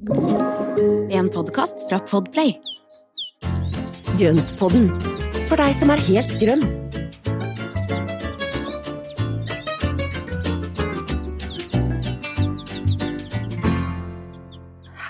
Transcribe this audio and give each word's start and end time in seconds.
En 0.00 1.26
podkast 1.28 1.82
fra 1.90 1.98
Podplay. 2.08 2.54
Grøntpodden, 4.16 4.86
for 5.44 5.60
deg 5.60 5.74
som 5.76 5.92
er 5.92 6.00
helt 6.06 6.32
grønn. 6.40 6.64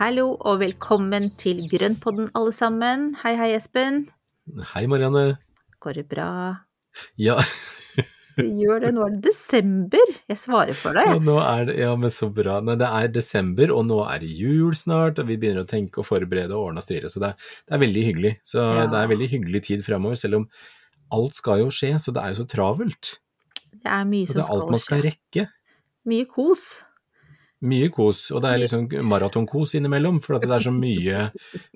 Hallo 0.00 0.32
og 0.34 0.58
velkommen 0.64 1.30
til 1.38 1.62
Grønnpodden 1.70 2.26
alle 2.34 2.50
sammen. 2.50 3.12
Hei, 3.22 3.36
hei, 3.38 3.52
Espen. 3.60 4.08
Hei, 4.74 4.88
Marianne. 4.90 5.38
Går 5.78 6.00
det 6.00 6.08
bra? 6.10 6.30
Ja, 7.14 7.38
gjør 8.60 8.80
det. 8.84 8.90
Nå 8.96 9.04
er 9.06 9.10
det 9.16 9.20
desember. 9.28 10.12
Jeg 10.30 10.38
svarer 10.40 10.76
for 10.78 10.96
deg. 10.98 11.12
og 11.16 11.22
nå 11.26 11.36
er 11.42 11.64
det, 11.68 11.76
ja, 11.82 11.94
men 11.96 12.10
så 12.14 12.28
bra. 12.34 12.58
Nei, 12.64 12.74
det 12.80 12.88
er 12.88 13.08
desember, 13.14 13.72
og 13.76 13.86
nå 13.88 14.00
er 14.08 14.18
det 14.24 14.30
jul 14.38 14.74
snart, 14.78 15.18
og 15.22 15.26
vi 15.30 15.36
begynner 15.36 15.64
å 15.64 15.70
tenke 15.70 16.00
og 16.02 16.06
forberede 16.08 16.52
og 16.56 16.70
ordne 16.70 16.82
og 16.82 16.86
styre, 16.88 17.10
så 17.12 17.22
det 17.22 17.32
er, 17.32 17.48
det 17.68 17.76
er 17.78 17.82
veldig 17.86 18.04
hyggelig. 18.10 18.34
Så 18.46 18.58
Ja. 18.64 18.86
det 18.86 19.00
er 19.04 19.10
veldig 19.14 19.30
hyggelig 19.36 19.62
tid 19.70 19.84
fremover, 19.86 20.16
selv 20.16 20.40
om 20.42 20.48
alt 21.12 21.34
skal 21.34 21.58
jo 21.64 21.70
skje, 21.74 21.94
så 22.00 22.12
det 22.14 22.22
er 22.22 22.34
jo 22.34 22.42
så 22.44 22.48
travelt. 22.48 23.16
Det 23.80 23.90
er 23.90 24.04
mye 24.04 24.26
som 24.28 24.36
Og 24.36 24.36
skje. 24.36 24.36
det 24.36 24.44
er 24.44 24.54
alt 24.54 24.62
skal 24.62 24.70
man 24.76 24.86
skal 24.86 25.02
rekke. 25.08 25.48
Mye 26.06 26.24
kos. 26.30 26.68
Mye 27.60 27.90
kos, 27.92 28.30
og 28.32 28.40
det 28.40 28.50
er 28.54 28.60
liksom 28.62 28.86
maratonkos 29.04 29.74
innimellom, 29.76 30.16
for 30.24 30.38
at 30.38 30.46
det 30.48 30.54
er 30.56 30.62
så 30.64 30.70
mye, 30.72 31.26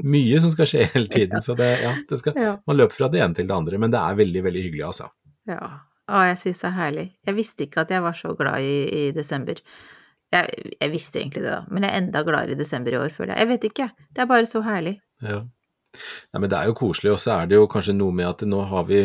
mye 0.01 0.39
som 0.41 0.49
skal 0.55 0.65
skje 0.71 0.87
hele 0.95 1.11
tiden. 1.17 1.43
Så 1.45 1.53
det, 1.59 1.67
ja, 1.83 1.91
det 2.09 2.19
skal, 2.23 2.39
man 2.65 2.79
løper 2.79 2.97
fra 3.03 3.09
det 3.13 3.21
ene 3.21 3.37
til 3.37 3.47
det 3.51 3.53
andre, 3.53 3.77
men 3.83 3.93
det 3.93 4.01
er 4.01 4.17
veldig, 4.17 4.43
veldig 4.47 4.63
hyggelig, 4.65 4.87
altså. 4.93 5.11
ja. 5.51 5.61
Å, 6.05 6.21
jeg 6.29 6.41
syns 6.41 6.61
det 6.61 6.69
er 6.69 6.79
herlig. 6.79 7.07
Jeg 7.25 7.37
visste 7.39 7.65
ikke 7.65 7.85
at 7.85 7.93
jeg 7.95 8.05
var 8.05 8.17
så 8.19 8.35
glad 8.37 8.65
i, 8.65 8.79
i 8.93 9.05
desember. 9.17 9.61
Jeg, 10.35 10.71
jeg 10.81 10.93
visste 10.93 11.21
egentlig 11.21 11.45
det, 11.47 11.53
da, 11.55 11.63
men 11.71 11.87
jeg 11.87 11.95
er 11.95 12.03
enda 12.03 12.25
gladere 12.27 12.57
i 12.57 12.61
desember 12.61 12.93
i 12.93 13.01
år, 13.01 13.13
føler 13.15 13.35
jeg. 13.35 13.45
Jeg 13.45 13.53
vet 13.53 13.69
ikke. 13.71 13.91
Det 14.11 14.25
er 14.25 14.31
bare 14.31 14.51
så 14.51 14.65
herlig. 14.67 14.99
Ja. 15.25 15.45
Nei, 15.95 16.41
men 16.43 16.51
det 16.51 16.59
er 16.59 16.69
jo 16.69 16.77
koselig, 16.79 17.13
og 17.15 17.21
så 17.23 17.37
er 17.37 17.51
det 17.51 17.59
jo 17.59 17.69
kanskje 17.71 17.95
noe 17.97 18.15
med 18.19 18.27
at 18.27 18.43
nå 18.49 18.65
har 18.71 18.87
vi 18.89 19.05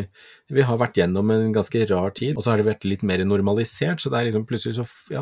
Vi 0.50 0.64
har 0.66 0.80
vært 0.81 0.97
gjennom 0.97 1.30
en 1.30 1.52
ganske 1.53 1.83
rar 1.91 2.14
tid, 2.17 2.33
og 2.36 2.41
så 2.41 2.52
har 2.52 2.61
det 2.61 2.66
vært 2.66 2.88
litt 2.89 3.03
mer 3.06 3.22
normalisert, 3.25 4.02
så 4.02 4.09
det 4.09 4.17
er 4.17 4.28
liksom 4.30 4.47
plutselig 4.50 4.80
så 4.80 4.86
Ja, 5.13 5.22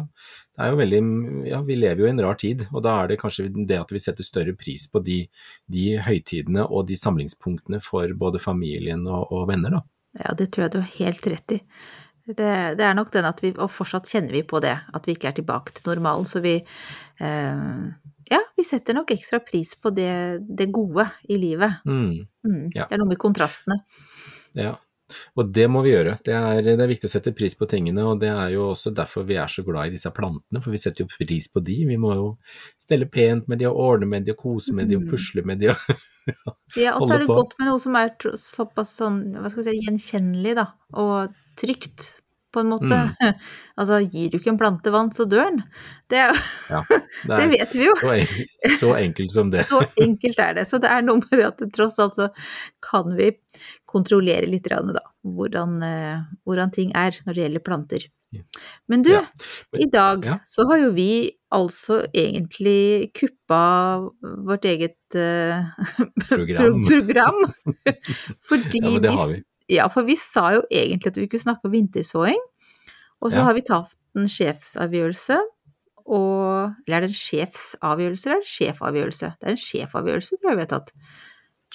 det 0.56 0.64
er 0.64 0.72
jo 0.72 0.80
veldig 0.80 1.02
Ja, 1.50 1.60
vi 1.68 1.76
lever 1.76 2.06
jo 2.06 2.08
i 2.08 2.14
en 2.14 2.24
rar 2.24 2.40
tid, 2.40 2.64
og 2.72 2.86
da 2.88 2.96
er 3.02 3.12
det 3.12 3.20
kanskje 3.20 3.50
det 3.52 3.82
at 3.82 3.92
vi 3.92 4.00
setter 4.00 4.24
større 4.24 4.56
pris 4.56 4.88
på 4.92 5.04
de, 5.04 5.20
de 5.68 5.86
høytidene 6.08 6.64
og 6.64 6.88
de 6.88 6.96
samlingspunktene 6.96 7.84
for 7.84 8.16
både 8.16 8.40
familien 8.40 9.04
og, 9.08 9.28
og 9.36 9.50
venner, 9.52 9.80
da. 9.80 9.84
Ja, 10.20 10.34
det 10.38 10.52
tror 10.52 10.66
jeg 10.68 10.72
du 10.74 10.80
har 10.82 10.92
helt 10.98 11.28
rett 11.28 11.52
i. 11.58 11.62
Det, 12.28 12.50
det 12.76 12.84
er 12.84 12.94
nok 12.98 13.12
den 13.14 13.24
at 13.30 13.40
vi, 13.44 13.54
og 13.56 13.70
fortsatt 13.72 14.10
kjenner 14.12 14.34
vi 14.36 14.42
på 14.44 14.60
det, 14.64 14.74
at 14.94 15.06
vi 15.08 15.14
ikke 15.16 15.30
er 15.30 15.38
tilbake 15.38 15.72
til 15.78 15.88
normalen. 15.94 16.26
Så 16.28 16.42
vi, 16.44 16.58
eh, 17.24 17.86
ja, 18.32 18.40
vi 18.58 18.66
setter 18.68 18.98
nok 18.98 19.14
ekstra 19.16 19.40
pris 19.40 19.72
på 19.80 19.94
det, 19.96 20.42
det 20.58 20.68
gode 20.76 21.08
i 21.30 21.38
livet. 21.40 21.80
Mm, 21.86 22.26
Mm, 22.48 22.70
Ja. 22.76 22.86
Det 22.88 22.96
er 22.96 23.00
noe 23.02 23.08
med 23.14 23.18
kontrastene. 23.20 23.82
ja. 24.56 24.76
Og 25.40 25.52
det 25.56 25.68
må 25.72 25.82
vi 25.86 25.94
gjøre. 25.94 26.18
Det 26.26 26.34
er, 26.36 26.62
det 26.66 26.74
er 26.84 26.90
viktig 26.92 27.08
å 27.08 27.12
sette 27.14 27.32
pris 27.36 27.56
på 27.56 27.68
tingene, 27.72 28.04
og 28.04 28.20
det 28.20 28.28
er 28.30 28.50
jo 28.56 28.66
også 28.74 28.92
derfor 28.94 29.24
vi 29.30 29.38
er 29.40 29.48
så 29.48 29.64
glad 29.64 29.88
i 29.88 29.94
disse 29.96 30.12
plantene, 30.12 30.62
for 30.62 30.72
vi 30.74 30.78
setter 30.82 31.06
jo 31.06 31.10
pris 31.14 31.48
på 31.54 31.64
de. 31.64 31.78
Vi 31.88 31.98
må 32.02 32.14
jo 32.18 32.28
stelle 32.84 33.08
pent 33.12 33.48
med 33.48 33.60
de, 33.62 33.70
og 33.70 33.80
ordne 33.86 34.10
med 34.12 34.26
de, 34.28 34.34
og 34.36 34.42
kose 34.44 34.74
med 34.76 34.90
de, 34.90 34.98
og 35.00 35.06
Mm. 35.06 35.10
pusle 35.14 35.46
med 35.48 35.60
de. 35.64 35.70
og- 35.70 35.78
Ja, 36.76 36.98
og 36.98 37.08
så 37.08 37.14
er 37.16 37.20
det 37.24 37.28
på. 37.30 37.36
godt 37.40 37.54
med 37.60 37.70
noe 37.70 37.80
som 37.80 37.96
er 37.96 38.10
såpass 38.36 38.92
sånn, 39.00 39.22
hva 39.40 39.50
skal 39.50 39.64
vi 39.64 39.70
si, 39.70 39.80
gjenkjennelig, 39.88 40.56
da, 40.60 40.66
og 40.94 41.34
trygt, 41.56 42.20
på 42.54 42.62
en 42.64 42.70
måte. 42.72 42.98
altså, 43.80 44.00
gir 44.08 44.30
du 44.32 44.38
ikke 44.40 44.54
en 44.54 44.60
plante 44.62 44.92
vann, 44.94 45.12
så 45.14 45.26
dør 45.30 45.50
den. 45.52 45.62
Det, 46.10 46.24
Ja, 46.72 46.82
det 47.28 47.40
det 47.42 47.48
vet 47.54 47.76
vi 47.76 47.86
jo. 47.90 47.96
så, 48.00 48.14
enkelt, 48.16 48.78
så 48.80 48.92
enkelt 48.98 49.32
som 49.36 49.52
det. 49.54 49.66
Så 49.72 49.82
enkelt 50.04 50.40
er 50.40 50.54
det. 50.60 50.68
Så 50.70 50.80
det 50.84 50.92
er 50.92 51.02
noe 51.06 51.20
med 51.26 51.34
det 51.42 51.48
at 51.50 51.58
det, 51.64 51.72
tross 51.76 52.00
alt 52.04 52.16
så 52.20 52.30
kan 52.84 53.16
vi 53.18 53.32
kontrollere 53.90 54.48
litt 54.50 54.68
da, 54.72 55.02
hvordan, 55.24 55.82
eh, 55.84 56.22
hvordan 56.48 56.72
ting 56.76 56.92
er 56.96 57.16
når 57.26 57.34
det 57.38 57.44
gjelder 57.46 57.66
planter. 57.68 58.08
Men 58.92 59.04
du, 59.06 59.14
Ja, 59.14 59.22
men- 59.72 59.82
i 59.82 59.86
dag 59.92 60.26
ja. 60.28 60.38
så 60.46 60.66
har 60.68 60.82
jo 60.82 60.90
vi 60.96 61.32
altså 61.56 62.02
egentlig 62.12 63.12
kuppa 63.16 63.60
vårt 64.44 64.66
eget 64.68 64.98
uh, 65.16 65.64
Program. 66.28 66.82
program. 66.84 67.38
Fordi 68.50 68.82
Ja, 68.84 68.90
men 68.92 69.02
det 69.06 69.14
har 69.16 69.32
vi. 69.32 69.40
Ja, 69.70 69.88
for 69.92 70.08
vi 70.08 70.16
sa 70.20 70.54
jo 70.56 70.64
egentlig 70.72 71.12
at 71.12 71.18
vi 71.20 71.28
kunne 71.28 71.44
snakke 71.44 71.68
om 71.68 71.74
vintersåing, 71.76 72.40
og 73.22 73.32
så 73.32 73.40
Ja. 73.42 73.44
har 73.50 73.54
vi 73.58 73.62
tatt 73.68 73.96
en 74.16 74.28
sjefsavgjørelse. 74.32 75.38
Og, 76.08 76.72
eller 76.88 76.96
er 76.98 77.04
det 77.04 77.10
en 77.10 77.18
sjefsavgjørelse 77.20 78.30
eller 78.30 78.38
er 78.38 78.40
det 78.40 78.48
en 78.48 78.54
sjefavgjørelse? 78.54 79.30
Det 79.42 79.48
er 79.50 79.52
en 79.52 79.60
sjefavgjørelse, 79.60 80.38
tror 80.40 80.50
jeg 80.54 80.56
vi 80.60 80.64
har 80.64 80.70
tatt. 80.72 80.94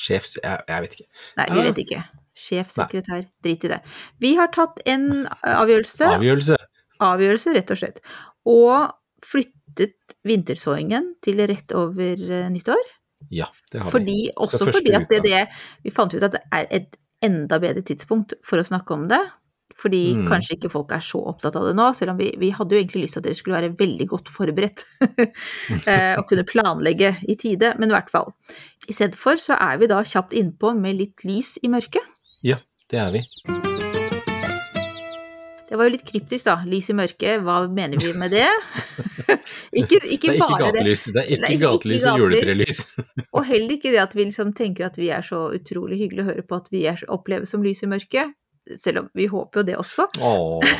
Sjefs... 0.01 0.39
Jeg, 0.43 0.63
jeg 0.69 0.85
vet 0.87 0.95
ikke. 0.97 1.09
Nei, 1.37 1.47
vi 1.53 1.65
vet 1.67 1.81
ikke. 1.83 1.99
Sjefsekretær, 2.43 3.27
drit 3.45 3.67
i 3.69 3.71
det. 3.75 3.81
Vi 4.25 4.31
har 4.39 4.49
tatt 4.57 4.81
en 4.89 5.05
avgjørelse, 5.45 6.09
Avgjørelse. 6.17 6.57
avgjørelse 7.05 7.53
rett 7.59 7.75
og 7.75 7.81
slett, 7.83 8.01
og 8.49 9.27
flyttet 9.29 10.17
vintersåingen 10.25 11.13
til 11.23 11.45
rett 11.53 11.77
over 11.77 12.17
eh, 12.17 12.49
nyttår. 12.55 12.81
Ja, 13.31 13.51
det 13.71 13.85
har 13.85 13.93
Fordi, 13.93 14.17
også 14.35 14.65
fordi 14.67 14.97
at 14.97 15.05
det, 15.13 15.21
det 15.29 15.45
Vi 15.85 15.93
fant 15.95 16.15
ut 16.17 16.25
at 16.27 16.33
det 16.35 16.41
er 16.57 16.67
et 16.75 16.97
enda 17.23 17.59
bedre 17.63 17.85
tidspunkt 17.87 18.35
for 18.47 18.61
å 18.61 18.67
snakke 18.67 18.95
om 18.95 19.07
det. 19.13 19.21
Fordi 19.83 20.15
Mm. 20.15 20.27
kanskje 20.29 20.57
ikke 20.57 20.71
folk 20.71 20.93
er 20.93 21.01
så 21.01 21.19
opptatt 21.27 21.57
av 21.57 21.65
det 21.65 21.75
nå, 21.75 21.89
selv 21.97 22.13
om 22.13 22.19
vi, 22.19 22.29
vi 22.39 22.51
hadde 22.51 22.77
jo 22.77 22.79
egentlig 22.79 23.07
lyst 23.07 23.17
til 23.17 23.23
at 23.23 23.25
dere 23.25 23.35
skulle 23.39 23.57
være 23.57 23.77
veldig 23.79 24.07
godt 24.11 24.29
forberedt 24.29 24.85
eh, 25.89 26.15
og 26.19 26.29
kunne 26.29 26.45
planlegge 26.45 27.17
i 27.27 27.35
tide, 27.35 27.75
men 27.79 27.91
i 27.91 27.97
hvert 27.97 28.13
fall. 28.13 28.33
I 28.87 28.93
stedet 28.93 29.17
for 29.19 29.41
så 29.41 29.57
er 29.59 29.81
vi 29.81 29.91
da 29.91 30.03
kjapt 30.05 30.37
innpå 30.37 30.77
med 30.79 31.01
litt 31.01 31.25
lys 31.25 31.57
i 31.63 31.73
mørket. 31.73 32.05
Ja, 32.45 32.61
det 32.93 33.01
er 33.01 33.11
vi. 33.17 33.92
Det 35.73 35.79
var 35.81 35.89
jo 35.89 35.93
litt 35.95 36.03
kryptisk, 36.05 36.45
da. 36.45 36.59
Lys 36.69 36.91
i 36.93 36.95
mørket, 36.99 37.39
hva 37.47 37.63
mener 37.73 37.97
vi 37.97 38.11
med 38.21 38.35
det? 38.35 38.45
ikke, 39.73 40.03
ikke 40.05 40.05
Det 40.05 40.05
er 40.05 40.11
ikke 40.13 40.35
bare 40.43 40.59
det. 40.59 40.67
gatelys. 40.67 41.05
Det 41.07 41.23
er 41.23 41.31
Nei, 41.31 41.33
ikke 41.33 41.49
ikke 41.55 41.63
gatelys 41.63 42.05
og 42.11 42.19
juletrelys. 42.21 42.81
Og 43.39 43.47
heller 43.49 43.73
ikke 43.79 43.93
det 43.95 44.03
at 44.03 44.13
vi 44.13 44.27
liksom 44.29 44.51
tenker 44.59 44.91
at 44.91 45.01
vi 45.01 45.09
er 45.17 45.25
så 45.25 45.41
utrolig 45.57 45.97
hyggelig 46.03 46.27
å 46.27 46.29
høre 46.29 46.45
på 46.45 46.59
at 46.61 46.69
vi 46.75 46.85
er, 46.91 47.01
oppleves 47.17 47.57
som 47.57 47.65
lys 47.65 47.81
i 47.87 47.89
mørket. 47.89 48.37
Selv 48.77 49.01
om 49.01 49.09
vi 49.17 49.31
håper 49.33 49.63
jo 49.63 49.67
det 49.71 49.79
også. 49.81 50.11
Åh, 50.21 50.77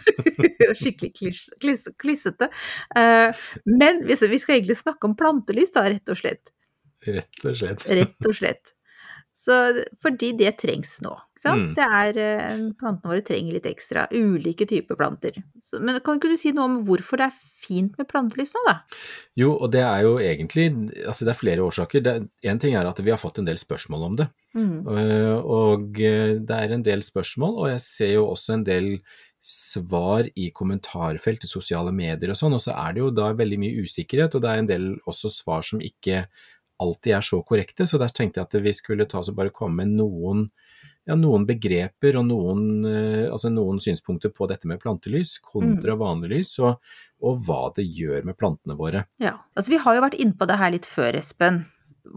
Skikkelig 0.82 1.14
kliss, 1.14 1.46
klis, 1.62 1.86
klissete. 2.02 2.50
Eh, 2.98 3.46
men 3.70 4.02
vi 4.02 4.18
vi 4.18 4.42
skal 4.42 4.58
egentlig 4.58 4.80
snakke 4.82 5.06
om 5.06 5.14
plantelys, 5.14 5.76
da, 5.78 5.86
rett 5.94 6.10
og 6.10 6.18
slett. 6.18 6.50
rett 7.06 7.46
og 7.46 7.54
slett. 7.62 7.86
Rett 7.86 8.26
og 8.32 8.34
slett. 8.42 8.74
Så, 9.34 9.54
fordi 10.02 10.30
det 10.38 10.52
trengs 10.62 11.00
nå. 11.02 11.16
Mm. 11.44 11.64
Det 11.76 11.84
er, 11.84 12.18
eh, 12.22 12.60
plantene 12.78 13.10
våre 13.10 13.24
trenger 13.26 13.56
litt 13.56 13.66
ekstra. 13.68 14.06
Ulike 14.14 14.64
typer 14.70 14.96
planter. 14.96 15.40
Så, 15.60 15.80
men 15.82 15.98
kan 16.06 16.20
ikke 16.20 16.30
du 16.30 16.38
si 16.40 16.54
noe 16.54 16.68
om 16.70 16.76
hvorfor 16.86 17.20
det 17.20 17.26
er 17.26 17.40
fint 17.64 17.98
med 17.98 18.08
plantelys 18.08 18.54
nå, 18.54 18.62
da? 18.68 18.76
Jo, 19.40 19.50
og 19.58 19.72
det 19.74 19.82
er 19.82 20.06
jo 20.06 20.14
egentlig 20.22 20.68
Altså, 21.02 21.26
det 21.26 21.34
er 21.34 21.40
flere 21.40 21.66
årsaker. 21.66 22.08
Én 22.46 22.62
ting 22.62 22.78
er 22.78 22.86
at 22.86 23.02
vi 23.02 23.12
har 23.12 23.20
fått 23.20 23.42
en 23.42 23.50
del 23.50 23.58
spørsmål 23.60 24.08
om 24.08 24.16
det. 24.22 24.30
Mm. 24.56 24.78
Eh, 24.94 25.36
Og 25.58 26.00
eh, 26.00 26.38
det 26.38 26.62
er 26.62 26.78
en 26.78 26.86
del 26.86 27.04
spørsmål, 27.04 27.58
og 27.58 27.70
jeg 27.74 27.84
ser 27.84 28.14
jo 28.14 28.26
også 28.30 28.54
en 28.54 28.66
del 28.70 28.90
svar 29.44 30.24
i 30.40 30.48
kommentarfelt 30.56 31.44
i 31.44 31.50
sosiale 31.50 31.92
medier 31.92 32.30
og 32.32 32.38
sånn, 32.38 32.54
og 32.56 32.62
så 32.64 32.72
er 32.80 32.94
det 32.94 33.02
jo 33.02 33.10
da 33.12 33.28
veldig 33.36 33.58
mye 33.60 33.82
usikkerhet, 33.84 34.38
og 34.38 34.40
det 34.40 34.50
er 34.50 34.62
en 34.62 34.70
del 34.70 34.86
også 35.04 35.28
svar 35.28 35.66
som 35.66 35.82
ikke 35.84 36.22
alltid 36.82 37.14
er 37.16 37.20
så 37.24 37.42
korrekte, 37.46 37.86
så 37.86 37.98
der 37.98 38.08
tenkte 38.14 38.40
jeg 38.40 38.48
at 38.48 38.56
vi 38.64 38.72
skulle 38.72 39.06
ta 39.06 39.18
oss 39.20 39.28
og 39.30 39.36
bare 39.38 39.50
komme 39.54 39.84
med 39.84 39.94
noen, 39.98 40.48
ja, 41.06 41.14
noen 41.20 41.44
begreper 41.46 42.16
og 42.16 42.26
noen, 42.26 42.62
eh, 42.88 43.26
altså 43.30 43.50
noen 43.52 43.78
synspunkter 43.82 44.32
på 44.34 44.48
dette 44.50 44.66
med 44.66 44.80
plantelys 44.82 45.36
kontra 45.44 45.94
vanlig 46.00 46.30
lys, 46.32 46.54
og, 46.64 46.80
og 47.22 47.42
hva 47.46 47.72
det 47.76 47.84
gjør 47.86 48.24
med 48.24 48.36
plantene 48.40 48.76
våre. 48.78 49.04
Ja, 49.22 49.36
altså 49.54 49.70
vi 49.74 49.80
har 49.84 49.94
jo 49.98 50.04
vært 50.06 50.18
inne 50.18 50.36
på 50.40 50.48
det 50.50 50.56
her 50.58 50.72
litt 50.74 50.86
før, 50.88 51.14
Espen. 51.20 51.64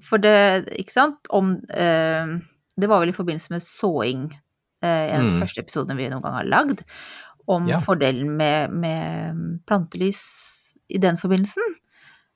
For 0.03 0.19
det, 0.19 0.67
ikke 0.79 0.91
sant, 0.91 1.29
om 1.31 1.53
eh, 1.71 2.33
Det 2.77 2.89
var 2.91 2.99
vel 3.01 3.09
i 3.09 3.15
forbindelse 3.15 3.53
med 3.53 3.63
såing, 3.63 4.25
eh, 4.83 5.05
en 5.13 5.21
av 5.21 5.27
de 5.29 5.33
Mm. 5.35 5.39
første 5.41 5.61
episodene 5.63 5.95
vi 5.97 6.09
noen 6.11 6.21
gang 6.21 6.33
har 6.41 6.45
lagd, 6.45 6.83
om 7.47 7.67
Ja. 7.67 7.79
fordelen 7.79 8.35
med, 8.37 8.71
med 8.71 9.61
plantelys 9.65 10.19
i 10.89 10.97
den 10.99 11.15
forbindelsen. 11.17 11.63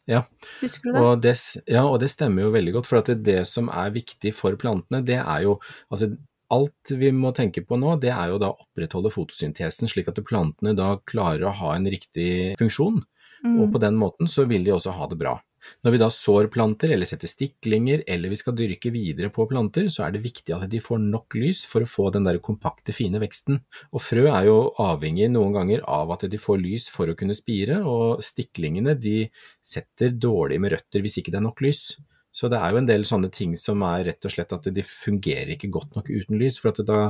Ja, 0.09 0.23
Husker 0.61 0.89
du 0.89 0.93
det? 0.95 1.01
og 1.01 1.21
det, 1.21 1.35
ja, 1.69 1.83
og 1.85 1.99
det 2.01 2.09
stemmer 2.09 2.41
jo 2.47 2.51
veldig 2.55 2.73
godt. 2.73 2.87
For 2.89 2.97
at 3.01 3.05
det, 3.11 3.19
det 3.23 3.47
som 3.47 3.69
er 3.69 3.91
viktig 3.93 4.33
for 4.33 4.55
plantene, 4.57 5.03
det 5.05 5.19
er 5.21 5.41
jo 5.47 5.59
altså 5.91 6.15
Alt 6.51 6.91
vi 6.99 7.13
må 7.15 7.29
tenke 7.31 7.61
på 7.63 7.77
nå, 7.79 7.93
det 8.01 8.09
er 8.11 8.27
jo 8.27 8.37
da 8.41 8.49
å 8.51 8.57
opprettholde 8.59 9.07
fotosyntesen, 9.13 9.87
slik 9.87 10.09
at 10.11 10.17
plantene 10.27 10.73
da 10.75 10.97
klarer 11.07 11.45
å 11.47 11.53
ha 11.55 11.75
en 11.77 11.85
riktig 11.87 12.57
funksjon. 12.59 12.97
Og 13.45 13.69
Mm. 13.69 13.71
på 13.71 13.79
den 13.79 13.95
måten 13.95 14.27
så 14.27 14.43
vil 14.45 14.63
de 14.65 14.71
også 14.75 14.91
ha 14.91 15.07
det 15.07 15.17
bra. 15.17 15.39
Når 15.85 15.95
vi 15.95 16.01
da 16.01 16.09
sår 16.13 16.49
planter 16.53 16.93
eller 16.93 17.09
setter 17.09 17.29
stiklinger 17.29 18.03
eller 18.09 18.33
vi 18.33 18.39
skal 18.39 18.55
dyrke 18.57 18.91
videre 18.93 19.31
på 19.33 19.47
planter, 19.49 19.89
så 19.93 20.05
er 20.05 20.15
det 20.15 20.23
viktig 20.25 20.55
at 20.55 20.67
de 20.71 20.81
får 20.83 21.01
nok 21.03 21.37
lys 21.39 21.63
for 21.69 21.85
å 21.85 21.89
få 21.89 22.09
den 22.15 22.27
der 22.27 22.41
kompakte, 22.43 22.95
fine 22.95 23.21
veksten. 23.21 23.61
Og 23.91 24.03
frø 24.03 24.27
er 24.29 24.49
jo 24.49 24.59
avhengig 24.81 25.31
noen 25.31 25.55
ganger 25.55 25.85
av 25.89 26.13
at 26.15 26.27
de 26.31 26.41
får 26.41 26.61
lys 26.61 26.89
for 26.93 27.11
å 27.11 27.17
kunne 27.17 27.37
spire, 27.37 27.81
og 27.85 28.23
stiklingene 28.25 28.97
de 28.99 29.25
setter 29.65 30.13
dårlig 30.15 30.61
med 30.61 30.75
røtter 30.75 31.03
hvis 31.03 31.21
ikke 31.21 31.33
det 31.33 31.41
er 31.41 31.47
nok 31.49 31.65
lys. 31.65 31.91
Så 32.31 32.47
det 32.47 32.61
er 32.63 32.71
jo 32.71 32.79
en 32.79 32.87
del 32.87 33.03
sånne 33.07 33.27
ting 33.33 33.57
som 33.59 33.81
er 33.83 34.05
rett 34.07 34.27
og 34.27 34.31
slett 34.31 34.53
at 34.55 34.69
de 34.71 34.83
fungerer 34.87 35.51
ikke 35.57 35.71
godt 35.73 35.97
nok 35.97 36.07
uten 36.11 36.39
lys, 36.39 36.61
for 36.61 36.71
at 36.71 36.79
da, 36.87 37.01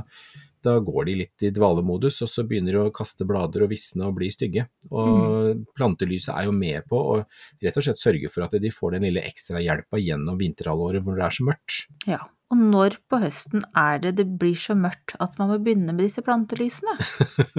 da 0.66 0.78
går 0.84 1.08
de 1.10 1.16
litt 1.24 1.46
i 1.46 1.52
dvalemodus, 1.54 2.22
og 2.26 2.30
så 2.32 2.46
begynner 2.48 2.78
de 2.78 2.84
å 2.84 2.94
kaste 2.96 3.28
blader 3.28 3.66
og 3.66 3.72
visne 3.74 4.08
og 4.08 4.18
bli 4.20 4.30
stygge. 4.34 4.68
Og 4.92 5.64
plantelyset 5.78 6.34
er 6.36 6.50
jo 6.50 6.56
med 6.56 6.88
på 6.90 7.00
å 7.14 7.18
rett 7.22 7.80
og 7.80 7.88
slett 7.88 8.02
sørge 8.02 8.32
for 8.34 8.46
at 8.46 8.58
de 8.62 8.74
får 8.74 8.98
den 8.98 9.10
lille 9.10 9.26
ekstra 9.28 9.64
hjelpa 9.64 10.02
gjennom 10.02 10.40
vinterhalvåret 10.40 11.06
hvor 11.06 11.20
det 11.20 11.28
er 11.28 11.38
så 11.38 11.48
mørkt. 11.50 11.82
Ja. 12.10 12.22
Og 12.52 12.60
når 12.60 12.98
på 13.08 13.18
høsten 13.22 13.64
er 13.80 14.02
det 14.04 14.12
det 14.18 14.26
blir 14.40 14.58
så 14.60 14.76
mørkt 14.76 15.14
at 15.24 15.38
man 15.40 15.54
må 15.54 15.58
begynne 15.64 15.94
med 15.96 16.04
disse 16.04 16.24
plantelysene? 16.26 16.98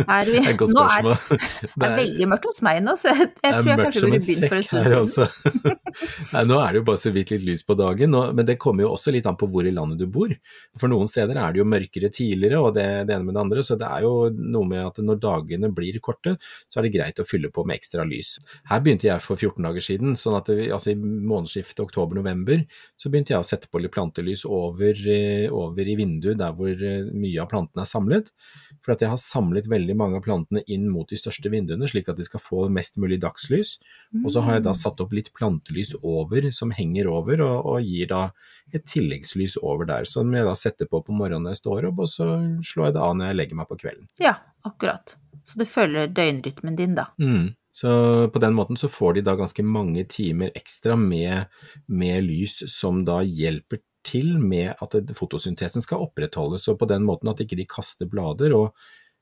Er 0.05 0.29
vi, 0.29 0.37
Det 0.43 0.43
er 0.43 0.51
et 0.53 0.59
godt 0.61 0.75
nå 0.77 0.83
er 0.85 1.07
spørsmål. 1.07 1.41
det 1.81 1.87
er 1.89 1.95
veldig 1.97 2.29
mørkt 2.29 2.49
hos 2.51 2.61
meg 2.67 2.81
nå, 2.85 2.95
så 3.01 3.09
jeg, 3.09 3.29
jeg 3.41 3.55
tror 3.57 3.71
jeg 3.71 3.81
kanskje 3.81 4.03
burde 4.05 4.21
begynt 4.27 4.45
for 4.45 4.59
en 4.59 4.67
stund 4.67 4.91
siden. 4.91 4.99
også. 5.01 5.73
Nei, 6.35 6.43
nå 6.51 6.59
er 6.61 6.75
det 6.75 6.83
jo 6.83 6.87
bare 6.91 7.01
så 7.01 7.13
vidt 7.15 7.33
litt 7.33 7.47
lys 7.47 7.65
på 7.69 7.77
dagen, 7.81 8.13
nå, 8.13 8.23
men 8.37 8.49
det 8.49 8.59
kommer 8.61 8.85
jo 8.85 8.93
også 8.99 9.15
litt 9.17 9.29
an 9.31 9.39
på 9.41 9.49
hvor 9.53 9.69
i 9.69 9.73
landet 9.73 10.03
du 10.03 10.07
bor. 10.13 10.35
For 10.81 10.93
noen 10.93 11.09
steder 11.11 11.41
er 11.41 11.57
det 11.57 11.63
jo 11.63 11.69
mørkere 11.73 12.13
tidligere, 12.13 12.61
og 12.61 12.77
det, 12.77 12.87
det 13.09 13.17
ene 13.17 13.29
med 13.31 13.37
det 13.39 13.45
andre, 13.47 13.65
så 13.65 13.79
det 13.81 13.89
er 13.89 14.05
jo 14.05 14.15
noe 14.37 14.69
med 14.69 14.85
at 14.91 15.01
når 15.01 15.23
dagene 15.25 15.73
blir 15.73 16.01
korte, 16.05 16.37
så 16.69 16.81
er 16.81 16.89
det 16.89 16.95
greit 16.99 17.23
å 17.23 17.29
fylle 17.29 17.53
på 17.55 17.65
med 17.65 17.81
ekstra 17.81 18.05
lys. 18.09 18.35
Her 18.69 18.85
begynte 18.85 19.09
jeg 19.09 19.25
for 19.25 19.41
14 19.41 19.71
dager 19.71 19.89
siden, 19.89 20.17
sånn 20.21 20.37
at 20.37 20.53
det, 20.53 20.69
altså 20.75 20.93
i 20.93 20.99
månedsskiftet 21.01 21.81
oktober-november, 21.87 22.67
så 23.01 23.09
begynte 23.09 23.33
jeg 23.33 23.41
å 23.41 23.47
sette 23.47 23.73
på 23.73 23.81
litt 23.81 23.95
plantelys 23.95 24.45
over, 24.49 24.82
eh, 24.91 25.47
over 25.53 25.87
i 25.89 25.97
vinduet 25.99 26.41
der 26.41 26.55
hvor 26.57 26.71
eh, 26.73 27.09
mye 27.15 27.43
av 27.43 27.51
plantene 27.51 27.85
er 27.85 27.91
samlet. 27.91 28.33
For 28.83 28.95
at 28.95 29.05
jeg 29.05 29.13
har 29.13 29.21
samlet 29.21 29.69
veldig 29.71 29.95
mange 29.99 30.19
av 30.19 30.25
plantene 30.27 30.65
inn 30.67 30.89
mot 30.91 31.09
de 31.09 31.19
største 31.19 31.53
vinduene, 31.53 31.87
slik 31.91 32.11
at 32.11 32.19
de 32.19 32.27
skal 32.27 32.43
få 32.43 32.67
mest 32.73 32.99
mulig 33.03 33.21
dagslys. 33.23 33.77
Og 34.25 34.33
så 34.35 34.43
har 34.43 34.59
jeg 34.59 34.67
da 34.67 34.75
satt 34.77 35.01
opp 35.05 35.15
litt 35.15 35.31
plantelys 35.37 35.95
over, 36.01 36.51
som 36.55 36.75
henger 36.75 37.11
over, 37.13 37.45
og, 37.47 37.71
og 37.75 37.87
gir 37.87 38.11
da 38.11 38.25
et 38.75 38.87
tilleggslys 38.89 39.59
over 39.63 39.87
der, 39.89 40.09
som 40.09 40.33
jeg 40.35 40.49
da 40.49 40.55
setter 40.59 40.91
på 40.91 41.03
på 41.07 41.15
morgenen 41.15 41.47
når 41.47 41.57
jeg 41.57 41.63
står 41.63 41.91
opp, 41.91 42.03
og 42.03 42.11
så 42.11 42.29
slår 42.67 42.91
jeg 42.91 42.97
det 42.99 43.05
av 43.07 43.17
når 43.19 43.31
jeg 43.31 43.41
legger 43.41 43.61
meg 43.61 43.71
på 43.71 43.81
kvelden. 43.85 44.09
Ja, 44.23 44.37
akkurat. 44.67 45.17
Så 45.45 45.59
det 45.59 45.71
følger 45.71 46.11
døgnrytmen 46.11 46.79
din, 46.79 46.97
da. 46.99 47.09
Mm. 47.23 47.53
Så 47.73 48.29
på 48.29 48.39
den 48.39 48.55
måten 48.55 48.77
så 48.77 48.89
får 48.93 49.17
de 49.17 49.25
da 49.25 49.35
ganske 49.39 49.65
mange 49.65 50.05
timer 50.05 50.53
ekstra 50.55 50.97
med, 51.01 51.49
med 51.89 52.27
lys 52.27 52.61
som 52.73 53.01
da 53.09 53.23
hjelper 53.25 53.81
til 54.03 54.39
med 54.39 54.75
at 54.83 54.97
fotosyntesen 55.15 55.83
skal 55.85 56.05
opprettholdes, 56.07 56.69
og 56.69 56.79
på 56.81 56.89
den 56.91 57.07
måten 57.07 57.31
at 57.33 57.41
ikke 57.45 57.57
de 57.57 57.69
kaster 57.69 58.07
blader. 58.11 58.55
og 58.57 58.75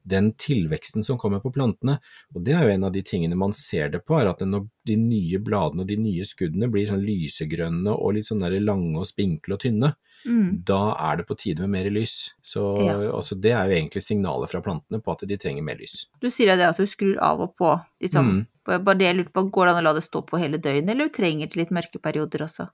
den 0.02 0.32
tilveksten 0.32 1.04
som 1.04 1.18
kommer 1.20 1.40
på 1.40 1.52
plantene, 1.52 1.98
og 2.34 2.44
det 2.44 2.54
er 2.56 2.64
jo 2.64 2.74
en 2.74 2.84
av 2.88 2.92
de 2.94 3.02
tingene 3.04 3.36
man 3.36 3.52
ser 3.52 3.90
det 3.92 4.00
på, 4.06 4.16
er 4.20 4.30
at 4.30 4.40
når 4.40 4.66
de 4.88 4.96
nye 4.96 5.40
bladene 5.44 5.84
og 5.84 5.90
de 5.90 5.98
nye 6.00 6.24
skuddene 6.24 6.70
blir 6.72 6.88
sånn 6.88 7.04
lysegrønne 7.04 7.92
og 7.92 8.14
litt 8.16 8.28
sånn 8.30 8.40
lange 8.64 8.96
og 8.98 9.08
spinkle 9.10 9.58
og 9.58 9.60
tynne, 9.66 9.94
Mm. 10.26 10.64
da 10.64 10.94
er 11.00 11.16
det 11.16 11.26
på 11.26 11.34
tide 11.34 11.60
med 11.60 11.70
mer 11.70 11.90
lys. 11.90 12.32
Så 12.42 12.60
Ja. 12.84 13.10
altså, 13.12 13.40
det 13.40 13.52
er 13.52 13.68
jo 13.68 13.76
egentlig 13.76 14.02
signalet 14.02 14.50
fra 14.50 14.60
plantene 14.60 15.00
på 15.02 15.12
at 15.12 15.26
de 15.26 15.36
trenger 15.38 15.62
mer 15.62 15.76
lys. 15.76 16.08
Du 16.20 16.28
sier 16.28 16.56
det 16.56 16.60
at 16.68 16.76
du 16.76 16.84
skrur 16.84 17.16
av 17.18 17.40
og 17.40 17.56
på, 17.56 17.82
liksom. 18.02 18.46
Mm. 18.66 18.84
Bare 18.84 18.98
det 18.98 19.06
jeg 19.06 19.16
lurte 19.16 19.32
på, 19.32 19.50
går 19.50 19.66
det 19.66 19.76
an 19.76 19.80
å 19.80 19.84
la 19.84 19.92
det 19.94 20.02
stå 20.02 20.20
på 20.26 20.38
hele 20.38 20.58
døgnet, 20.58 20.90
eller 20.90 21.08
trenger 21.08 21.48
det 21.48 21.56
litt 21.56 21.70
mørke 21.70 21.98
perioder 22.02 22.40
også? 22.44 22.68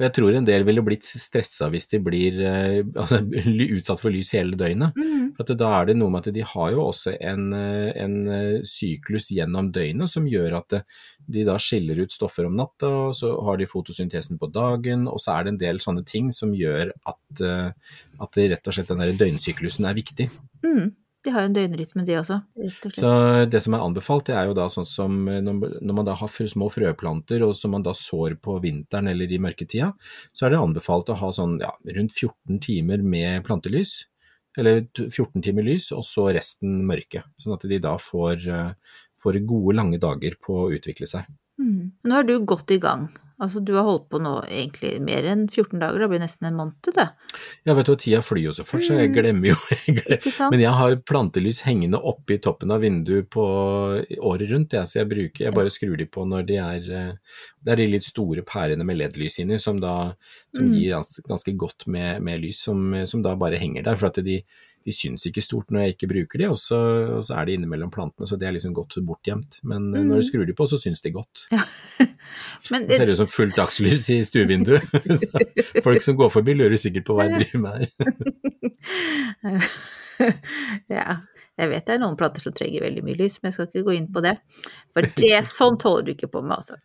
Jeg 0.00 0.14
tror 0.16 0.34
en 0.34 0.46
del 0.46 0.64
ville 0.66 0.82
blitt 0.84 1.06
stressa 1.06 1.68
hvis 1.72 1.86
de 1.92 2.00
blir 2.02 2.40
eh, 2.42 2.80
altså, 2.82 3.20
utsatt 3.76 4.02
for 4.02 4.14
lys 4.14 4.32
hele 4.36 4.58
døgnet. 4.58 4.96
Mm. 4.98 5.34
For 5.38 5.54
da 5.58 5.70
er 5.78 5.90
det 5.90 5.98
noe 5.98 6.12
med 6.12 6.24
at 6.26 6.34
de 6.34 6.46
har 6.54 6.72
jo 6.74 6.88
også 6.88 7.14
en, 7.18 7.46
eh, 7.58 7.90
en 8.02 8.16
eh, 8.26 8.64
syklus 8.68 9.30
gjennom 9.34 9.70
døgnet 9.74 10.10
som 10.10 10.26
gjør 10.30 10.58
at 10.60 10.80
de 11.24 11.46
da 11.46 11.56
skiller 11.62 12.02
ut 12.04 12.12
stoffer 12.12 12.48
om 12.48 12.58
natta, 12.58 12.90
og 13.08 13.14
så 13.16 13.32
har 13.46 13.60
de 13.60 13.70
fotosyntesen 13.70 14.40
på 14.40 14.50
dagen, 14.52 15.06
og 15.08 15.22
så 15.22 15.38
er 15.38 15.46
det 15.46 15.54
en 15.54 15.62
del 15.62 15.80
sånne 15.80 16.04
ting 16.08 16.28
som 16.34 16.52
gjør 16.56 16.90
at, 17.08 17.40
at 17.40 18.36
det 18.36 18.50
rett 18.52 18.68
og 18.68 18.76
slett 18.76 18.90
den 18.92 19.00
der 19.00 19.16
døgnsyklusen 19.22 19.88
er 19.88 19.96
viktig. 19.96 20.28
Mm. 20.66 20.92
De 21.24 21.32
har 21.32 21.44
jo 21.44 21.48
en 21.48 21.56
døgnrytme, 21.56 22.04
de 22.04 22.16
også. 22.20 22.36
Så 22.92 23.10
det 23.48 23.62
som 23.64 23.76
er 23.76 23.84
anbefalt, 23.84 24.26
det 24.28 24.34
er 24.36 24.50
jo 24.50 24.56
da 24.56 24.66
sånn 24.72 24.88
som 24.88 25.22
når 25.24 25.78
når 25.80 25.96
man 25.96 26.08
da 26.08 26.16
har 26.20 26.28
små 26.28 26.68
frøplanter 26.72 27.44
og 27.46 27.54
som 27.56 27.72
man 27.72 27.84
da 27.86 27.94
sår 27.96 28.36
på 28.44 28.58
vinteren 28.60 29.08
eller 29.08 29.32
i 29.32 29.40
mørketida, 29.40 29.94
så 30.36 30.46
er 30.46 30.52
det 30.52 30.60
anbefalt 30.60 31.08
å 31.08 31.16
ha 31.22 31.30
sånn 31.32 31.56
ja, 31.62 31.72
rundt 31.96 32.12
14 32.12 32.60
timer 32.60 33.00
med 33.00 33.44
plantelys. 33.46 34.02
Eller 34.58 34.84
14 34.94 35.42
timer 35.42 35.66
lys, 35.66 35.88
og 35.96 36.04
så 36.06 36.28
resten 36.34 36.84
mørke. 36.86 37.24
Sånn 37.42 37.56
at 37.56 37.64
de 37.66 37.80
da 37.82 37.96
får, 37.98 38.44
eh, 38.46 39.00
får 39.22 39.40
gode, 39.48 39.74
lange 39.74 39.98
dager 39.98 40.36
på 40.38 40.60
å 40.66 40.70
utvikle 40.76 41.08
seg. 41.10 41.26
Mm. 41.58 41.90
Nå 42.04 42.18
er 42.18 42.28
du 42.28 42.36
godt 42.46 42.70
i 42.70 42.78
gang. 42.78 43.08
Altså, 43.42 43.58
du 43.66 43.72
har 43.74 43.82
holdt 43.82 44.04
på 44.12 44.20
nå 44.22 44.32
egentlig 44.46 45.00
mer 45.02 45.24
enn 45.26 45.48
14 45.50 45.80
dager, 45.82 45.98
det 45.98 46.08
blir 46.12 46.20
nesten 46.22 46.46
en 46.46 46.54
måned, 46.54 46.76
det. 46.94 47.08
Ja, 47.66 47.74
vet 47.74 47.86
du, 47.90 47.96
tida 47.98 48.20
flyr 48.22 48.44
jo 48.44 48.52
så 48.54 48.62
fort, 48.64 48.84
så 48.86 48.94
jeg 48.94 49.10
Mm. 49.10 49.14
glemmer 49.16 49.48
jo 49.48 49.56
jeg 49.74 49.96
glemmer. 49.98 50.50
Men 50.52 50.60
jeg 50.62 50.70
har 50.78 50.94
plantelys 51.02 51.60
hengende 51.66 51.98
oppe 51.98 52.36
i 52.36 52.38
toppen 52.38 52.70
av 52.70 52.80
vinduet 52.86 53.26
på 53.34 53.42
året 54.22 54.50
rundt, 54.50 54.72
ja, 54.78 54.84
så 54.86 55.00
jeg 55.02 55.10
bruker, 55.10 55.44
jeg 55.48 55.54
bare 55.56 55.72
skrur 55.74 55.96
de 55.98 56.06
på 56.06 56.24
når 56.30 56.46
de 56.46 56.56
er 56.62 56.90
eh, 56.94 57.12
Det 57.64 57.72
er 57.72 57.76
de 57.82 57.86
litt 57.90 58.04
store 58.06 58.42
pærene 58.46 58.84
med 58.84 58.98
LED-lys 59.00 59.38
inni 59.42 59.58
som 59.58 59.80
da 59.80 60.12
som 60.54 60.68
Mm. 60.68 60.74
gir 60.78 60.94
ganske 61.26 61.56
godt 61.58 61.86
med, 61.90 62.22
med 62.22 62.38
lys, 62.40 62.60
som, 62.62 62.92
som 63.06 63.22
da 63.24 63.34
bare 63.34 63.58
henger 63.58 63.82
der. 63.82 63.96
For 63.96 64.06
at 64.12 64.20
de, 64.24 64.42
de 64.84 64.92
syns 64.92 65.24
ikke 65.28 65.42
stort 65.44 65.72
når 65.72 65.80
jeg 65.84 65.94
ikke 65.94 66.08
bruker 66.10 66.42
de, 66.42 66.48
og 66.52 66.58
så, 66.60 66.78
og 67.18 67.22
så 67.24 67.38
er 67.38 67.48
de 67.48 67.56
innimellom 67.56 67.92
plantene, 67.94 68.28
så 68.28 68.38
det 68.40 68.48
er 68.48 68.56
liksom 68.56 68.74
godt 68.76 68.98
bortgjemt. 69.06 69.60
Men 69.64 69.88
mm. 69.90 70.00
når 70.10 70.20
du 70.20 70.26
skrur 70.28 70.44
de 70.48 70.56
på, 70.56 70.66
så 70.68 70.78
syns 70.80 71.00
de 71.04 71.14
godt. 71.14 71.46
Men 72.72 72.88
Det 72.88 72.98
ser 73.00 73.12
ut 73.12 73.20
som 73.22 73.30
fullt 73.30 73.56
dagslys 73.56 74.08
i 74.12 74.20
stuevinduet. 74.26 74.84
Folk 75.86 76.04
som 76.04 76.18
går 76.20 76.32
forbi 76.32 76.56
lurer 76.58 76.76
sikkert 76.80 77.08
på 77.08 77.16
hva 77.16 77.28
jeg 77.28 77.44
driver 77.44 77.60
med 77.64 77.72
her. 77.80 77.88
ja, 80.92 81.18
jeg 81.60 81.70
vet 81.70 81.86
det 81.86 81.96
er 81.96 82.00
noen 82.02 82.16
planter 82.18 82.42
som 82.42 82.54
trenger 82.56 82.84
veldig 82.84 83.04
mye 83.06 83.18
lys, 83.18 83.40
men 83.40 83.50
jeg 83.50 83.56
skal 83.58 83.68
ikke 83.70 83.86
gå 83.88 83.98
inn 83.98 84.08
på 84.14 84.22
det. 84.24 84.36
For 84.94 85.06
det, 85.20 85.36
sånn 85.48 85.78
holder 85.80 86.08
du 86.08 86.14
ikke 86.16 86.32
på 86.32 86.42
med, 86.44 86.56
altså. 86.58 86.80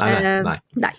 Nei, 0.00 0.10
nei, 0.10 0.20
Eh, 0.30 0.42
nei. 0.46 0.58
nei. 0.86 0.96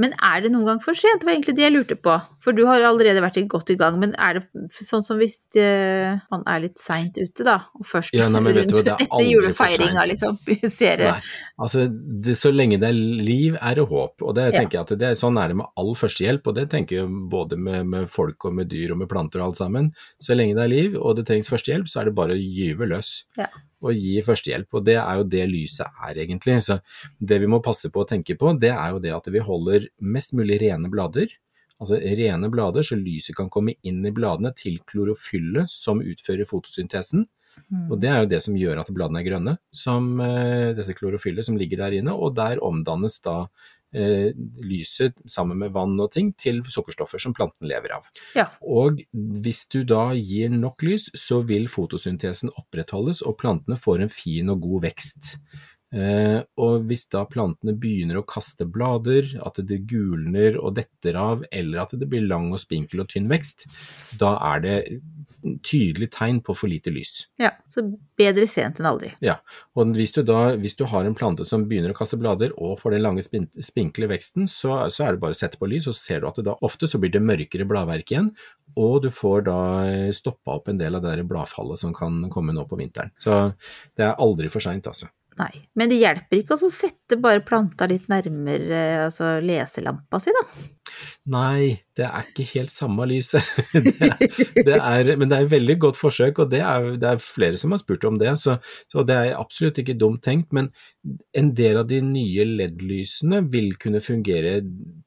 Men 0.00 0.14
er 0.24 0.40
det 0.44 0.52
noen 0.52 0.64
gang 0.66 0.80
for 0.82 0.94
sent? 0.96 1.20
Det 1.20 1.26
var 1.28 1.34
egentlig 1.34 1.54
det 1.58 1.64
jeg 1.66 1.72
lurte 1.74 1.96
på. 2.00 2.14
For 2.42 2.52
du 2.56 2.64
har 2.66 2.80
allerede 2.82 3.20
vært 3.22 3.40
godt 3.48 3.70
i 3.70 3.76
gang, 3.76 3.98
men 4.00 4.14
er 4.18 4.38
det 4.40 4.44
sånn 4.78 5.04
som 5.04 5.18
hvis 5.20 5.36
eh, 5.60 6.16
man 6.32 6.42
er 6.48 6.60
litt 6.64 6.78
seint 6.80 7.18
ute, 7.20 7.44
da, 7.44 7.58
og 7.78 7.86
først 7.86 8.14
Ja, 8.16 8.28
nei, 8.32 8.40
rundt 8.40 8.72
du 8.72 8.80
er 8.80 8.94
etter 8.96 9.26
julefeiringa, 9.28 10.06
liksom, 10.08 10.38
ser 10.72 11.04
Nei, 11.04 11.20
altså 11.60 11.86
det, 11.92 12.36
Så 12.40 12.50
lenge 12.54 12.78
det 12.80 12.88
er 12.88 12.98
liv, 12.98 13.56
er 13.60 13.74
det 13.78 13.88
håp. 13.88 14.22
Og 14.22 14.34
det 14.34 14.48
Ja. 14.52 14.60
tenker 14.60 14.78
jeg 14.78 14.86
at 14.86 14.94
det, 14.98 15.08
er- 15.12 15.20
Sånn 15.22 15.36
er 15.38 15.48
det 15.48 15.56
med 15.56 15.66
all 15.76 15.94
førstehjelp, 15.94 16.46
og 16.46 16.54
det 16.56 16.68
tenker 16.70 17.02
jeg 17.02 17.08
både 17.30 17.56
med, 17.58 17.86
med 17.86 18.08
folk 18.10 18.44
og 18.48 18.54
med 18.54 18.68
dyr 18.68 18.92
og 18.92 18.98
med 18.98 19.08
planter 19.08 19.40
og 19.40 19.52
alt 19.52 19.56
sammen. 19.60 19.92
Så 20.20 20.34
lenge 20.34 20.54
det 20.56 20.64
er 20.64 20.72
liv 20.72 20.96
og 20.96 21.16
det 21.16 21.26
trengs 21.28 21.48
førstehjelp, 21.52 21.86
så 21.86 22.00
er 22.00 22.04
det 22.10 22.14
bare 22.16 22.34
å 22.34 22.40
gyve 22.40 22.88
løs. 22.88 23.22
Ja. 23.38 23.46
Og 23.82 23.98
gi 23.98 24.16
førstehjelp. 24.24 24.70
Og 24.78 24.86
det 24.86 24.96
er 25.00 25.20
jo 25.20 25.28
det 25.34 25.44
lyset 25.50 25.86
er, 25.90 26.22
egentlig. 26.24 26.60
Så 26.64 26.78
det 27.18 27.40
vi 27.42 27.50
må 27.50 27.62
passe 27.64 27.90
på 27.92 28.04
å 28.04 28.08
tenke 28.08 28.36
på, 28.38 28.54
det 28.62 28.72
er 28.74 28.94
jo 28.94 29.02
det 29.02 29.14
at 29.16 29.28
vi 29.32 29.42
holder 29.42 29.88
mest 30.00 30.36
mulig 30.38 30.60
rene 30.62 30.90
blader. 30.92 31.34
Altså 31.82 31.98
rene 31.98 32.50
blader, 32.52 32.86
så 32.86 32.94
lyset 32.94 33.34
kan 33.34 33.50
komme 33.50 33.74
inn 33.82 34.04
i 34.06 34.14
bladene 34.14 34.52
til 34.54 34.78
klorofyllet 34.86 35.70
som 35.70 36.02
utfører 36.02 36.46
fotosyntesen. 36.46 37.26
Mm. 37.72 37.88
Og 37.90 37.98
det 38.00 38.08
er 38.08 38.22
jo 38.22 38.30
det 38.30 38.40
som 38.44 38.56
gjør 38.56 38.80
at 38.82 38.90
bladene 38.94 39.20
er 39.20 39.26
grønne, 39.26 39.56
som 39.74 40.14
eh, 40.22 40.72
dette 40.76 40.94
klorofyllet 40.96 41.48
som 41.48 41.58
ligger 41.58 41.82
der 41.82 41.98
inne, 41.98 42.14
og 42.14 42.36
der 42.38 42.62
omdannes 42.64 43.18
da 43.24 43.42
lyset 43.92 45.18
sammen 45.28 45.58
med 45.60 45.74
vann 45.74 45.98
og 46.00 46.12
ting 46.14 46.30
til 46.40 46.62
sukkerstoffer 46.64 47.20
som 47.20 47.34
planten 47.36 47.68
lever 47.68 47.92
av. 47.98 48.06
Ja. 48.38 48.46
Og 48.64 49.02
hvis 49.12 49.66
du 49.72 49.82
da 49.88 50.10
gir 50.16 50.52
nok 50.54 50.84
lys, 50.86 51.10
så 51.18 51.42
vil 51.44 51.68
fotosyntesen 51.72 52.54
opprettholdes, 52.56 53.20
og 53.26 53.36
plantene 53.42 53.76
får 53.80 54.06
en 54.06 54.12
fin 54.12 54.48
og 54.52 54.64
god 54.64 54.88
vekst. 54.88 55.34
Eh, 55.92 56.38
og 56.56 56.86
hvis 56.88 57.04
da 57.12 57.26
plantene 57.28 57.74
begynner 57.76 58.22
å 58.22 58.26
kaste 58.28 58.64
blader, 58.64 59.28
at 59.44 59.60
det 59.68 59.82
gulner 59.90 60.56
og 60.56 60.78
detter 60.78 61.18
av, 61.20 61.44
eller 61.52 61.82
at 61.84 61.92
det 62.00 62.08
blir 62.08 62.24
lang 62.24 62.48
og 62.52 62.62
spinkel 62.62 63.04
og 63.04 63.10
tynn 63.12 63.28
vekst, 63.30 63.66
da 64.20 64.34
er 64.54 64.64
det 64.64 64.76
tydelig 65.66 66.10
tegn 66.14 66.40
på 66.44 66.54
for 66.56 66.70
lite 66.70 66.92
lys. 66.94 67.26
Ja, 67.40 67.52
så 67.70 67.84
bedre 68.18 68.46
sent 68.50 68.80
enn 68.80 68.88
aldri. 68.88 69.12
Ja, 69.24 69.38
og 69.76 69.94
hvis 69.96 70.14
du 70.16 70.22
da 70.26 70.54
hvis 70.60 70.76
du 70.78 70.84
har 70.90 71.06
en 71.06 71.16
plante 71.18 71.46
som 71.48 71.66
begynner 71.70 71.94
å 71.94 71.98
kaste 71.98 72.18
blader 72.20 72.54
og 72.56 72.78
får 72.82 72.96
den 72.96 73.04
lange 73.04 73.24
spin 73.26 73.48
spinkle 73.62 74.08
veksten, 74.10 74.48
så, 74.50 74.82
så 74.92 75.06
er 75.06 75.14
det 75.14 75.22
bare 75.24 75.36
å 75.36 75.40
sette 75.40 75.60
på 75.60 75.70
lys, 75.70 75.88
og 75.90 75.96
så 75.96 76.06
ser 76.06 76.22
du 76.22 76.28
at 76.30 76.38
det 76.40 76.46
da 76.50 76.58
ofte 76.66 76.90
så 76.90 77.00
blir 77.02 77.12
det 77.14 77.24
mørkere 77.24 77.66
bladverk 77.68 78.14
igjen, 78.14 78.30
og 78.78 79.02
du 79.04 79.10
får 79.12 79.48
da 79.48 79.58
stoppa 80.16 80.58
opp 80.58 80.70
en 80.72 80.80
del 80.80 80.96
av 80.96 81.04
det 81.04 81.16
der 81.16 81.28
bladfallet 81.28 81.80
som 81.82 81.94
kan 81.96 82.22
komme 82.32 82.54
nå 82.56 82.64
på 82.68 82.78
vinteren. 82.80 83.12
Så 83.18 83.44
det 83.98 84.06
er 84.06 84.22
aldri 84.22 84.52
for 84.52 84.64
seint, 84.64 84.88
altså. 84.88 85.10
Nei. 85.40 85.52
Men 85.78 85.88
det 85.88 85.96
hjelper 85.96 86.42
ikke 86.42 86.56
å 86.58 86.68
sette 86.70 87.16
bare 87.20 87.40
planta 87.46 87.86
litt 87.88 88.04
nærmere 88.12 88.82
altså 89.06 89.38
leselampa 89.40 90.20
si, 90.20 90.32
da. 90.36 90.42
Nei, 91.32 91.78
det 91.96 92.04
er 92.04 92.26
ikke 92.26 92.44
helt 92.50 92.72
samme 92.72 93.06
lyset. 93.08 93.46
det 93.72 93.94
er, 94.10 94.18
det 94.66 94.76
er, 94.76 95.12
men 95.16 95.30
det 95.30 95.38
er 95.38 95.46
et 95.46 95.52
veldig 95.54 95.76
godt 95.86 95.98
forsøk, 95.98 96.42
og 96.44 96.50
det 96.52 96.60
er, 96.66 96.88
det 97.00 97.08
er 97.08 97.22
flere 97.22 97.60
som 97.60 97.72
har 97.72 97.80
spurt 97.80 98.04
om 98.08 98.18
det. 98.20 98.34
Så, 98.42 98.58
så, 98.92 99.06
det 99.08 99.16
er 99.16 99.38
absolutt 99.38 99.80
ikke 99.80 99.96
dumt 99.98 100.22
tenkt. 100.26 100.52
Men 100.52 100.68
en 101.38 101.52
del 101.56 101.80
av 101.80 101.88
de 101.90 102.02
nye 102.04 102.46
LED-lysene 102.48 103.40
vil 103.52 103.72
kunne 103.80 104.02
fungere 104.04 104.58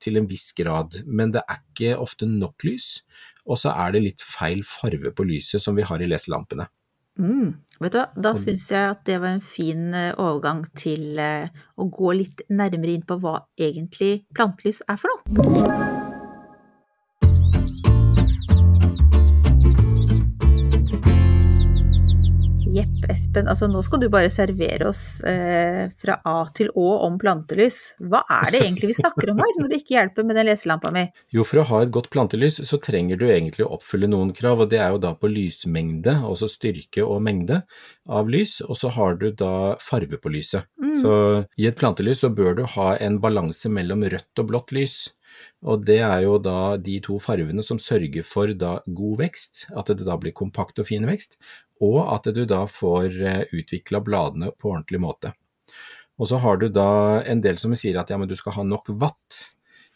til 0.02 0.22
en 0.22 0.30
viss 0.32 0.50
grad, 0.58 1.04
men 1.06 1.36
det 1.36 1.46
er 1.46 1.62
ikke 1.62 2.00
ofte 2.02 2.30
nok 2.30 2.66
lys. 2.66 2.96
Og 3.46 3.62
så 3.62 3.76
er 3.76 3.94
det 3.94 4.08
litt 4.08 4.26
feil 4.26 4.66
farve 4.66 5.14
på 5.14 5.28
lyset 5.28 5.62
som 5.62 5.78
vi 5.78 5.86
har 5.86 6.02
i 6.02 6.10
leselampene. 6.10 6.66
Mm. 7.20 7.54
Vet 7.80 7.94
du 7.94 8.00
hva, 8.00 8.08
da 8.16 8.34
syns 8.40 8.70
jeg 8.72 8.92
at 8.92 9.04
det 9.08 9.20
var 9.24 9.36
en 9.36 9.44
fin 9.44 9.94
eh, 9.96 10.12
overgang 10.20 10.64
til 10.76 11.20
eh, 11.20 11.52
å 11.76 11.88
gå 11.92 12.16
litt 12.16 12.46
nærmere 12.52 12.96
inn 12.96 13.08
på 13.08 13.20
hva 13.24 13.38
egentlig 13.60 14.26
plantelys 14.36 14.84
er 14.88 15.00
for 15.00 15.12
noe. 15.12 16.05
Espen, 23.36 23.50
altså 23.52 23.68
nå 23.68 23.82
skal 23.84 24.00
du 24.00 24.08
bare 24.12 24.30
servere 24.32 24.88
oss 24.88 25.20
eh, 25.28 25.92
fra 26.00 26.16
A 26.24 26.46
til 26.56 26.70
Å 26.72 26.86
om 27.06 27.18
plantelys. 27.20 27.96
Hva 28.00 28.22
er 28.32 28.54
det 28.54 28.62
egentlig 28.64 28.94
vi 28.94 28.98
snakker 29.02 29.34
om 29.34 29.42
her, 29.44 29.52
når 29.60 29.72
det 29.72 29.80
ikke 29.82 29.96
hjelper 29.98 30.28
med 30.28 30.40
den 30.40 30.48
leselampa 30.48 30.92
mi? 30.96 31.04
Jo, 31.36 31.44
for 31.48 31.60
å 31.60 31.66
ha 31.72 31.82
et 31.84 31.92
godt 31.96 32.08
plantelys, 32.14 32.62
så 32.64 32.80
trenger 32.80 33.20
du 33.20 33.26
egentlig 33.28 33.66
å 33.66 33.74
oppfylle 33.76 34.08
noen 34.12 34.32
krav, 34.36 34.64
og 34.64 34.72
det 34.72 34.80
er 34.80 34.94
jo 34.96 35.02
da 35.04 35.12
på 35.20 35.32
lysmengde, 35.32 36.16
altså 36.24 36.48
styrke 36.52 37.04
og 37.04 37.20
mengde 37.26 37.60
av 38.08 38.32
lys, 38.32 38.62
og 38.64 38.80
så 38.80 38.94
har 38.96 39.20
du 39.20 39.28
da 39.36 39.76
farve 39.84 40.22
på 40.22 40.32
lyset. 40.32 40.70
Mm. 40.80 40.96
Så 41.02 41.12
i 41.60 41.68
et 41.68 41.80
plantelys 41.80 42.24
så 42.24 42.32
bør 42.32 42.62
du 42.62 42.66
ha 42.78 42.94
en 43.04 43.20
balanse 43.20 43.72
mellom 43.72 44.08
rødt 44.16 44.44
og 44.46 44.52
blått 44.54 44.76
lys. 44.76 45.00
Og 45.66 45.82
det 45.88 45.98
er 46.06 46.22
jo 46.26 46.38
da 46.42 46.76
de 46.82 47.00
to 47.04 47.18
farvene 47.24 47.64
som 47.66 47.80
sørger 47.82 48.26
for 48.28 48.52
da 48.54 48.78
god 48.86 49.22
vekst, 49.24 49.66
at 49.74 49.90
det 49.92 50.06
da 50.08 50.18
blir 50.22 50.36
kompakt 50.38 50.80
og 50.82 50.90
fin 50.90 51.08
vekst, 51.10 51.40
og 51.84 52.00
at 52.14 52.30
du 52.36 52.46
da 52.48 52.64
får 52.70 53.18
utvikla 53.52 54.00
bladene 54.06 54.52
på 54.56 54.72
ordentlig 54.72 55.02
måte. 55.04 55.34
Og 56.16 56.30
så 56.32 56.40
har 56.40 56.62
du 56.62 56.70
da 56.72 57.22
en 57.28 57.42
del 57.44 57.60
som 57.60 57.76
sier 57.76 58.00
at 58.00 58.12
ja, 58.12 58.20
men 58.20 58.30
du 58.32 58.38
skal 58.40 58.56
ha 58.60 58.64
nok 58.64 58.94
watt. 59.02 59.42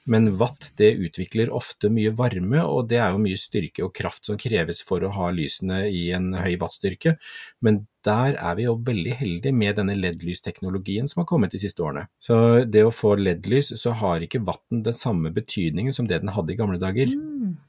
Men 0.10 0.32
watt 0.40 0.72
det 0.80 0.96
utvikler 0.98 1.52
ofte 1.54 1.92
mye 1.94 2.12
varme, 2.18 2.64
og 2.66 2.88
det 2.90 2.98
er 2.98 3.14
jo 3.14 3.22
mye 3.22 3.38
styrke 3.38 3.84
og 3.86 3.94
kraft 3.96 4.26
som 4.26 4.40
kreves 4.42 4.82
for 4.86 5.04
å 5.06 5.12
ha 5.14 5.30
lysene 5.36 5.84
i 5.94 6.08
en 6.16 6.32
høy 6.34 6.56
wattstyrke. 6.62 7.14
Men 7.62 7.84
der 8.08 8.34
er 8.40 8.58
vi 8.58 8.66
jo 8.66 8.78
veldig 8.88 9.16
heldige 9.20 9.54
med 9.54 9.78
denne 9.78 9.94
LED-lysteknologien 10.00 11.08
som 11.10 11.22
har 11.22 11.30
kommet 11.30 11.54
de 11.54 11.62
siste 11.62 11.84
årene. 11.86 12.08
Så 12.18 12.66
det 12.66 12.86
å 12.88 12.96
få 12.96 13.14
LED-lys, 13.20 13.76
så 13.80 13.94
har 14.02 14.26
ikke 14.26 14.42
watten 14.48 14.82
den 14.88 14.98
samme 14.98 15.32
betydningen 15.36 15.94
som 15.96 16.10
det 16.10 16.24
den 16.24 16.34
hadde 16.34 16.56
i 16.56 16.60
gamle 16.60 16.82
dager. 16.82 17.12
Mm. 17.14 17.60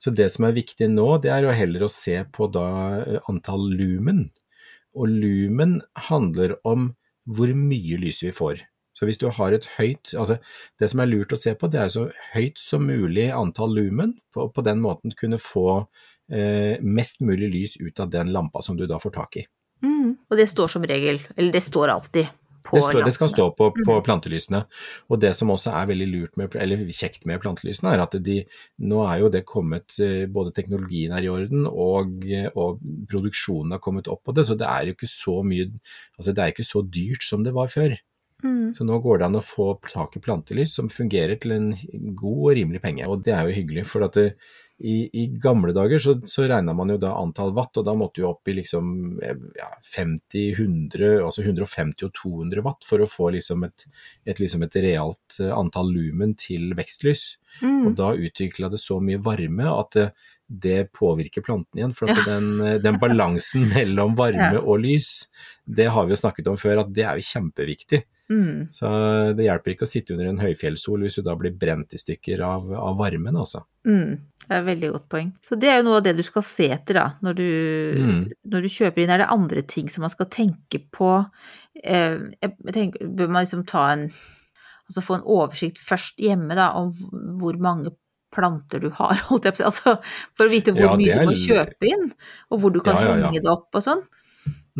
Så 0.00 0.12
det 0.14 0.28
som 0.34 0.46
er 0.48 0.56
viktig 0.56 0.90
nå, 0.92 1.06
det 1.22 1.32
er 1.34 1.46
jo 1.46 1.54
heller 1.54 1.86
å 1.86 1.92
se 1.92 2.16
på 2.34 2.48
da 2.52 2.66
antall 3.30 3.68
lumen. 3.76 4.28
Og 4.96 5.10
lumen 5.10 5.78
handler 6.08 6.56
om 6.66 6.90
hvor 7.30 7.52
mye 7.54 8.00
lys 8.00 8.24
vi 8.24 8.32
får. 8.34 8.64
Så 8.96 9.06
hvis 9.08 9.20
du 9.20 9.30
har 9.32 9.54
et 9.54 9.64
høyt 9.78 10.12
altså 10.18 10.36
Det 10.80 10.90
som 10.92 11.00
er 11.00 11.08
lurt 11.08 11.32
å 11.32 11.38
se 11.38 11.54
på, 11.56 11.70
det 11.72 11.78
er 11.80 11.92
så 11.92 12.08
høyt 12.34 12.58
som 12.60 12.84
mulig 12.84 13.30
antall 13.32 13.72
lumen, 13.78 14.18
og 14.36 14.52
på 14.56 14.64
den 14.66 14.82
måten 14.82 15.14
kunne 15.16 15.38
få 15.40 15.86
eh, 16.32 16.76
mest 16.82 17.22
mulig 17.24 17.48
lys 17.54 17.78
ut 17.80 18.02
av 18.02 18.10
den 18.12 18.32
lampa 18.34 18.62
som 18.64 18.76
du 18.76 18.86
da 18.90 19.00
får 19.00 19.14
tak 19.16 19.40
i. 19.40 19.46
Mm. 19.84 20.18
Og 20.28 20.36
det 20.36 20.50
står 20.50 20.74
som 20.74 20.84
regel, 20.84 21.22
eller 21.36 21.54
det 21.54 21.64
står 21.64 21.94
alltid 21.94 22.28
det, 22.68 22.82
står, 22.82 23.04
det 23.06 23.14
skal 23.16 23.30
stå 23.32 23.46
på, 23.56 23.70
på, 23.76 23.96
Mm. 23.96 24.02
plantelysene. 24.04 24.60
Og 25.08 25.20
det 25.22 25.32
som 25.36 25.50
også 25.50 25.72
er 25.72 25.88
veldig 25.90 26.08
lurt 26.10 26.36
med, 26.36 26.54
eller 26.60 26.84
kjekt 26.92 27.24
med 27.26 27.40
plantelysene, 27.42 27.94
er 27.94 28.04
at 28.04 28.16
de, 28.22 28.42
nå 28.84 29.00
er 29.06 29.22
jo 29.24 29.32
det 29.32 29.44
kommet 29.48 29.96
eh, 30.02 30.26
Både 30.30 30.52
teknologien 30.54 31.14
er 31.16 31.24
i 31.24 31.32
orden, 31.32 31.66
og, 31.66 32.22
og 32.54 32.84
produksjonen 33.10 33.74
har 33.74 33.82
kommet 33.82 34.10
opp 34.12 34.22
på 34.28 34.36
det, 34.36 34.46
så 34.46 34.56
det 34.58 34.68
er 34.68 34.90
jo 34.90 34.96
ikke 34.98 35.10
så 35.10 35.40
mye 35.46 35.70
Altså 36.18 36.34
det 36.36 36.42
er 36.44 36.54
ikke 36.54 36.68
så 36.68 36.84
dyrt 36.84 37.24
som 37.26 37.44
det 37.46 37.54
var 37.56 37.72
før. 37.72 37.96
Mm. 38.44 38.72
Så 38.76 38.86
nå 38.88 38.98
går 39.04 39.20
det 39.20 39.28
an 39.28 39.38
å 39.40 39.44
få 39.44 39.74
tak 39.88 40.16
i 40.16 40.22
plantelys 40.24 40.74
som 40.76 40.88
fungerer 40.92 41.40
til 41.40 41.52
en 41.56 41.70
god 42.16 42.40
og 42.50 42.54
rimelig 42.56 42.80
penge, 42.84 43.08
og 43.08 43.24
det 43.26 43.34
er 43.36 43.48
jo 43.48 43.56
hyggelig. 43.56 43.86
For 43.90 44.06
at 44.06 44.16
det, 44.16 44.30
i, 44.80 45.10
i, 45.12 45.26
gamle 45.26 45.72
dager 45.76 45.98
så, 45.98 46.14
så 46.24 46.46
regna 46.48 46.72
man 46.76 46.88
jo 46.88 46.96
da 47.00 47.12
antall 47.20 47.52
watt, 47.56 47.76
og 47.76 47.84
da 47.84 47.92
måtte 47.98 48.22
du 48.22 48.26
opp 48.28 48.48
i 48.48 48.54
liksom 48.56 49.20
ja, 49.20 49.68
50, 49.96 50.54
100, 50.56 51.10
altså 51.26 51.44
150 51.44 52.06
og 52.08 52.14
200 52.16 52.64
watt 52.64 52.86
for 52.88 53.04
å 53.04 53.08
få 53.10 53.28
liksom 53.36 53.66
et, 53.68 53.84
et, 54.24 54.40
liksom 54.40 54.64
et 54.64 54.78
realt 54.80 55.40
eh, 55.42 55.52
antall 55.52 55.92
lumen 55.92 56.32
til 56.40 56.72
vekstlys. 56.78 57.26
Mm. 57.60 57.90
Og 57.90 57.96
da 57.98 58.12
utvikla 58.16 58.70
det 58.72 58.80
så 58.80 59.00
mye 59.04 59.20
varme 59.20 59.68
at 59.68 59.98
det, 59.98 60.06
det 60.50 60.78
påvirker 60.96 61.44
planten 61.44 61.82
igjen. 61.82 61.92
For 61.96 62.08
at 62.10 62.24
den, 62.26 62.80
den 62.80 63.00
balansen 63.02 63.68
mellom 63.74 64.16
varme 64.18 64.54
Ja. 64.56 64.64
og 64.64 64.80
lys, 64.86 65.28
det 65.68 65.90
har 65.92 66.08
vi 66.08 66.16
jo 66.16 66.22
snakket 66.24 66.48
om 66.48 66.56
før, 66.60 66.86
at 66.86 66.96
det 66.96 67.04
er 67.04 67.20
jo 67.20 67.28
kjempeviktig. 67.34 68.04
Mm. 68.30 68.68
Så 68.70 68.88
det 69.34 69.44
hjelper 69.48 69.72
ikke 69.74 69.86
å 69.86 69.90
sitte 69.90 70.14
under 70.14 70.28
en 70.30 70.38
høyfjellssol 70.38 71.02
hvis 71.02 71.16
du 71.18 71.22
da 71.26 71.34
blir 71.38 71.50
brent 71.58 71.94
i 71.96 71.98
stykker 71.98 72.42
av, 72.46 72.68
av 72.78 72.96
varmen, 73.00 73.34
altså. 73.42 73.64
Mm. 73.88 74.20
Det 74.44 74.50
er 74.54 74.60
et 74.60 74.68
veldig 74.68 74.90
godt 74.94 75.08
poeng. 75.10 75.32
Så 75.48 75.58
det 75.58 75.68
er 75.70 75.80
jo 75.80 75.86
noe 75.88 75.98
av 75.98 76.04
det 76.06 76.12
du 76.18 76.22
skal 76.26 76.44
se 76.46 76.68
etter 76.74 76.94
da, 77.00 77.06
når 77.26 77.34
du, 77.40 77.48
Mm. 78.00 78.20
når 78.54 78.62
du 78.66 78.68
kjøper 78.70 79.02
inn. 79.02 79.10
Er 79.10 79.18
det 79.24 79.30
andre 79.34 79.62
ting 79.62 79.88
som 79.90 80.02
man 80.06 80.10
skal 80.14 80.26
tenke 80.30 80.78
på? 80.94 81.10
Eh, 81.82 82.18
jeg 82.42 82.74
tenker, 82.74 83.06
bør 83.18 83.28
man 83.34 83.44
liksom 83.44 83.66
ta 83.66 83.88
en 83.94 84.10
Altså 84.90 85.04
få 85.06 85.14
en 85.20 85.26
oversikt 85.30 85.78
først 85.78 86.16
hjemme 86.18 86.50
da, 86.58 86.72
om 86.74 86.88
hvor 87.38 87.54
mange 87.62 87.92
planter 88.34 88.80
du 88.82 88.88
har, 88.90 89.14
holdt 89.28 89.44
jeg 89.46 89.54
på 89.54 89.62
å 89.62 89.70
si. 89.70 89.84
Altså 89.86 89.92
for 90.34 90.48
å 90.48 90.50
vite 90.50 90.72
hvor 90.74 90.82
Ja, 90.88 90.96
mye 90.98 91.12
er 91.14 91.20
du 91.22 91.30
må 91.30 91.36
kjøpe 91.38 91.86
inn, 91.92 92.08
og 92.50 92.58
hvor 92.64 92.72
du 92.74 92.80
kan 92.82 92.98
Ja, 92.98 93.04
ja, 93.04 93.12
ja. 93.20 93.28
henge 93.28 93.42
det 93.44 93.52
opp 93.52 93.78
og 93.78 93.84
sånn. 93.86 94.02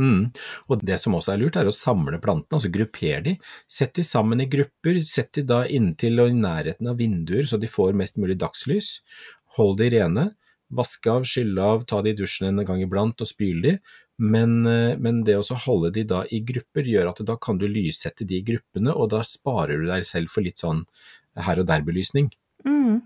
Mm. 0.01 0.31
Og 0.73 0.83
det 0.87 0.97
som 1.03 1.15
også 1.17 1.35
er 1.35 1.43
lurt, 1.43 1.59
er 1.61 1.69
å 1.69 1.75
samle 1.75 2.21
plantene, 2.23 2.57
altså 2.57 2.73
grupper 2.73 3.25
de. 3.27 3.37
Sett 3.71 3.95
de 3.99 4.05
sammen 4.07 4.41
i 4.41 4.49
grupper, 4.51 5.03
sett 5.07 5.35
de 5.37 5.45
da 5.47 5.63
inntil 5.69 6.23
og 6.25 6.33
i 6.33 6.39
nærheten 6.39 6.89
av 6.91 7.01
vinduer 7.01 7.49
så 7.49 7.61
de 7.61 7.71
får 7.71 7.97
mest 7.99 8.21
mulig 8.21 8.39
dagslys. 8.41 8.99
Hold 9.59 9.79
de 9.83 9.91
rene. 9.97 10.31
Vaske 10.71 11.11
av, 11.11 11.27
skylle 11.27 11.67
av, 11.67 11.85
ta 11.91 12.01
de 12.03 12.15
i 12.15 12.17
dusjen 12.17 12.53
en 12.53 12.65
gang 12.67 12.81
iblant 12.85 13.21
og 13.21 13.29
spyle 13.29 13.63
de. 13.67 13.77
Men, 14.21 14.67
eh, 14.69 14.99
men 15.01 15.23
det 15.25 15.39
å 15.41 15.61
holde 15.65 15.95
de 15.97 16.05
da 16.05 16.25
i 16.29 16.43
grupper 16.45 16.85
gjør 16.85 17.11
at 17.11 17.23
da 17.27 17.39
kan 17.41 17.59
du 17.59 17.67
lyssette 17.69 18.27
de 18.29 18.43
gruppene, 18.45 18.93
og 18.93 19.11
da 19.15 19.23
sparer 19.25 19.81
du 19.81 19.89
deg 19.89 20.05
selv 20.05 20.33
for 20.33 20.45
litt 20.45 20.61
sånn 20.61 20.85
her 21.41 21.63
og 21.63 21.69
der-belysning. 21.71 22.29
Mm. 22.69 23.01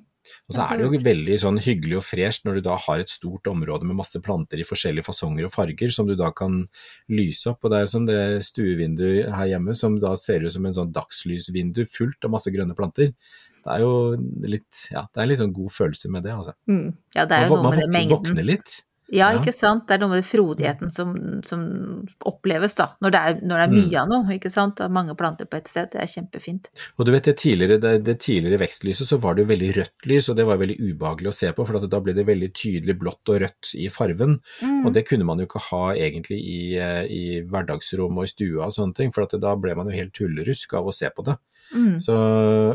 Og 0.49 0.57
så 0.57 0.65
er 0.67 0.79
det 0.81 0.87
jo 0.87 1.01
veldig 1.05 1.39
sånn 1.43 1.61
hyggelig 1.65 1.99
og 2.01 2.07
fresht 2.07 2.47
når 2.47 2.59
du 2.59 2.67
da 2.69 2.77
har 2.87 3.03
et 3.03 3.13
stort 3.13 3.49
område 3.51 3.89
med 3.89 3.99
masse 3.99 4.21
planter 4.25 4.61
i 4.63 4.67
forskjellige 4.69 5.07
fasonger 5.07 5.49
og 5.49 5.55
farger 5.55 5.93
som 5.95 6.09
du 6.09 6.15
da 6.19 6.31
kan 6.37 6.63
lyse 7.13 7.49
opp. 7.53 7.65
Og 7.65 7.75
det 7.75 7.83
er 7.83 7.91
som 7.93 8.07
det 8.09 8.21
stuevinduet 8.49 9.33
her 9.35 9.51
hjemme 9.55 9.77
som 9.79 9.99
da 10.03 10.15
ser 10.21 10.47
ut 10.47 10.55
som 10.55 10.67
en 10.69 10.77
sånn 10.77 10.95
dagslysvindu 10.95 11.85
fullt 11.91 12.25
av 12.29 12.35
masse 12.37 12.53
grønne 12.55 12.77
planter. 12.79 13.13
Det 13.65 13.73
er 13.79 13.81
jo 13.81 13.93
litt, 14.45 14.87
ja, 14.93 15.07
det 15.09 15.23
er 15.23 15.31
litt 15.31 15.41
sånn 15.41 15.55
god 15.57 15.73
følelse 15.73 16.11
med 16.13 16.27
det, 16.27 16.35
altså. 16.37 16.53
Mm. 16.69 16.91
Ja, 17.17 17.25
det 17.25 17.39
er 17.39 17.47
Man, 17.49 17.49
jo 17.49 17.55
noe 17.57 17.63
man 17.65 17.73
med 17.73 17.81
den 17.81 17.89
våkner, 17.89 17.95
mengden. 17.97 18.35
våkner 18.35 18.47
litt. 18.51 18.75
Ja, 19.13 19.29
ikke 19.37 19.53
sant. 19.53 19.85
Det 19.87 19.95
er 19.95 20.01
noe 20.01 20.15
med 20.15 20.25
frodigheten 20.25 20.89
som, 20.91 21.11
som 21.45 21.61
oppleves, 22.25 22.75
da. 22.79 22.87
Når 23.05 23.13
det 23.13 23.21
er, 23.21 23.35
når 23.45 23.59
det 23.61 23.65
er 23.65 23.73
Mm. 23.75 23.77
mye 23.77 23.99
av 24.01 24.09
noe, 24.09 24.37
ikke 24.39 24.51
sant. 24.51 24.81
Er 24.81 24.89
mange 24.89 25.15
planter 25.15 25.45
på 25.45 25.59
et 25.59 25.69
sted. 25.69 25.91
Det 25.93 26.01
er 26.01 26.07
kjempefint. 26.09 26.71
Og 26.99 27.05
du 27.05 27.13
vet, 27.13 27.25
det 27.25 27.37
tidligere, 27.37 27.79
det, 27.81 28.05
det 28.05 28.19
tidligere 28.25 28.63
vekstlyset 28.65 29.07
så 29.09 29.19
var 29.21 29.35
det 29.35 29.45
jo 29.45 29.51
veldig 29.53 29.71
rødt 29.77 30.09
lys, 30.09 30.29
og 30.31 30.37
det 30.37 30.47
var 30.49 30.57
veldig 30.57 30.79
ubehagelig 30.81 31.29
å 31.29 31.37
se 31.37 31.53
på, 31.53 31.67
for 31.67 31.87
da 31.87 32.01
ble 32.01 32.15
det 32.17 32.27
veldig 32.27 32.51
tydelig 32.55 32.99
blått 32.99 33.29
og 33.29 33.41
rødt 33.45 33.75
i 33.77 33.89
farven. 33.93 34.39
Mm. 34.63 34.87
Og 34.87 34.93
det 34.97 35.07
kunne 35.09 35.25
man 35.29 35.39
jo 35.39 35.47
ikke 35.51 35.65
ha 35.71 35.85
egentlig 35.95 36.41
i, 36.41 36.61
eh, 36.81 37.05
i 37.05 37.43
hverdagsrom 37.45 38.17
og 38.17 38.25
i 38.25 38.33
stua 38.33 38.67
og 38.67 38.73
sånne 38.73 38.95
ting, 38.95 39.13
for 39.13 39.27
da 39.27 39.55
ble 39.57 39.75
man 39.77 39.91
jo 39.91 39.99
helt 39.99 40.15
tullerusk 40.17 40.75
av 40.75 40.87
å 40.89 40.95
se 40.95 41.11
på 41.11 41.25
det. 41.29 41.37
Mm. 41.73 41.97
Så, 42.03 42.15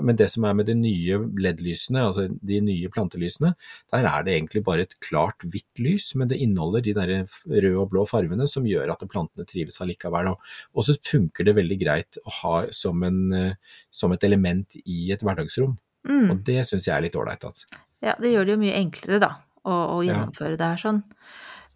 men 0.03 0.17
det 0.19 0.29
som 0.33 0.45
er 0.47 0.55
med 0.57 0.67
de 0.69 0.75
nye 0.75 1.19
LED-lysene, 1.39 2.01
altså 2.09 2.25
de 2.29 2.61
nye 2.63 2.89
plantelysene, 2.91 3.53
der 3.93 4.07
er 4.09 4.25
det 4.25 4.33
egentlig 4.35 4.63
bare 4.65 4.85
et 4.87 4.95
klart 5.03 5.45
hvitt 5.45 5.81
lys, 5.83 6.09
men 6.19 6.31
det 6.31 6.39
inneholder 6.41 6.83
de 6.85 6.95
der 6.97 7.13
røde 7.47 7.75
og 7.79 7.91
blå 7.93 8.05
farvene 8.09 8.47
som 8.49 8.67
gjør 8.67 8.95
at 8.95 9.05
plantene 9.11 9.47
trives 9.49 9.79
allikevel. 9.83 10.33
Og, 10.33 10.81
så 10.87 10.97
funker 11.05 11.47
det 11.47 11.57
veldig 11.59 11.79
greit 11.81 12.19
å 12.25 12.35
ha 12.41 12.55
som, 12.75 13.03
en, 13.05 13.21
eh, 13.35 13.77
som 13.91 14.15
et 14.15 14.25
element 14.27 14.79
i 14.85 15.11
et 15.13 15.23
hverdagsrom. 15.25 15.77
Mm. 16.09 16.31
Og 16.31 16.41
det 16.47 16.63
syns 16.67 16.87
jeg 16.87 16.95
er 16.95 17.05
litt 17.05 17.19
ålreit. 17.19 17.45
Altså. 17.45 17.69
Ja, 18.03 18.15
det 18.19 18.33
gjør 18.33 18.47
det 18.47 18.55
jo 18.55 18.63
mye 18.63 18.79
enklere, 18.79 19.21
da, 19.21 19.31
å, 19.63 19.75
å 19.99 20.01
Ja. 20.03 20.13
gjennomføre 20.13 20.57
det 20.59 20.73
her 20.73 20.81
sånn. 20.81 21.03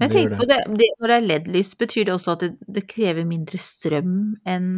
Men 0.02 0.10
jeg 0.10 0.16
tenker 0.16 0.40
på 0.42 0.48
det, 0.50 0.58
det, 0.80 0.88
når 1.00 1.12
det 1.12 1.16
er 1.16 1.26
LED-lys, 1.28 1.70
betyr 1.80 2.08
det 2.08 2.14
også 2.16 2.34
at 2.34 2.44
det, 2.44 2.50
det 2.78 2.84
krever 2.90 3.28
mindre 3.30 3.60
strøm 3.62 4.16
enn 4.50 4.72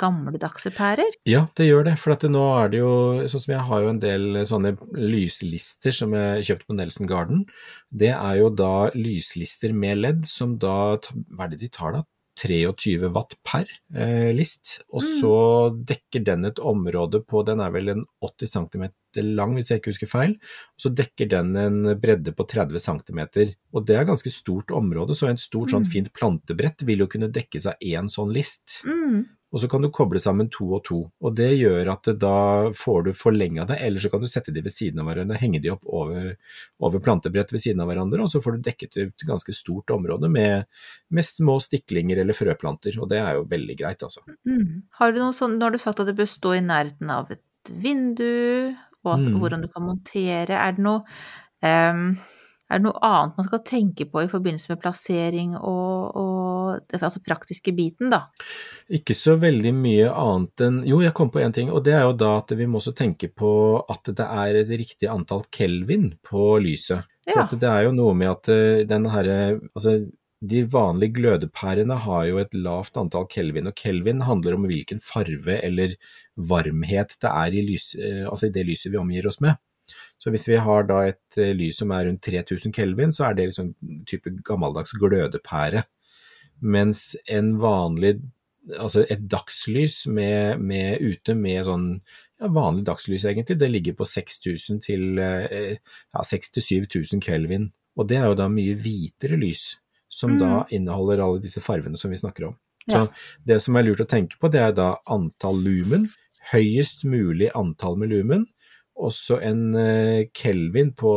gamledagse 0.00 0.72
pærer? 0.74 1.14
Ja, 1.28 1.44
det 1.58 1.68
gjør 1.68 1.86
det. 1.86 1.94
For 2.02 2.28
nå 2.32 2.42
er 2.58 2.72
det 2.72 2.80
jo 2.82 2.94
Sånn 3.30 3.44
som 3.44 3.54
jeg 3.54 3.66
har 3.68 3.84
jo 3.84 3.92
en 3.92 4.02
del 4.02 4.40
sånne 4.48 4.74
lyslister 4.98 5.94
som 5.94 6.14
jeg 6.18 6.48
kjøpte 6.50 6.68
på 6.70 6.76
Nelson 6.80 7.10
Garden. 7.10 7.46
Det 7.90 8.12
er 8.16 8.40
jo 8.40 8.50
da 8.50 8.90
lyslister 8.96 9.74
med 9.76 10.02
LED 10.02 10.28
som 10.28 10.58
da 10.62 10.96
Hva 10.98 11.46
er 11.46 11.54
det 11.54 11.62
de 11.62 11.72
tar 11.72 11.98
da? 12.00 12.04
23 12.36 13.08
watt 13.14 13.36
per 13.46 13.64
eh, 13.94 14.32
list. 14.36 14.80
Og 14.92 15.02
så 15.04 15.36
dekker 15.88 16.24
den 16.26 16.44
et 16.48 16.60
område 16.60 17.22
på 17.24 17.44
Den 17.46 17.62
er 17.64 17.72
vel 17.74 17.88
en 17.92 18.04
80 18.24 18.52
cm 18.52 18.86
lang, 19.16 19.54
hvis 19.56 19.70
jeg 19.72 19.80
ikke 19.80 19.94
husker 19.94 20.10
feil. 20.10 20.34
Og 20.76 20.84
så 20.84 20.92
dekker 20.92 21.30
den 21.32 21.54
en 21.56 21.78
bredde 22.00 22.34
på 22.36 22.44
30 22.48 22.82
cm. 22.84 23.22
Og 23.72 23.86
det 23.88 23.96
er 23.96 24.08
ganske 24.08 24.32
stort 24.32 24.74
område, 24.76 25.16
så 25.16 25.30
en 25.30 25.40
stort 25.40 25.72
sånn 25.72 25.86
Mm. 25.86 25.92
fint 25.92 26.12
plantebrett 26.12 26.84
vil 26.84 26.98
jo 26.98 27.06
kunne 27.08 27.32
dekkes 27.32 27.66
av 27.66 27.80
én 27.80 28.10
sånn 28.12 28.32
list. 28.32 28.82
Mm. 28.84 29.24
Og 29.56 29.60
så 29.62 29.70
kan 29.72 29.80
du 29.80 29.88
koble 29.94 30.20
sammen 30.20 30.50
to 30.52 30.66
og 30.76 30.82
to, 30.84 30.98
og 31.24 31.36
det 31.38 31.48
gjør 31.56 31.88
at 31.94 32.10
da 32.20 32.32
får 32.76 33.06
du 33.06 33.10
forlenga 33.16 33.64
det, 33.70 33.78
eller 33.86 34.02
så 34.04 34.10
kan 34.12 34.20
du 34.20 34.28
sette 34.28 34.52
de 34.52 34.60
ved 34.60 34.74
siden 34.74 35.00
av 35.00 35.08
hverandre, 35.08 35.38
henge 35.40 35.62
de 35.64 35.70
opp 35.72 35.86
over, 35.88 36.34
over 36.84 37.00
plantebrett 37.06 37.54
ved 37.54 37.64
siden 37.64 37.80
av 37.80 37.88
hverandre, 37.88 38.20
og 38.20 38.28
så 38.28 38.42
får 38.44 38.58
du 38.58 38.66
dekket 38.66 38.98
ut 39.00 39.26
ganske 39.30 39.56
stort 39.56 39.94
område 39.96 40.28
med, 40.28 40.68
med 41.08 41.24
små 41.24 41.56
stiklinger 41.64 42.20
eller 42.20 42.36
frøplanter, 42.36 43.00
og 43.00 43.08
det 43.14 43.22
er 43.22 43.40
jo 43.40 43.48
veldig 43.48 43.78
greit, 43.80 44.04
altså. 44.04 44.26
Mm. 44.44 44.84
Har 45.00 45.16
du 45.16 45.22
noe 45.24 45.32
sånn, 45.40 45.56
nå 45.56 45.70
har 45.70 45.72
du 45.72 45.80
sagt 45.80 46.04
at 46.04 46.12
det 46.12 46.18
bør 46.20 46.28
stå 46.36 46.56
i 46.58 46.64
nærheten 46.68 47.16
av 47.16 47.32
et 47.32 47.72
vindu, 47.72 48.76
og 49.06 49.14
altså, 49.16 49.32
Mm. 49.32 49.40
hvordan 49.40 49.64
du 49.64 49.72
kan 49.72 49.88
montere. 49.88 50.60
Er 50.60 50.76
det 50.76 50.84
noe 50.84 51.00
um, 51.64 52.08
er 52.66 52.80
det 52.80 52.84
noe 52.88 52.98
annet 53.06 53.36
man 53.38 53.46
skal 53.46 53.60
tenke 53.66 54.08
på 54.10 54.24
i 54.24 54.30
forbindelse 54.30 54.72
med 54.72 54.80
plassering 54.82 55.52
og, 55.56 56.16
og 56.18 56.35
altså 56.98 57.22
praktiske 57.24 57.72
biten, 57.76 58.10
da? 58.12 58.26
Ikke 58.92 59.14
så 59.16 59.36
veldig 59.40 59.72
mye 59.76 60.10
annet 60.12 60.64
enn 60.66 60.82
Jo, 60.86 61.00
jeg 61.04 61.14
kom 61.16 61.30
på 61.34 61.42
én 61.42 61.54
ting, 61.56 61.72
og 61.72 61.84
det 61.86 61.94
er 61.98 62.04
jo 62.06 62.12
da 62.18 62.36
at 62.42 62.52
vi 62.58 62.68
må 62.70 62.80
også 62.80 62.94
tenke 62.96 63.28
på 63.32 63.50
at 63.92 64.12
det 64.16 64.26
er 64.26 64.60
et 64.62 64.70
riktig 64.84 65.10
antall 65.10 65.44
kelvin 65.50 66.12
på 66.26 66.56
lyset. 66.62 67.04
For 67.26 67.42
Ja. 67.42 67.46
det 67.50 67.68
er 67.72 67.82
jo 67.88 67.96
noe 67.96 68.14
med 68.14 68.30
at 68.30 68.48
eh, 68.54 68.84
den 68.86 69.08
herre 69.10 69.58
Altså, 69.74 69.98
de 70.46 70.64
vanlige 70.68 71.16
glødepærene 71.16 71.96
har 72.04 72.26
jo 72.28 72.38
et 72.38 72.52
lavt 72.54 72.96
antall 73.00 73.24
kelvin, 73.26 73.66
og 73.66 73.74
kelvin 73.74 74.20
handler 74.22 74.54
om 74.54 74.66
hvilken 74.68 75.00
farve 75.02 75.56
eller 75.64 75.96
varmhet 76.36 77.16
det 77.22 77.30
er 77.30 77.54
i, 77.56 77.62
lys, 77.72 77.94
eh, 77.98 78.26
altså 78.28 78.46
i 78.50 78.52
det 78.54 78.66
lyset 78.68 78.92
vi 78.92 79.00
omgir 79.00 79.26
oss 79.26 79.40
med. 79.40 79.56
Så 80.18 80.30
hvis 80.32 80.46
vi 80.48 80.56
har 80.60 80.86
da 80.88 81.00
et 81.08 81.38
eh, 81.40 81.54
lys 81.56 81.78
som 81.80 81.90
er 81.94 82.06
rundt 82.08 82.22
3000 82.24 82.72
kelvin, 82.74 83.12
så 83.12 83.28
er 83.28 83.34
det 83.38 83.48
liksom 83.50 83.74
type 84.08 84.30
gammeldags 84.46 84.92
glødepære. 84.96 85.84
Mens 86.62 87.16
en 87.28 87.58
vanlig, 87.60 88.20
altså 88.78 89.04
et 89.10 89.26
dagslys 89.28 90.06
med, 90.06 90.60
med 90.60 91.00
ute 91.04 91.34
med 91.36 91.64
sånn 91.68 91.88
ja, 92.40 92.48
vanlig 92.52 92.84
dagslys 92.84 93.24
egentlig, 93.24 93.58
det 93.60 93.68
ligger 93.70 93.94
på 93.96 94.04
6000 94.08 94.80
til 94.84 95.18
eh, 95.18 95.76
ja, 95.76 96.20
6000-7000 96.24 97.20
kelvin. 97.24 97.70
Og 97.96 98.08
det 98.08 98.18
er 98.20 98.26
jo 98.28 98.34
da 98.36 98.48
mye 98.52 98.74
hvitere 98.76 99.38
lys, 99.40 99.76
som 100.08 100.34
Mm. 100.36 100.38
da 100.40 100.66
inneholder 100.70 101.22
alle 101.24 101.40
disse 101.40 101.60
farvene 101.64 101.96
som 101.98 102.10
vi 102.10 102.16
snakker 102.20 102.48
om. 102.48 102.56
Så 102.88 102.98
Ja. 103.00 103.06
det 103.44 103.62
som 103.62 103.76
er 103.76 103.82
lurt 103.82 104.00
å 104.00 104.06
tenke 104.08 104.36
på, 104.38 104.50
det 104.52 104.60
er 104.60 104.72
da 104.72 104.96
antall 105.06 105.56
lumen, 105.64 106.08
høyest 106.52 107.04
mulig 107.04 107.50
antall 107.54 107.96
med 107.96 108.10
lumen, 108.10 108.46
også 108.96 109.40
en 109.42 109.74
eh, 109.74 110.28
kelvin 110.32 110.92
på 110.92 111.10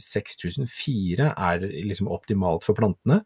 6004 0.00 1.32
er 1.36 1.60
liksom 1.84 2.08
optimalt 2.12 2.64
for 2.64 2.74
plantene. 2.74 3.22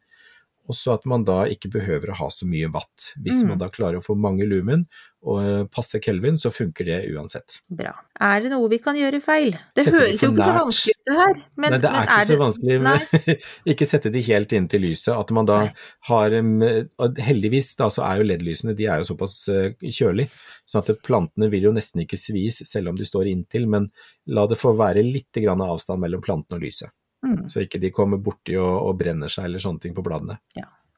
Også 0.67 0.95
at 0.97 1.05
man 1.07 1.23
da 1.23 1.45
ikke 1.47 1.71
behøver 1.71 2.11
å 2.11 2.17
ha 2.19 2.27
så 2.33 2.47
mye 2.49 2.67
watt. 2.75 3.13
Hvis 3.23 3.45
Mm. 3.45 3.49
man 3.55 3.59
da 3.59 3.69
klarer 3.71 4.01
å 4.01 4.05
få 4.05 4.17
mange 4.19 4.43
lumen 4.49 4.87
og 5.27 5.39
eh, 5.43 5.65
passe 5.71 6.01
kelvin, 6.03 6.35
så 6.39 6.51
funker 6.55 6.85
det 6.87 6.97
uansett. 7.15 7.61
Bra. 7.71 7.93
Er 8.21 8.41
det 8.43 8.51
noe 8.51 8.69
vi 8.71 8.79
kan 8.79 8.95
gjøre 8.99 9.21
feil? 9.23 9.53
Det 9.75 9.85
Sette 9.87 9.97
høres 9.99 10.23
jo 10.23 10.31
ikke 10.33 10.43
så 10.47 10.55
vanskelig 10.57 10.95
ut 10.97 11.07
det 11.11 11.17
her. 11.21 11.35
Men, 11.57 11.71
Nei, 11.71 11.79
det 11.79 11.91
er 11.91 12.03
ikke 12.03 12.27
så 12.27 12.33
det- 12.33 12.41
vanskelig 12.43 12.81
med 12.87 13.45
Ikke 13.75 13.87
sette 13.87 14.13
de 14.13 14.23
helt 14.23 14.53
inn 14.59 14.69
til 14.69 14.81
lyset. 14.87 15.15
At 15.19 15.31
man 15.31 15.47
da 15.47 15.59
Nei. 15.67 15.73
har 16.11 16.31
og 16.99 17.19
Heldigvis 17.19 17.77
da 17.77 17.87
så 17.89 18.03
er 18.07 18.19
jo 18.23 18.27
LED-lysene 18.27 18.75
de 18.77 18.87
er 18.87 19.03
jo 19.03 19.09
såpass 19.15 19.49
eh, 19.49 19.71
kjølig, 19.83 20.29
sånn 20.67 20.83
at 20.83 21.03
plantene 21.03 21.51
vil 21.51 21.63
jo 21.71 21.73
nesten 21.73 22.03
ikke 22.03 22.19
svis 22.19 22.63
selv 22.69 22.89
om 22.91 22.97
de 22.99 23.05
står 23.07 23.31
inntil, 23.31 23.67
men 23.69 23.91
la 24.27 24.47
det 24.47 24.59
få 24.59 24.75
være 24.77 25.03
litt 25.07 25.31
grann 25.43 25.63
avstand 25.63 26.01
mellom 26.03 26.23
plantene 26.23 26.59
og 26.59 26.63
lyset. 26.67 26.91
Mm. 27.27 27.45
Så 27.53 27.65
ikke 27.65 27.83
de 27.83 27.93
kommer 27.95 28.23
borti 28.23 28.57
og, 28.61 28.75
og 28.89 28.99
brenner 29.01 29.33
seg 29.33 29.49
eller 29.49 29.63
sånne 29.63 29.83
ting 29.83 29.97
på 29.97 30.05
bladene. 30.07 30.39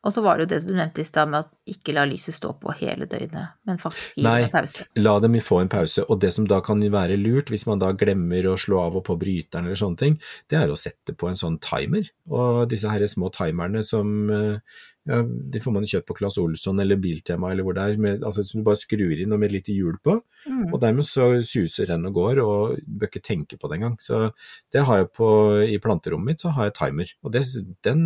Og 0.07 0.12
så 0.14 0.23
var 0.23 0.38
det 0.38 0.47
jo 0.47 0.51
det 0.53 0.59
du 0.64 0.75
nevnte 0.77 1.03
i 1.03 1.07
stad 1.07 1.31
med 1.31 1.45
at 1.45 1.75
ikke 1.75 1.93
la 1.97 2.05
lyset 2.07 2.37
stå 2.37 2.53
på 2.62 2.73
hele 2.79 3.09
døgnet, 3.11 3.57
men 3.67 3.81
faktisk 3.83 4.21
gi 4.21 4.25
Nei. 4.25 4.37
en 4.45 4.53
pause. 4.53 4.85
Nei, 4.87 5.03
La 5.03 5.14
dem 5.25 5.38
få 5.43 5.59
en 5.64 5.71
pause, 5.73 6.05
og 6.07 6.21
det 6.23 6.31
som 6.37 6.47
da 6.49 6.61
kan 6.64 6.85
være 6.95 7.19
lurt, 7.19 7.51
hvis 7.51 7.67
man 7.69 7.83
da 7.83 7.91
glemmer 7.99 8.47
å 8.47 8.55
slå 8.61 8.79
av 8.85 9.01
og 9.01 9.05
på 9.09 9.19
bryteren 9.19 9.67
eller 9.67 9.81
sånne 9.81 10.01
ting, 10.01 10.21
det 10.49 10.61
er 10.61 10.71
å 10.71 10.79
sette 10.79 11.17
på 11.19 11.29
en 11.29 11.41
sånn 11.41 11.59
timer. 11.64 12.12
Og 12.31 12.69
disse 12.71 12.93
her 12.93 13.05
små 13.11 13.33
timerne 13.35 13.83
som 13.87 14.31
eh, 14.31 14.79
ja, 15.09 15.18
de 15.25 15.61
får 15.64 15.73
man 15.75 15.85
jo 15.87 15.90
kjøpt 15.97 16.07
på 16.11 16.16
Claes 16.18 16.37
Olsson 16.40 16.79
eller 16.85 16.99
Biltema 17.01 17.51
eller 17.51 17.64
hvor 17.66 17.75
det 17.79 17.85
er, 17.88 17.97
med, 18.05 18.23
altså 18.29 18.44
som 18.44 18.61
du 18.61 18.66
bare 18.68 18.79
skrur 18.81 19.16
inn 19.16 19.33
og 19.33 19.40
med 19.40 19.49
et 19.51 19.57
lite 19.59 19.75
hjul 19.77 19.97
på, 20.05 20.18
Mm. 20.47 20.68
og 20.73 20.79
dermed 20.81 21.03
så 21.05 21.25
suser 21.42 21.88
den 21.90 22.07
og 22.07 22.14
går, 22.14 22.38
og 22.44 22.77
bør 22.87 23.09
ikke 23.11 23.21
tenke 23.27 23.57
på 23.59 23.68
det 23.68 23.81
engang. 23.81 23.97
Så 24.01 24.29
det 24.73 24.85
har 24.87 25.01
jeg 25.01 25.09
på, 25.18 25.29
i 25.66 25.79
planterommet 25.83 26.27
mitt, 26.31 26.40
så 26.44 26.53
har 26.55 26.68
jeg 26.68 26.77
timer, 26.79 27.11
og 27.27 27.33
det, 27.35 27.42
den 27.83 28.05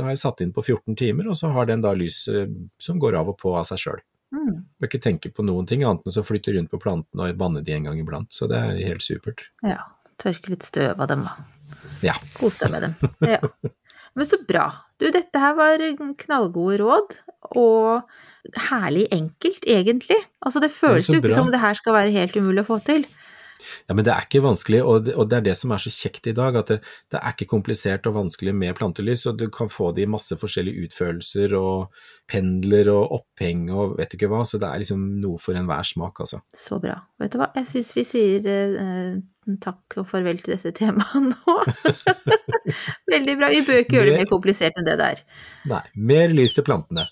har 0.00 0.10
jeg 0.10 0.18
satt 0.24 0.40
inn 0.42 0.50
på 0.56 0.64
14 0.66 0.96
timer, 0.98 1.28
og 1.30 1.38
så 1.38 1.52
har 1.54 1.66
den 1.70 1.84
da 1.84 1.92
lys 1.94 2.24
eh, 2.28 2.48
som 2.82 2.98
går 2.98 3.14
av 3.20 3.30
og 3.30 3.38
på 3.38 3.54
av 3.54 3.68
seg 3.70 3.78
sjøl. 3.84 4.02
Mm. 4.34 4.64
Bør 4.82 4.90
ikke 4.90 5.02
tenke 5.06 5.30
på 5.34 5.42
noen 5.46 5.66
ting 5.70 5.82
annet 5.86 6.04
enn 6.10 6.20
å 6.20 6.26
flytte 6.26 6.52
rundt 6.58 6.70
på 6.74 6.78
plantene 6.82 7.30
og 7.30 7.38
vanne 7.40 7.62
de 7.66 7.72
en 7.78 7.86
gang 7.88 8.02
iblant, 8.02 8.32
så 8.34 8.50
det 8.50 8.58
er 8.58 8.82
helt 8.90 9.02
supert. 9.06 9.46
Ja. 9.62 9.78
Tørke 10.20 10.50
litt 10.52 10.66
støv 10.66 10.98
av 11.00 11.08
dem, 11.08 11.22
da. 11.24 11.32
Ja. 12.04 12.12
Kos 12.36 12.58
deg 12.60 12.74
med 12.74 12.82
dem. 12.84 12.94
Ja. 13.24 13.38
Men 14.18 14.26
så 14.28 14.36
bra. 14.44 14.66
Du, 15.00 15.08
dette 15.08 15.40
her 15.40 15.54
var 15.56 15.80
knallgode 16.20 16.76
råd, 16.82 17.16
og 17.56 18.02
herlig 18.70 19.06
enkelt, 19.12 19.64
egentlig. 19.66 20.18
Altså, 20.44 20.60
det 20.60 20.70
føles 20.74 21.08
det 21.08 21.18
jo 21.18 21.22
ikke 21.24 21.36
som 21.36 21.50
det 21.52 21.62
her 21.62 21.76
skal 21.78 21.96
være 21.96 22.14
helt 22.14 22.36
umulig 22.36 22.64
å 22.64 22.68
få 22.68 22.78
til. 22.84 23.06
Ja, 23.88 23.96
men 23.96 24.06
det 24.06 24.12
er 24.14 24.26
ikke 24.26 24.44
vanskelig, 24.44 24.82
og 24.84 25.06
det, 25.06 25.16
og 25.16 25.28
det 25.30 25.40
er 25.40 25.46
det 25.50 25.56
som 25.60 25.74
er 25.74 25.82
så 25.82 25.92
kjekt 25.94 26.30
i 26.30 26.36
dag, 26.36 26.58
at 26.60 26.72
det, 26.72 26.78
det 27.12 27.20
er 27.20 27.34
ikke 27.34 27.50
komplisert 27.50 28.06
og 28.10 28.16
vanskelig 28.18 28.54
med 28.56 28.76
plantelys, 28.78 29.26
og 29.30 29.40
du 29.40 29.48
kan 29.52 29.70
få 29.72 29.92
det 29.96 30.06
i 30.06 30.10
masse 30.10 30.36
forskjellige 30.40 30.88
utførelser 30.88 31.56
og 31.58 31.90
pendler 32.30 32.92
og 32.92 33.16
oppheng 33.18 33.66
og 33.74 33.96
vet 33.98 34.12
du 34.12 34.18
ikke 34.18 34.30
hva, 34.30 34.44
så 34.46 34.60
det 34.62 34.68
er 34.68 34.82
liksom 34.84 35.02
noe 35.22 35.40
for 35.42 35.58
enhver 35.58 35.86
smak, 35.86 36.22
altså. 36.22 36.42
Så 36.56 36.78
bra. 36.82 36.96
Vet 37.20 37.34
du 37.34 37.40
hva, 37.40 37.50
jeg 37.58 37.68
syns 37.72 37.94
vi 37.96 38.06
sier 38.06 38.46
eh, 38.50 39.18
takk 39.62 39.98
og 40.00 40.08
farvel 40.10 40.42
til 40.42 40.54
dette 40.54 40.74
temaet 40.76 41.30
nå. 41.32 41.56
Veldig 43.10 43.40
bra. 43.40 43.50
Vi 43.50 43.64
bør 43.66 43.82
ikke 43.82 43.98
gjøre 43.98 44.12
det 44.12 44.22
mer 44.22 44.30
komplisert 44.30 44.78
enn 44.78 44.88
det 44.88 45.00
der. 45.00 45.26
Nei, 45.70 45.84
mer 46.12 46.36
lys 46.36 46.56
til 46.56 46.66
plantene. 46.66 47.08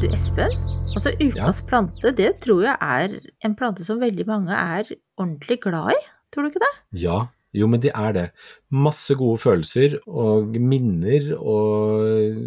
Du 0.00 0.06
Espen, 0.16 0.54
altså 0.96 1.10
ukas 1.20 1.58
plante, 1.68 2.08
det 2.16 2.30
tror 2.40 2.62
jeg 2.64 2.72
er 2.80 3.18
en 3.44 3.52
plante 3.58 3.84
som 3.84 3.98
veldig 4.00 4.24
mange 4.24 4.56
er 4.56 4.88
ordentlig 5.20 5.58
glad 5.60 5.92
i. 5.92 5.98
Tror 6.32 6.46
du 6.46 6.48
ikke 6.48 6.62
det? 6.62 6.70
Ja, 7.02 7.18
jo, 7.52 7.68
men 7.68 7.82
det 7.84 7.92
er 7.92 8.16
det. 8.16 8.24
Masse 8.72 9.12
gode 9.20 9.42
følelser 9.42 9.98
og 10.08 10.56
minner 10.56 11.34
og 11.36 12.40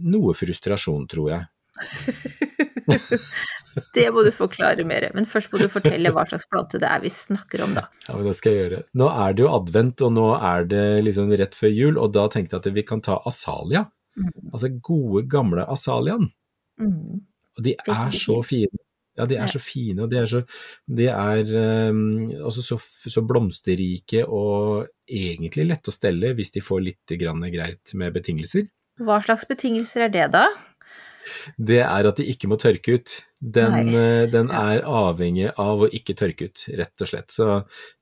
noe 0.00 0.32
frustrasjon, 0.38 1.04
tror 1.12 1.28
jeg. 1.34 1.44
Det 3.92 4.08
må 4.12 4.24
du 4.24 4.32
forklare 4.32 4.84
mer. 4.88 5.10
Men 5.12 5.28
først 5.28 5.52
må 5.52 5.60
du 5.60 5.68
fortelle 5.72 6.10
hva 6.12 6.24
slags 6.28 6.48
plante 6.48 6.80
det 6.80 6.88
er 6.88 7.00
vi 7.04 7.12
snakker 7.12 7.62
om, 7.64 7.76
da. 7.76 7.86
Ja, 8.08 8.16
men 8.16 8.28
det 8.28 8.36
skal 8.40 8.52
jeg 8.52 8.64
gjøre. 8.64 8.84
Nå 9.00 9.12
er 9.12 9.36
det 9.36 9.44
jo 9.44 9.52
advent, 9.60 10.04
og 10.04 10.12
nå 10.16 10.28
er 10.40 10.68
det 10.72 10.84
liksom 11.04 11.32
rett 11.36 11.56
før 11.56 11.72
jul, 11.72 11.96
og 12.00 12.12
da 12.16 12.30
tenkte 12.32 12.56
jeg 12.56 12.64
at 12.64 12.76
vi 12.80 12.84
kan 12.88 13.04
ta 13.04 13.20
asalia. 13.28 13.90
Altså 14.52 14.72
gode, 14.84 15.24
gamle 15.32 15.64
asaliaen. 15.72 16.32
Mm. 16.82 17.22
Og 17.58 17.66
de 17.66 17.76
er 17.76 18.16
så 18.16 18.40
fine. 18.46 18.82
Ja, 19.18 19.26
de 19.28 19.36
er 19.36 19.50
så 19.50 19.60
fine, 19.60 20.06
og 20.06 20.08
de 20.08 20.16
er 20.22 20.28
så 20.30 20.40
De 20.88 21.04
er 21.12 21.50
um, 21.92 22.30
så, 22.48 22.78
så 22.80 23.22
blomsterrike 23.28 24.22
og 24.24 24.86
egentlig 25.04 25.66
lette 25.68 25.92
å 25.92 25.94
stelle 25.94 26.32
hvis 26.38 26.54
de 26.54 26.62
får 26.64 26.80
litt 26.86 27.14
grann 27.20 27.44
greit 27.52 27.92
med 27.98 28.14
betingelser. 28.16 28.70
Hva 29.02 29.20
slags 29.24 29.44
betingelser 29.48 30.06
er 30.06 30.14
det, 30.14 30.30
da? 30.32 30.46
Det 31.60 31.82
er 31.84 32.08
at 32.08 32.18
de 32.18 32.26
ikke 32.32 32.48
må 32.50 32.58
tørke 32.60 32.96
ut. 32.96 33.18
Den, 33.42 33.88
eh, 33.90 34.30
den 34.30 34.52
er 34.54 34.84
avhengig 34.86 35.48
av 35.58 35.80
å 35.82 35.88
ikke 35.90 36.14
tørke 36.14 36.46
ut, 36.46 36.62
rett 36.78 37.02
og 37.02 37.08
slett. 37.10 37.34
Så 37.34 37.46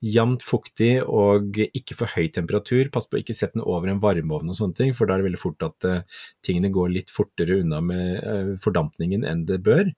jevnt 0.05 0.45
fuktig 0.45 1.01
og 1.01 1.57
ikke 1.57 1.97
for 1.97 2.13
høy 2.13 2.29
temperatur. 2.29 2.91
Pass 2.93 3.09
på 3.09 3.17
å 3.17 3.23
ikke 3.23 3.37
sette 3.37 3.57
den 3.57 3.65
over 3.65 3.89
en 3.89 4.03
varmeovn 4.03 4.53
og 4.53 4.59
sånne 4.59 4.77
ting, 4.77 4.93
for 4.93 5.09
da 5.09 5.17
er 5.17 5.23
det 5.23 5.31
veldig 5.31 5.41
fort 5.41 5.65
at 5.65 5.89
uh, 5.89 6.21
tingene 6.45 6.69
går 6.75 6.93
litt 6.93 7.13
fortere 7.15 7.63
unna 7.63 7.81
med 7.81 8.21
uh, 8.21 8.51
fordampningen 8.61 9.25
enn 9.25 9.47
det 9.49 9.63
bør. 9.65 9.89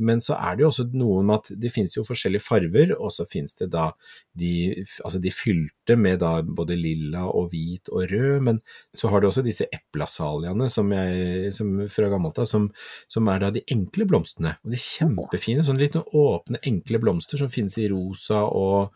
Men 0.00 0.22
så 0.24 0.38
er 0.40 0.56
det 0.56 0.64
jo 0.64 0.70
også 0.70 0.88
noe 0.96 1.20
med 1.26 1.42
at 1.42 1.52
det 1.60 1.72
finnes 1.74 1.92
jo 1.98 2.06
forskjellige 2.06 2.46
farver, 2.46 2.94
og 2.96 3.12
så 3.12 3.28
finnes 3.28 3.52
det 3.60 3.68
da 3.74 3.90
de, 4.32 4.80
altså 5.04 5.20
de 5.20 5.32
fylte 5.34 5.98
med 6.00 6.22
da 6.24 6.38
både 6.40 6.76
lilla 6.78 7.26
og 7.28 7.50
hvit 7.52 7.92
og 7.92 8.08
rød, 8.12 8.40
men 8.48 8.62
så 8.96 9.12
har 9.12 9.20
du 9.20 9.28
også 9.28 9.44
disse 9.44 9.68
eplasaliaene 9.68 10.70
som 10.72 10.88
jeg, 10.94 11.52
som 11.56 11.76
fra 11.92 12.08
gammelt 12.12 12.40
av, 12.40 12.48
som, 12.48 12.70
som 13.12 13.28
er 13.32 13.44
da 13.44 13.52
de 13.52 13.64
enkle 13.72 14.08
blomstene. 14.08 14.56
Og 14.64 14.72
de 14.72 14.85
kjempefine, 14.86 15.64
sånn 15.66 15.80
litt 15.80 15.96
åpne, 15.98 16.62
enkle 16.66 17.00
blomster 17.02 17.40
som 17.40 17.52
finnes 17.52 17.76
i 17.82 17.88
rosa 17.92 18.44
og 18.46 18.94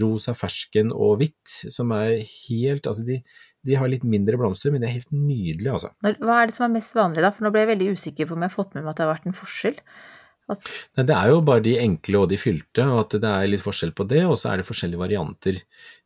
rosa, 0.00 0.34
fersken 0.38 0.92
og 0.94 1.18
hvitt, 1.20 1.56
som 1.72 1.92
er 1.92 2.22
helt 2.24 2.86
Altså 2.88 3.04
de, 3.04 3.18
de 3.66 3.76
har 3.76 3.90
litt 3.90 4.06
mindre 4.08 4.38
blomster, 4.40 4.72
men 4.72 4.82
de 4.82 4.88
er 4.88 4.96
helt 4.96 5.12
nydelige, 5.12 5.74
altså. 5.74 5.92
Hva 6.00 6.40
er 6.40 6.48
det 6.48 6.56
som 6.56 6.66
er 6.66 6.74
mest 6.78 6.96
vanlig, 6.96 7.22
da? 7.24 7.32
For 7.34 7.44
nå 7.44 7.52
ble 7.52 7.64
jeg 7.64 7.72
veldig 7.74 7.92
usikker 7.98 8.28
på 8.28 8.36
om 8.36 8.44
jeg 8.44 8.52
har 8.52 8.56
fått 8.56 8.76
med 8.76 8.84
meg 8.84 8.94
at 8.94 9.00
det 9.00 9.06
har 9.06 9.12
vært 9.12 9.28
en 9.28 9.36
forskjell. 9.36 9.80
Altså, 10.50 10.72
Nei, 10.98 11.04
det 11.08 11.16
er 11.16 11.30
jo 11.30 11.42
bare 11.46 11.64
de 11.64 11.74
enkle 11.80 12.22
og 12.24 12.30
de 12.32 12.38
fylte, 12.40 12.84
og 12.84 13.04
at 13.04 13.18
det 13.22 13.30
er 13.30 13.50
litt 13.52 13.64
forskjell 13.64 13.92
på 13.96 14.06
det, 14.10 14.24
og 14.26 14.34
så 14.40 14.52
er 14.52 14.60
det 14.60 14.68
forskjellige 14.68 15.00
varianter. 15.00 15.60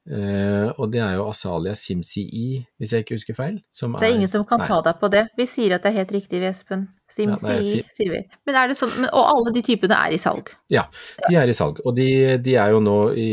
Eh, 0.07 0.69
og 0.79 0.93
det 0.93 1.01
er 1.03 1.17
jo 1.19 1.25
Asalia 1.27 1.73
simsii, 1.75 2.61
hvis 2.79 2.93
jeg 2.95 3.03
ikke 3.03 3.17
husker 3.17 3.35
feil. 3.35 3.57
Som 3.75 3.97
det 3.99 4.07
er 4.07 4.15
ingen 4.15 4.31
som 4.31 4.45
kan 4.47 4.61
nei. 4.63 4.69
ta 4.71 4.79
deg 4.87 5.01
på 5.01 5.11
det. 5.11 5.25
Vi 5.39 5.47
sier 5.51 5.75
at 5.75 5.83
det 5.83 5.91
er 5.91 5.97
helt 6.05 6.15
riktig, 6.15 6.43
Espen. 6.47 6.85
Simsii, 7.11 7.57
Ja, 7.57 7.63
sier- 7.63 7.91
sier 7.97 8.13
vi. 8.15 8.21
Men 8.47 8.55
er 8.61 8.69
det 8.71 8.77
sånn, 8.79 8.95
men, 9.01 9.11
og 9.13 9.27
alle 9.33 9.53
de 9.55 9.63
typene 9.67 9.99
er 9.99 10.15
i 10.15 10.21
salg? 10.23 10.53
Ja, 10.71 10.87
de 11.29 11.35
er 11.39 11.51
i 11.51 11.55
salg. 11.59 11.81
Og 11.85 11.95
de, 11.99 12.09
de 12.39 12.55
er 12.55 12.71
jo 12.75 12.81
nå 12.83 12.97
i, 13.19 13.29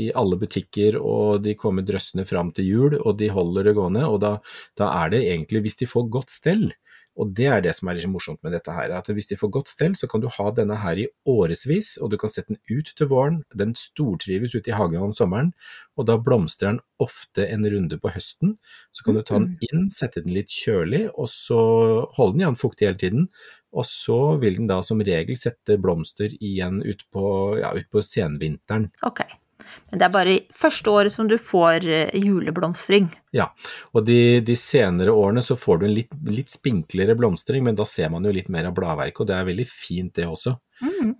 i 0.00 0.04
alle 0.14 0.38
butikker, 0.38 0.98
og 1.00 1.42
de 1.46 1.54
kommer 1.54 1.86
drøssende 1.86 2.26
fram 2.26 2.50
til 2.54 2.66
jul, 2.66 2.98
og 3.04 3.16
de 3.18 3.30
holder 3.30 3.70
det 3.70 3.74
gående. 3.78 4.06
Og 4.10 4.20
da, 4.20 4.36
da 4.78 4.90
er 5.04 5.10
det 5.14 5.24
egentlig, 5.30 5.62
hvis 5.62 5.78
de 5.82 5.86
får 5.90 6.10
godt 6.10 6.30
stell, 6.30 6.72
og 7.20 7.34
det 7.36 7.48
er 7.52 7.60
det 7.64 7.74
som 7.76 7.90
er 7.90 7.98
litt 7.98 8.08
morsomt 8.08 8.40
med 8.46 8.54
dette 8.56 8.72
her, 8.72 8.94
at 8.96 9.08
hvis 9.12 9.28
de 9.28 9.36
får 9.36 9.52
godt 9.52 9.70
stell, 9.72 9.96
så 9.98 10.08
kan 10.10 10.22
du 10.22 10.28
ha 10.32 10.46
denne 10.56 10.78
her 10.80 11.02
i 11.02 11.06
årevis, 11.28 11.96
og 12.00 12.12
du 12.12 12.16
kan 12.20 12.32
sette 12.32 12.54
den 12.54 12.60
ut 12.70 12.92
til 12.96 13.10
våren. 13.10 13.42
Den 13.52 13.74
stortrives 13.76 14.54
ute 14.56 14.72
i 14.72 14.76
hagen 14.76 15.04
om 15.04 15.12
sommeren, 15.16 15.52
og 16.00 16.08
da 16.08 16.16
blomstrer 16.16 16.74
den 16.74 16.80
ofte 17.02 17.44
en 17.48 17.66
runde 17.68 18.00
på 18.00 18.12
høsten. 18.14 18.56
Så 18.96 19.04
kan 19.04 19.18
du 19.18 19.22
ta 19.22 19.36
den 19.36 19.58
inn, 19.68 19.90
sette 19.92 20.24
den 20.24 20.34
litt 20.36 20.52
kjølig, 20.54 21.06
og 21.12 21.28
så 21.32 21.60
holde 22.16 22.38
den 22.38 22.46
igjen 22.46 22.60
fuktig 22.60 22.88
hele 22.88 23.02
tiden. 23.04 23.28
Og 23.70 23.86
så 23.86 24.18
vil 24.42 24.56
den 24.58 24.70
da 24.70 24.80
som 24.82 25.02
regel 25.04 25.36
sette 25.38 25.76
blomster 25.82 26.32
igjen 26.40 26.80
utpå 26.80 27.24
ja, 27.60 27.74
ut 27.76 27.86
på 27.92 28.02
senvinteren. 28.02 28.88
Ok. 29.06 29.22
Men 29.90 30.00
det 30.00 30.06
er 30.06 30.14
bare 30.14 30.36
første 30.56 30.92
året 30.92 31.14
som 31.14 31.28
du 31.30 31.36
får 31.40 31.86
eh, 31.86 32.16
juleblomstring. 32.18 33.10
Ja, 33.36 33.50
og 33.94 34.06
de, 34.08 34.40
de 34.46 34.56
senere 34.58 35.14
årene 35.14 35.42
så 35.44 35.58
får 35.58 35.80
du 35.80 35.86
en 35.88 35.96
litt, 35.96 36.14
litt 36.26 36.52
spinklere 36.52 37.16
blomstring, 37.18 37.64
men 37.66 37.78
da 37.78 37.86
ser 37.88 38.10
man 38.12 38.26
jo 38.26 38.34
litt 38.34 38.50
mer 38.52 38.70
av 38.70 38.76
bladverket, 38.78 39.22
og 39.22 39.30
det 39.30 39.38
er 39.38 39.48
veldig 39.50 39.68
fint 39.70 40.14
det 40.18 40.26
også. 40.26 40.56
Mm. 40.80 41.16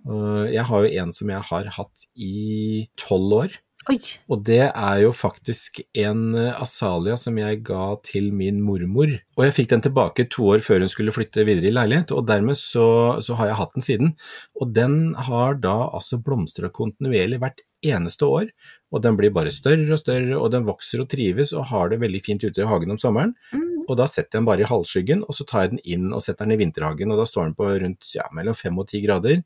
Jeg 0.49 0.63
har 0.67 0.85
jo 0.85 1.03
en 1.03 1.11
som 1.13 1.29
jeg 1.29 1.47
har 1.51 1.67
hatt 1.77 2.07
i 2.17 2.87
tolv 2.99 3.35
år, 3.43 3.59
Oi. 3.89 3.97
og 4.29 4.43
det 4.45 4.61
er 4.69 4.97
jo 5.01 5.09
faktisk 5.15 5.79
en 5.97 6.35
eh, 6.37 6.53
asalia 6.53 7.15
som 7.17 7.37
jeg 7.39 7.63
ga 7.65 7.95
til 8.05 8.29
min 8.35 8.59
mormor. 8.61 9.15
Og 9.39 9.45
jeg 9.47 9.55
fikk 9.57 9.71
den 9.71 9.81
tilbake 9.87 10.27
to 10.29 10.51
år 10.53 10.61
før 10.65 10.83
hun 10.83 10.91
skulle 10.91 11.13
flytte 11.15 11.45
videre 11.47 11.71
i 11.71 11.73
leilighet, 11.73 12.13
og 12.13 12.27
dermed 12.29 12.59
så, 12.59 13.17
så 13.25 13.37
har 13.39 13.49
jeg 13.49 13.57
hatt 13.57 13.73
den 13.77 13.87
siden. 13.87 14.13
Og 14.61 14.75
den 14.75 15.15
har 15.29 15.57
da 15.63 15.75
altså 15.89 16.21
blomstra 16.21 16.69
kontinuerlig 16.69 17.41
hvert 17.41 17.65
eneste 17.85 18.27
år, 18.27 18.49
og 18.91 19.03
den 19.03 19.17
blir 19.19 19.33
bare 19.33 19.53
større 19.53 19.95
og 19.95 20.01
større, 20.01 20.37
og 20.37 20.51
den 20.53 20.67
vokser 20.67 21.03
og 21.03 21.09
trives 21.11 21.53
og 21.55 21.69
har 21.71 21.91
det 21.91 22.01
veldig 22.01 22.21
fint 22.25 22.43
ute 22.43 22.63
i 22.63 22.67
hagen 22.67 22.93
om 22.93 22.99
sommeren. 23.01 23.33
Mm. 23.53 23.85
Og 23.87 23.97
da 23.97 24.07
setter 24.09 24.37
jeg 24.37 24.39
den 24.39 24.49
bare 24.49 24.65
i 24.65 24.69
halvskyggen, 24.69 25.23
og 25.25 25.37
så 25.37 25.47
tar 25.47 25.65
jeg 25.65 25.73
den 25.73 25.83
inn 25.95 26.11
og 26.13 26.23
setter 26.25 26.45
den 26.45 26.55
i 26.55 26.61
vinterhagen, 26.61 27.11
og 27.13 27.21
da 27.21 27.25
står 27.29 27.49
den 27.49 27.57
på 27.57 27.71
rundt 27.83 28.13
ja, 28.15 28.27
mellom 28.37 28.57
fem 28.57 28.77
og 28.77 28.87
ti 28.91 29.01
grader. 29.03 29.41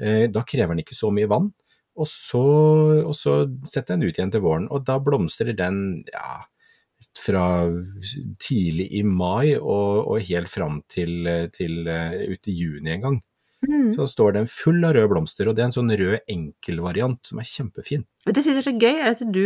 Eh, 0.00 0.26
da 0.32 0.44
krever 0.46 0.74
den 0.74 0.84
ikke 0.84 0.98
så 0.98 1.12
mye 1.14 1.30
vann. 1.30 1.50
Og 1.98 2.06
så, 2.06 2.44
og 3.02 3.14
så 3.18 3.40
setter 3.66 3.96
jeg 3.96 3.98
den 3.98 4.06
ut 4.06 4.20
igjen 4.20 4.34
til 4.34 4.44
våren, 4.44 4.68
og 4.70 4.84
da 4.86 5.00
blomstrer 5.02 5.56
den 5.58 6.04
ja, 6.12 6.44
fra 7.18 7.46
tidlig 8.42 8.86
i 9.00 9.02
mai 9.02 9.56
og, 9.56 10.04
og 10.06 10.28
helt 10.28 10.50
fram 10.52 10.82
til, 10.90 11.26
til 11.54 11.88
eh, 11.90 12.28
ut 12.34 12.50
i 12.50 12.54
juni 12.54 12.94
en 12.94 13.06
gang. 13.06 13.18
Mm. 13.66 13.90
Så 13.96 14.06
står 14.06 14.36
den 14.36 14.46
full 14.50 14.84
av 14.86 14.94
røde 14.94 15.10
blomster, 15.10 15.48
og 15.48 15.56
det 15.56 15.64
er 15.64 15.70
en 15.70 15.74
sånn 15.74 15.90
rød 15.98 16.30
enkelvariant 16.30 17.18
som 17.26 17.40
er 17.42 17.48
kjempefin. 17.48 18.04
Og 18.26 18.36
det 18.36 18.44
syns 18.44 18.60
jeg 18.60 18.62
er 18.62 18.68
så 18.68 18.76
gøy, 18.76 19.00
er 19.00 19.16
at 19.16 19.24
du 19.34 19.44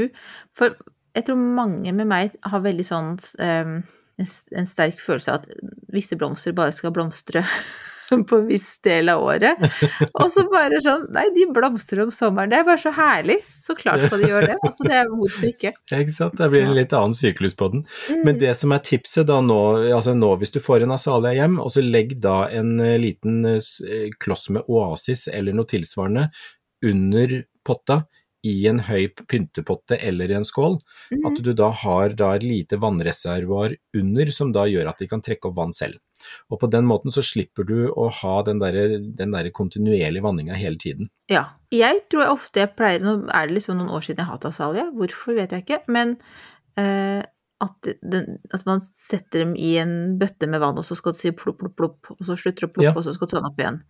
For 0.56 0.76
jeg 1.16 1.26
tror 1.28 1.40
mange 1.40 1.92
med 1.96 2.08
meg 2.08 2.36
har 2.48 2.64
veldig 2.64 2.84
sånn 2.88 3.14
um, 3.16 3.74
en, 4.20 4.28
en 4.58 4.68
sterk 4.68 5.00
følelse 5.00 5.32
av 5.32 5.42
at 5.42 5.72
visse 5.92 6.16
blomster 6.16 6.54
bare 6.56 6.72
skal 6.76 6.94
blomstre 6.94 7.44
på 8.28 8.40
en 8.42 8.48
viss 8.48 8.68
del 8.84 9.10
av 9.12 9.22
året. 9.24 9.60
Og 10.12 10.28
så 10.32 10.44
bare 10.52 10.80
sånn 10.84 11.08
Nei, 11.12 11.26
de 11.34 11.46
blomstrer 11.52 12.04
om 12.04 12.12
sommeren. 12.14 12.52
Det 12.52 12.60
er 12.60 12.66
bare 12.68 12.80
så 12.80 12.92
herlig. 12.96 13.38
Så 13.62 13.76
klart 13.78 14.04
skal 14.06 14.22
de 14.22 14.30
gjøre 14.30 14.52
det. 14.52 14.58
Altså, 14.62 14.86
det 14.88 14.96
er 14.98 15.10
hvorfor 15.10 15.48
ikke. 15.50 15.74
Ikke 16.02 16.14
sant? 16.14 16.38
Det 16.38 16.48
blir 16.52 16.66
en 16.66 16.76
litt 16.76 16.94
annen 16.96 17.16
syklus 17.16 17.56
på 17.58 17.68
den. 17.72 17.84
Men 18.24 18.40
det 18.40 18.54
som 18.58 18.72
er 18.74 18.82
tipset 18.86 19.28
da 19.28 19.40
nå, 19.44 19.60
altså 19.92 20.16
nå 20.16 20.32
hvis 20.40 20.54
du 20.54 20.60
får 20.62 20.86
en 20.86 20.96
asalia 20.96 21.34
hjem, 21.36 21.58
og 21.62 21.70
så 21.74 21.84
legg 21.84 22.16
da 22.22 22.46
en 22.52 22.74
eh, 22.82 22.98
liten 23.02 23.44
eh, 23.48 23.60
eh, 23.88 24.08
kloss 24.22 24.48
med 24.54 24.66
oasis 24.70 25.28
eller 25.32 25.56
noe 25.56 25.68
tilsvarende 25.68 26.28
under 26.82 27.42
potta 27.66 28.02
i 28.42 28.54
en 28.66 28.80
høy 28.82 29.06
pyntepotte 29.30 29.96
eller 30.02 30.32
i 30.32 30.36
en 30.40 30.46
skål, 30.46 30.80
at 31.28 31.42
du 31.46 31.52
da 31.54 31.68
har 31.84 32.16
da 32.18 32.32
et 32.34 32.46
lite 32.46 32.78
vannreservoar 32.82 33.76
under 33.98 34.32
som 34.34 34.50
da 34.54 34.66
gjør 34.66 34.90
at 34.90 35.02
de 35.02 35.08
kan 35.10 35.22
trekke 35.22 35.50
opp 35.50 35.60
vann 35.60 35.74
selv. 35.76 36.00
Og 36.50 36.60
på 36.62 36.70
den 36.72 36.86
måten 36.88 37.14
så 37.14 37.24
slipper 37.24 37.66
du 37.68 37.90
å 37.90 38.08
ha 38.22 38.36
den 38.46 38.62
derre 38.62 39.00
der 39.00 39.50
kontinuerlige 39.54 40.24
vanninga 40.24 40.58
hele 40.58 40.80
tiden. 40.80 41.10
Ja. 41.32 41.48
Jeg 41.72 42.02
tror 42.12 42.20
jeg 42.26 42.32
ofte 42.34 42.60
jeg 42.60 42.74
pleier 42.76 43.00
Nå 43.00 43.12
er 43.32 43.46
det 43.48 43.54
liksom 43.56 43.78
noen 43.78 43.94
år 43.96 44.02
siden 44.04 44.20
jeg 44.20 44.28
har 44.28 44.36
hatt 44.36 44.48
asalia. 44.50 44.88
Hvorfor 44.92 45.38
vet 45.38 45.54
jeg 45.56 45.64
ikke. 45.64 45.78
Men 45.88 46.18
eh, 46.76 47.22
at, 47.62 47.88
den, 48.02 48.36
at 48.52 48.66
man 48.68 48.82
setter 48.82 49.44
dem 49.44 49.54
i 49.56 49.76
en 49.80 50.18
bøtte 50.20 50.48
med 50.50 50.60
vann, 50.62 50.78
og 50.80 50.84
så 50.86 50.96
skal 50.98 51.14
det 51.14 51.20
si 51.22 51.32
plopp, 51.36 51.60
plopp, 51.62 51.76
plopp, 51.78 52.12
og 52.16 52.24
så 52.26 52.36
slutter 52.36 52.66
det 52.66 52.70
å 52.70 52.74
ploppe, 52.74 52.90
Ja. 52.90 52.94
og 52.98 53.06
så 53.06 53.14
skal 53.14 53.28
du 53.28 53.34
ta 53.34 53.38
den 53.40 53.50
opp 53.52 53.60
igjen. 53.62 53.82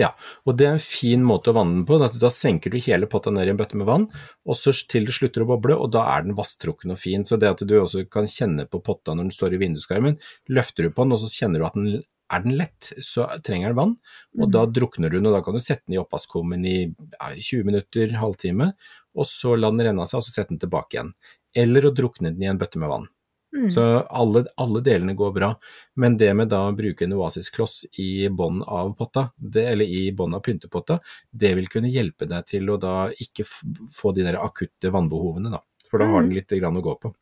Ja, 0.00 0.10
og 0.42 0.56
det 0.58 0.66
er 0.66 0.72
en 0.74 0.82
fin 0.82 1.22
måte 1.22 1.52
å 1.52 1.56
vanne 1.58 1.76
den 1.76 1.84
på. 1.86 2.00
At 2.02 2.16
da 2.18 2.30
senker 2.32 2.72
du 2.72 2.80
hele 2.82 3.06
potta 3.10 3.30
ned 3.34 3.46
i 3.46 3.52
en 3.52 3.60
bøtte 3.60 3.78
med 3.78 3.86
vann, 3.86 4.08
og 4.42 4.58
så 4.58 4.74
til 4.90 5.06
det 5.06 5.14
slutter 5.14 5.44
å 5.44 5.50
boble, 5.52 5.76
og 5.78 5.92
da 5.94 6.02
er 6.16 6.26
den 6.26 6.34
vasstrukken 6.38 6.94
og 6.94 6.98
fin. 7.02 7.26
Så 7.28 7.38
det 7.38 7.52
at 7.52 7.62
du 7.62 7.76
også 7.78 8.02
kan 8.10 8.26
kjenne 8.30 8.66
på 8.70 8.82
potta 8.84 9.14
når 9.14 9.28
den 9.28 9.36
står 9.36 9.54
i 9.54 9.62
vinduskarmen, 9.62 10.18
løfter 10.50 10.88
du 10.88 10.90
på 10.94 11.06
den, 11.06 11.14
og 11.14 11.22
så 11.22 11.30
kjenner 11.30 11.62
du 11.62 11.68
at 11.68 11.78
den 11.78 12.02
er 12.32 12.42
den 12.42 12.56
lett, 12.58 12.90
så 13.04 13.28
trenger 13.44 13.70
den 13.70 13.78
vann, 13.78 13.96
og 14.40 14.50
da 14.50 14.64
drukner 14.66 15.12
du 15.12 15.18
den, 15.18 15.28
og 15.28 15.36
da 15.36 15.42
kan 15.44 15.54
du 15.54 15.62
sette 15.62 15.84
den 15.86 15.98
i 15.98 16.02
oppvaskkummen 16.02 16.64
i 16.66 16.76
ja, 16.88 17.30
20 17.36 17.68
minutter, 17.68 18.14
halvtime, 18.18 18.72
og 19.14 19.28
så 19.30 19.54
la 19.58 19.70
den 19.70 19.84
renne 19.86 20.02
av 20.02 20.10
seg, 20.10 20.22
og 20.22 20.26
så 20.26 20.40
sette 20.40 20.54
den 20.54 20.62
tilbake 20.62 20.96
igjen. 20.96 21.12
Eller 21.54 21.86
å 21.86 21.94
drukne 21.94 22.32
den 22.34 22.42
i 22.42 22.50
en 22.50 22.58
bøtte 22.58 22.80
med 22.82 22.90
vann. 22.90 23.06
Mm. 23.54 23.70
Så 23.70 23.82
alle, 24.10 24.44
alle 24.58 24.82
delene 24.84 25.14
går 25.14 25.32
bra, 25.36 25.52
men 26.00 26.16
det 26.18 26.32
med 26.34 26.50
da 26.50 26.64
å 26.68 26.76
bruke 26.76 27.06
en 27.06 27.14
oasiskloss 27.14 27.84
i 28.02 28.28
bånn 28.28 28.62
av 28.66 28.94
potta, 28.98 29.28
det, 29.36 29.66
eller 29.70 29.86
i 29.86 30.08
bånn 30.16 30.34
av 30.34 30.42
pyntepotta, 30.46 30.98
det 31.30 31.54
vil 31.58 31.70
kunne 31.70 31.92
hjelpe 31.92 32.26
deg 32.30 32.48
til 32.50 32.72
å 32.74 32.80
da 32.82 32.96
ikke 33.14 33.46
få 33.46 34.14
de 34.16 34.26
der 34.26 34.40
akutte 34.42 34.90
vannbehovene, 34.94 35.54
da. 35.54 35.62
For 35.90 36.02
da 36.02 36.10
har 36.10 36.24
den 36.26 36.34
litt 36.34 36.50
grann 36.50 36.80
å 36.80 36.82
gå 36.82 36.96
på. 36.98 37.14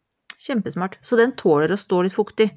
Kjempesmart. 0.43 0.97
Så 1.07 1.15
den 1.19 1.37
tåler 1.39 1.71
å 1.71 1.77
stå 1.79 2.01
litt 2.03 2.15
fuktig. 2.17 2.49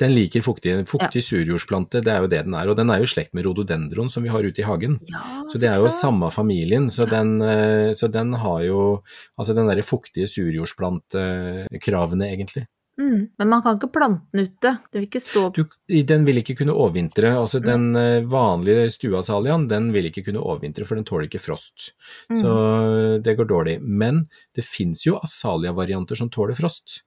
Den 0.00 0.14
liker 0.16 0.40
fuktig, 0.44 0.72
fuktig 0.88 1.20
surjordsplante, 1.24 2.00
det 2.04 2.12
er 2.14 2.22
jo 2.24 2.30
det 2.32 2.38
den 2.46 2.54
er. 2.56 2.70
Og 2.72 2.76
den 2.78 2.88
er 2.92 3.02
jo 3.02 3.08
i 3.08 3.10
slekt 3.10 3.34
med 3.36 3.44
rhododendron 3.44 4.08
som 4.12 4.24
vi 4.24 4.32
har 4.32 4.46
ute 4.46 4.62
i 4.62 4.64
hagen. 4.64 4.96
Ja, 5.10 5.42
Så 5.50 5.60
det 5.60 5.68
er 5.68 5.76
jo 5.82 5.90
samme 5.92 6.30
familien, 6.32 6.88
så 6.88 7.04
den, 7.10 7.42
eh, 7.42 7.92
så 7.92 8.08
den 8.08 8.32
har 8.40 8.62
jo 8.64 9.02
altså 9.36 9.52
den 9.58 9.68
derre 9.68 9.84
fuktige 9.84 10.28
surjordsplantekravene, 10.32 12.30
egentlig. 12.32 12.64
Mm. 13.00 13.28
Men 13.38 13.48
man 13.48 13.62
kan 13.62 13.76
ikke 13.76 13.90
plante 13.92 14.24
den 14.32 14.46
ute. 14.48 14.72
Det 14.90 14.98
vil 14.98 15.06
ikke 15.08 15.20
stå 15.20 15.42
Du, 15.56 15.64
den 16.08 16.24
vil 16.24 16.40
ikke 16.40 16.56
kunne 16.60 16.76
overvintre. 16.76 17.34
Altså 17.36 17.60
den 17.60 17.90
eh, 17.96 18.24
vanlige 18.30 18.88
stuasalian, 18.94 19.66
den 19.68 19.90
vil 19.94 20.08
ikke 20.08 20.24
kunne 20.28 20.40
overvintre, 20.40 20.86
for 20.88 20.98
den 20.98 21.08
tåler 21.08 21.28
ikke 21.28 21.42
frost. 21.42 21.90
Så 22.32 22.54
eh, 22.54 23.18
det 23.24 23.36
går 23.36 23.50
dårlig. 23.52 23.76
Men 23.82 24.24
det 24.56 24.64
fins 24.64 25.04
jo 25.06 25.18
asalia-varianter 25.20 26.18
som 26.18 26.32
tåler 26.32 26.56
frost, 26.56 27.02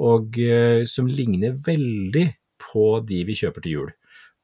og 0.00 0.40
eh, 0.40 0.84
som 0.88 1.10
ligner 1.10 1.58
veldig 1.66 2.30
på 2.64 2.88
de 3.04 3.20
vi 3.28 3.36
kjøper 3.36 3.64
til 3.64 3.78
jul. 3.78 3.92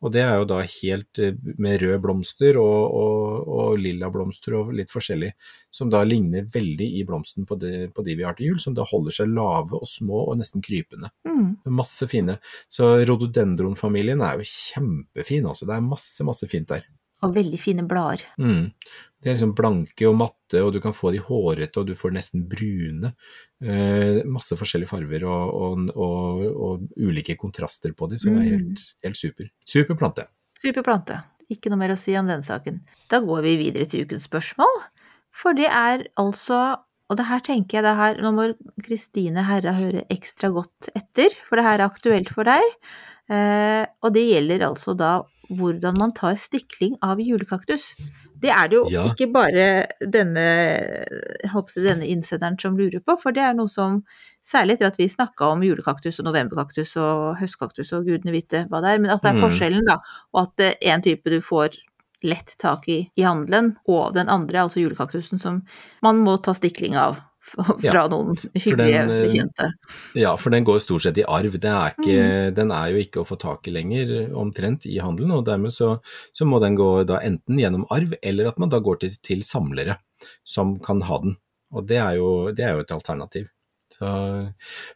Og 0.01 0.13
det 0.15 0.23
er 0.25 0.39
jo 0.41 0.47
da 0.49 0.61
helt 0.65 1.21
eh, 1.21 1.37
med 1.61 1.83
rød 1.83 1.99
blomster 2.05 2.59
og, 2.61 2.95
og, 2.97 3.49
og 3.53 3.81
lilla 3.81 4.09
blomster 4.13 4.57
og 4.57 4.73
litt 4.77 4.93
forskjellig, 4.93 5.33
som 5.73 5.91
da 5.93 6.03
ligner 6.07 6.49
veldig 6.53 6.89
i 7.01 7.05
blomsten 7.09 7.49
på 7.49 7.59
de, 7.61 7.89
på 7.95 8.05
de 8.07 8.17
vi 8.17 8.25
har 8.27 8.39
til 8.39 8.53
jul, 8.53 8.63
som 8.63 8.77
da 8.77 8.87
holder 8.89 9.21
seg 9.21 9.35
lave 9.37 9.77
og 9.77 9.89
små 9.89 10.25
og 10.31 10.39
nesten 10.41 10.65
krypende. 10.65 11.13
Mm. 11.29 11.59
Masse 11.77 12.09
fine. 12.11 12.39
Så 12.73 12.95
rhododendronfamilien 13.05 14.25
er 14.25 14.41
jo 14.41 14.49
kjempefin, 14.49 15.51
altså. 15.53 15.69
Det 15.69 15.77
er 15.77 15.91
masse, 15.91 16.25
masse 16.27 16.49
fint 16.51 16.71
der. 16.73 16.89
Og 17.27 17.35
veldig 17.37 17.59
fine 17.61 17.85
blader. 17.89 18.23
Mm. 18.41 18.71
De 19.21 19.29
er 19.29 19.37
liksom 19.37 19.53
blanke 19.57 20.07
og 20.09 20.15
matte, 20.17 20.63
og 20.65 20.73
du 20.73 20.79
kan 20.81 20.95
få 20.97 21.13
de 21.13 21.21
hårete, 21.21 21.83
og 21.83 21.91
du 21.91 21.97
får 21.99 22.15
nesten 22.17 22.47
brune. 22.49 23.13
Eh, 23.61 24.23
masse 24.25 24.57
forskjellige 24.57 24.89
farver 24.89 25.27
og, 25.29 25.51
og, 25.53 25.91
og, 25.93 26.47
og, 26.51 26.87
ulike 26.97 27.37
kontraster 27.41 27.93
på 27.97 28.09
de, 28.09 28.21
så 28.21 28.33
det 28.33 28.41
er 28.41 28.55
helt, 28.55 28.87
helt 29.05 29.21
super. 29.21 29.51
Super 29.69 29.99
plante. 30.01 30.25
Super 30.61 30.87
plante. 30.87 31.19
Ikke 31.53 31.73
noe 31.73 31.83
mer 31.83 31.93
å 31.93 31.99
si 32.01 32.15
om 32.17 32.31
den 32.31 32.45
saken. 32.47 32.81
Da 33.11 33.21
går 33.25 33.45
vi 33.45 33.59
videre 33.67 33.89
til 33.91 34.07
ukens 34.07 34.25
spørsmål. 34.31 34.81
For 35.37 35.57
det 35.57 35.69
er 35.69 36.09
altså 36.19 36.81
Og 37.11 37.17
det 37.19 37.27
her 37.27 37.43
tenker 37.43 37.79
jeg 37.79 37.85
det 37.87 37.93
her 37.99 38.17
Nå 38.23 38.31
må 38.35 38.45
Kristine 38.83 39.45
Herra 39.47 39.73
høre 39.77 40.03
ekstra 40.11 40.51
godt 40.55 40.91
etter, 40.95 41.35
for 41.47 41.59
det 41.59 41.67
her 41.67 41.79
er 41.79 41.87
aktuelt 41.87 42.31
for 42.35 42.47
deg. 42.47 42.67
Eh, 43.31 43.85
og 44.03 44.15
det 44.15 44.27
gjelder 44.27 44.67
altså 44.67 44.95
da 44.99 45.21
hvordan 45.51 45.99
man 45.99 46.13
tar 46.15 46.37
stikling 46.39 46.97
av 47.03 47.19
julekaktus. 47.21 47.95
Det 48.41 48.49
er 48.55 48.69
det 48.71 48.77
jo 48.79 48.85
Ja. 48.89 49.05
ikke 49.11 49.27
bare 49.33 49.87
denne, 50.01 50.45
håper 51.53 51.83
denne 51.85 52.07
innsenderen 52.09 52.59
som 52.61 52.77
lurer 52.79 53.01
på, 53.05 53.17
for 53.21 53.33
det 53.33 53.43
er 53.43 53.55
noe 53.59 53.69
som 53.69 54.03
Særlig 54.43 54.79
etter 54.79 54.87
at 54.87 54.97
vi 54.97 55.05
snakka 55.05 55.51
om 55.53 55.61
julekaktus 55.61 56.17
og 56.19 56.25
novemberkaktus 56.25 56.95
og 56.97 57.37
høstkaktus 57.37 57.91
og 57.93 58.07
gudene 58.07 58.33
vite 58.33 58.63
hva 58.71 58.81
det 58.81 58.95
er, 58.95 58.99
men 59.03 59.11
at 59.13 59.21
det 59.21 59.35
er 59.35 59.37
Mm. 59.37 59.43
forskjellen, 59.51 59.85
da. 59.85 59.99
Og 60.33 60.43
at 60.47 60.57
det 60.57 60.77
er 60.81 60.95
en 60.95 61.03
type 61.03 61.29
du 61.29 61.41
får 61.43 61.77
lett 62.25 62.55
tak 62.59 62.89
i 62.89 63.11
i 63.19 63.23
handelen, 63.23 63.77
og 63.87 64.15
den 64.15 64.29
andre, 64.31 64.65
altså 64.65 64.81
julekaktusen, 64.81 65.39
som 65.39 65.63
man 66.03 66.17
må 66.25 66.39
ta 66.43 66.53
stikling 66.55 66.97
av 66.97 67.21
fra 67.65 67.77
Ja, 67.85 68.05
noen 68.11 68.37
hyggelige 68.55 69.03
eh, 69.03 69.25
bekjente. 69.27 69.69
Ja, 70.19 70.35
for 70.41 70.55
den 70.55 70.67
går 70.69 70.81
stort 70.85 71.05
sett 71.07 71.21
i 71.21 71.27
arv. 71.27 71.59
Det 71.61 71.71
er 71.73 71.95
ikke, 71.97 72.25
Den 72.57 72.75
er 72.77 72.95
jo 72.95 73.03
ikke 73.03 73.23
å 73.23 73.29
få 73.29 73.39
tak 73.41 73.69
i 73.69 73.75
lenger, 73.75 74.15
omtrent, 74.39 74.87
i 74.87 74.99
handelen. 75.03 75.37
Og 75.39 75.47
dermed 75.49 75.75
så, 75.75 75.97
så 76.37 76.49
må 76.49 76.63
den 76.63 76.79
gå 76.79 76.91
da 77.09 77.21
enten 77.27 77.61
gjennom 77.61 77.87
arv, 77.93 78.17
eller 78.23 78.51
at 78.51 78.61
man 78.63 78.73
da 78.73 78.83
går 78.83 79.03
til, 79.05 79.17
til 79.27 79.47
samlere 79.47 80.01
som 80.47 80.79
kan 80.85 81.03
ha 81.09 81.23
den. 81.23 81.39
Og 81.75 81.87
det 81.87 82.01
er 82.03 82.19
jo, 82.19 82.31
det 82.55 82.67
er 82.67 82.77
jo 82.77 82.85
et 82.85 82.95
alternativ. 82.95 83.51
Så, 84.01 84.11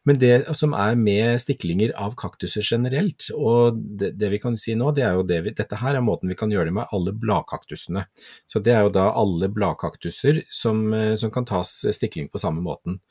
men 0.08 0.16
det 0.16 0.56
som 0.56 0.72
er 0.72 0.94
med 0.96 1.36
stiklinger 1.42 1.90
av 2.00 2.14
kaktuser 2.16 2.64
generelt, 2.64 3.26
og 3.36 3.76
det, 3.76 4.14
det 4.16 4.30
vi 4.32 4.40
kan 4.40 4.56
si 4.56 4.72
nå, 4.80 4.94
det 4.96 5.04
er 5.04 5.18
jo 5.18 5.26
det 5.28 5.42
vi, 5.44 5.52
dette 5.58 5.76
her 5.76 5.98
er 5.98 6.04
måten 6.04 6.32
vi 6.32 6.38
kan 6.40 6.52
gjøre 6.52 6.70
det 6.70 6.76
med 6.78 6.94
alle 6.96 7.12
bladkaktusene. 7.12 8.06
Så 8.48 8.62
det 8.64 8.72
er 8.72 8.86
jo 8.86 8.94
da 8.96 9.10
alle 9.12 9.50
bladkaktuser 9.52 10.40
som, 10.48 10.86
eh, 10.96 11.12
som 11.20 11.32
kan 11.34 11.44
tas 11.48 11.76
stikling 11.84 12.30
på 12.32 12.40
samme 12.40 12.64
måten. 12.64 13.02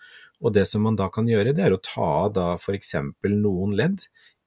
Og 0.41 0.55
det 0.57 0.65
som 0.71 0.81
man 0.83 0.97
da 0.97 1.11
kan 1.13 1.29
gjøre, 1.29 1.53
det 1.53 1.67
er 1.67 1.77
å 1.77 1.83
ta 1.83 2.09
av 2.25 2.33
da 2.39 2.47
f.eks. 2.57 2.95
noen 3.29 3.77
ledd. 3.77 4.01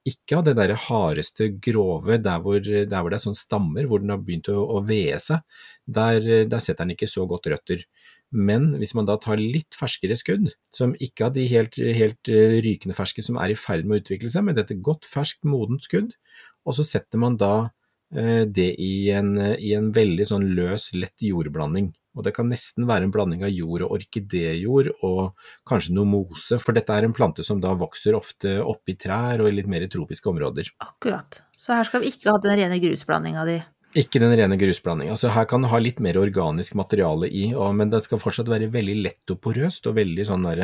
Ikke 0.07 0.39
av 0.39 0.45
det 0.47 0.57
der 0.59 0.75
hardeste, 0.87 1.49
grove, 1.63 2.19
der 2.23 2.43
hvor, 2.43 2.59
der 2.59 2.91
hvor 2.91 3.11
det 3.11 3.21
er 3.21 3.25
sånn 3.25 3.39
stammer, 3.39 3.87
hvor 3.87 4.03
den 4.03 4.13
har 4.13 4.21
begynt 4.23 4.51
å, 4.51 4.59
å 4.77 4.83
vee 4.87 5.15
seg. 5.23 5.47
Der, 5.87 6.27
der 6.51 6.63
setter 6.63 6.85
den 6.85 6.95
ikke 6.95 7.11
så 7.11 7.27
godt 7.31 7.47
røtter. 7.51 7.87
Men 8.35 8.73
hvis 8.81 8.95
man 8.99 9.07
da 9.07 9.17
tar 9.23 9.39
litt 9.41 9.77
ferskere 9.79 10.17
skudd, 10.19 10.51
som 10.75 10.97
ikke 10.99 11.29
av 11.29 11.37
de 11.37 11.47
helt, 11.51 11.79
helt 11.79 12.31
eh, 12.33 12.59
rykende 12.65 12.97
ferske 12.99 13.23
som 13.25 13.39
er 13.41 13.55
i 13.55 13.59
ferd 13.59 13.87
med 13.87 14.01
å 14.01 14.03
utvikle 14.03 14.31
seg, 14.33 14.47
men 14.47 14.59
dette 14.59 14.79
godt 14.83 15.07
ferskt, 15.09 15.45
modent 15.47 15.87
skudd, 15.87 16.17
og 16.67 16.79
så 16.79 16.87
setter 16.87 17.23
man 17.23 17.39
da 17.39 17.69
eh, 18.15 18.43
det 18.51 18.73
i 18.83 19.09
en, 19.15 19.37
i 19.39 19.77
en 19.79 19.93
veldig 19.95 20.27
sånn 20.33 20.51
løs, 20.59 20.91
lett 20.99 21.23
jordblanding. 21.23 21.93
Og 22.17 22.25
det 22.25 22.33
kan 22.37 22.49
nesten 22.49 22.87
være 22.89 23.07
en 23.07 23.13
blanding 23.13 23.45
av 23.45 23.53
jord 23.53 23.85
og 23.85 23.99
orkidéjord 23.99 24.89
og 25.05 25.37
kanskje 25.69 25.95
noe 25.99 26.09
mose, 26.09 26.57
for 26.63 26.77
dette 26.77 26.95
er 26.97 27.05
en 27.05 27.15
plante 27.17 27.45
som 27.45 27.61
da 27.61 27.75
vokser 27.77 28.17
ofte 28.17 28.57
oppi 28.65 28.97
trær 28.97 29.45
og 29.45 29.51
i 29.51 29.59
litt 29.59 29.69
mer 29.69 29.85
tropiske 29.93 30.33
områder. 30.33 30.73
Akkurat. 30.81 31.43
Så 31.61 31.77
her 31.77 31.89
skal 31.89 32.03
vi 32.03 32.15
ikke 32.15 32.33
ha 32.33 32.41
den 32.41 32.57
rene 32.57 32.81
grusblandinga 32.81 33.45
di. 33.49 33.59
Ikke 33.97 34.21
den 34.21 34.35
rene 34.37 34.59
grusblandinga. 34.61 35.15
Altså 35.15 35.31
her 35.33 35.47
kan 35.49 35.63
det 35.65 35.71
ha 35.73 35.79
litt 35.81 36.03
mer 36.05 36.19
organisk 36.21 36.75
materiale 36.77 37.31
i, 37.33 37.47
og, 37.57 37.71
men 37.79 37.89
det 37.93 38.03
skal 38.05 38.21
fortsatt 38.21 38.51
være 38.51 38.69
veldig 38.75 38.97
lett 39.07 39.33
og 39.33 39.39
porøst 39.47 39.89
og 39.89 39.97
veldig 39.97 40.27
sånn 40.29 40.45
der 40.45 40.63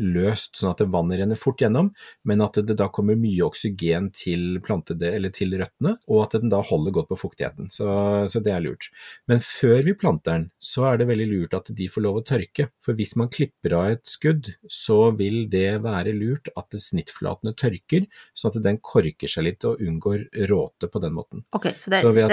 løst, 0.00 0.58
sånn 0.60 0.74
at 0.74 0.82
det 0.82 0.90
vannet 0.92 1.22
renner 1.22 1.40
fort 1.40 1.64
gjennom, 1.64 1.88
men 2.28 2.44
at 2.44 2.58
det 2.60 2.76
da 2.76 2.90
kommer 2.92 3.16
mye 3.16 3.46
oksygen 3.46 4.10
til 4.12 4.60
til 4.64 5.56
røttene, 5.60 5.94
og 6.10 6.20
at 6.26 6.36
den 6.42 6.52
da 6.52 6.60
holder 6.64 6.94
godt 6.98 7.08
på 7.12 7.18
fuktigheten. 7.22 7.70
Så, 7.72 7.88
så 8.28 8.42
det 8.44 8.52
er 8.52 8.64
lurt. 8.64 8.90
Men 9.30 9.40
før 9.44 9.80
vi 9.86 9.96
planter 9.96 10.34
den, 10.34 10.46
så 10.60 10.90
er 10.90 11.00
det 11.00 11.08
veldig 11.08 11.28
lurt 11.30 11.56
at 11.56 11.72
de 11.72 11.88
får 11.88 12.04
lov 12.04 12.20
å 12.20 12.24
tørke. 12.26 12.68
For 12.84 12.96
hvis 12.98 13.14
man 13.20 13.32
klipper 13.32 13.76
av 13.78 13.94
et 13.94 14.04
skudd, 14.08 14.52
så 14.68 15.08
vil 15.16 15.46
det 15.52 15.80
være 15.84 16.12
lurt 16.16 16.52
at 16.52 16.76
snittflatene 16.76 17.54
tørker, 17.56 18.08
sånn 18.36 18.52
at 18.52 18.62
den 18.68 18.80
korker 18.84 19.30
seg 19.30 19.48
litt 19.48 19.64
og 19.68 19.80
unngår 19.80 20.28
råte 20.50 20.90
på 20.92 21.00
den 21.00 21.16
måten. 21.16 21.44
Ok, 21.56 21.72
så 21.80 21.94
det 21.94 22.04
Så 22.04 22.12
det 22.12 22.28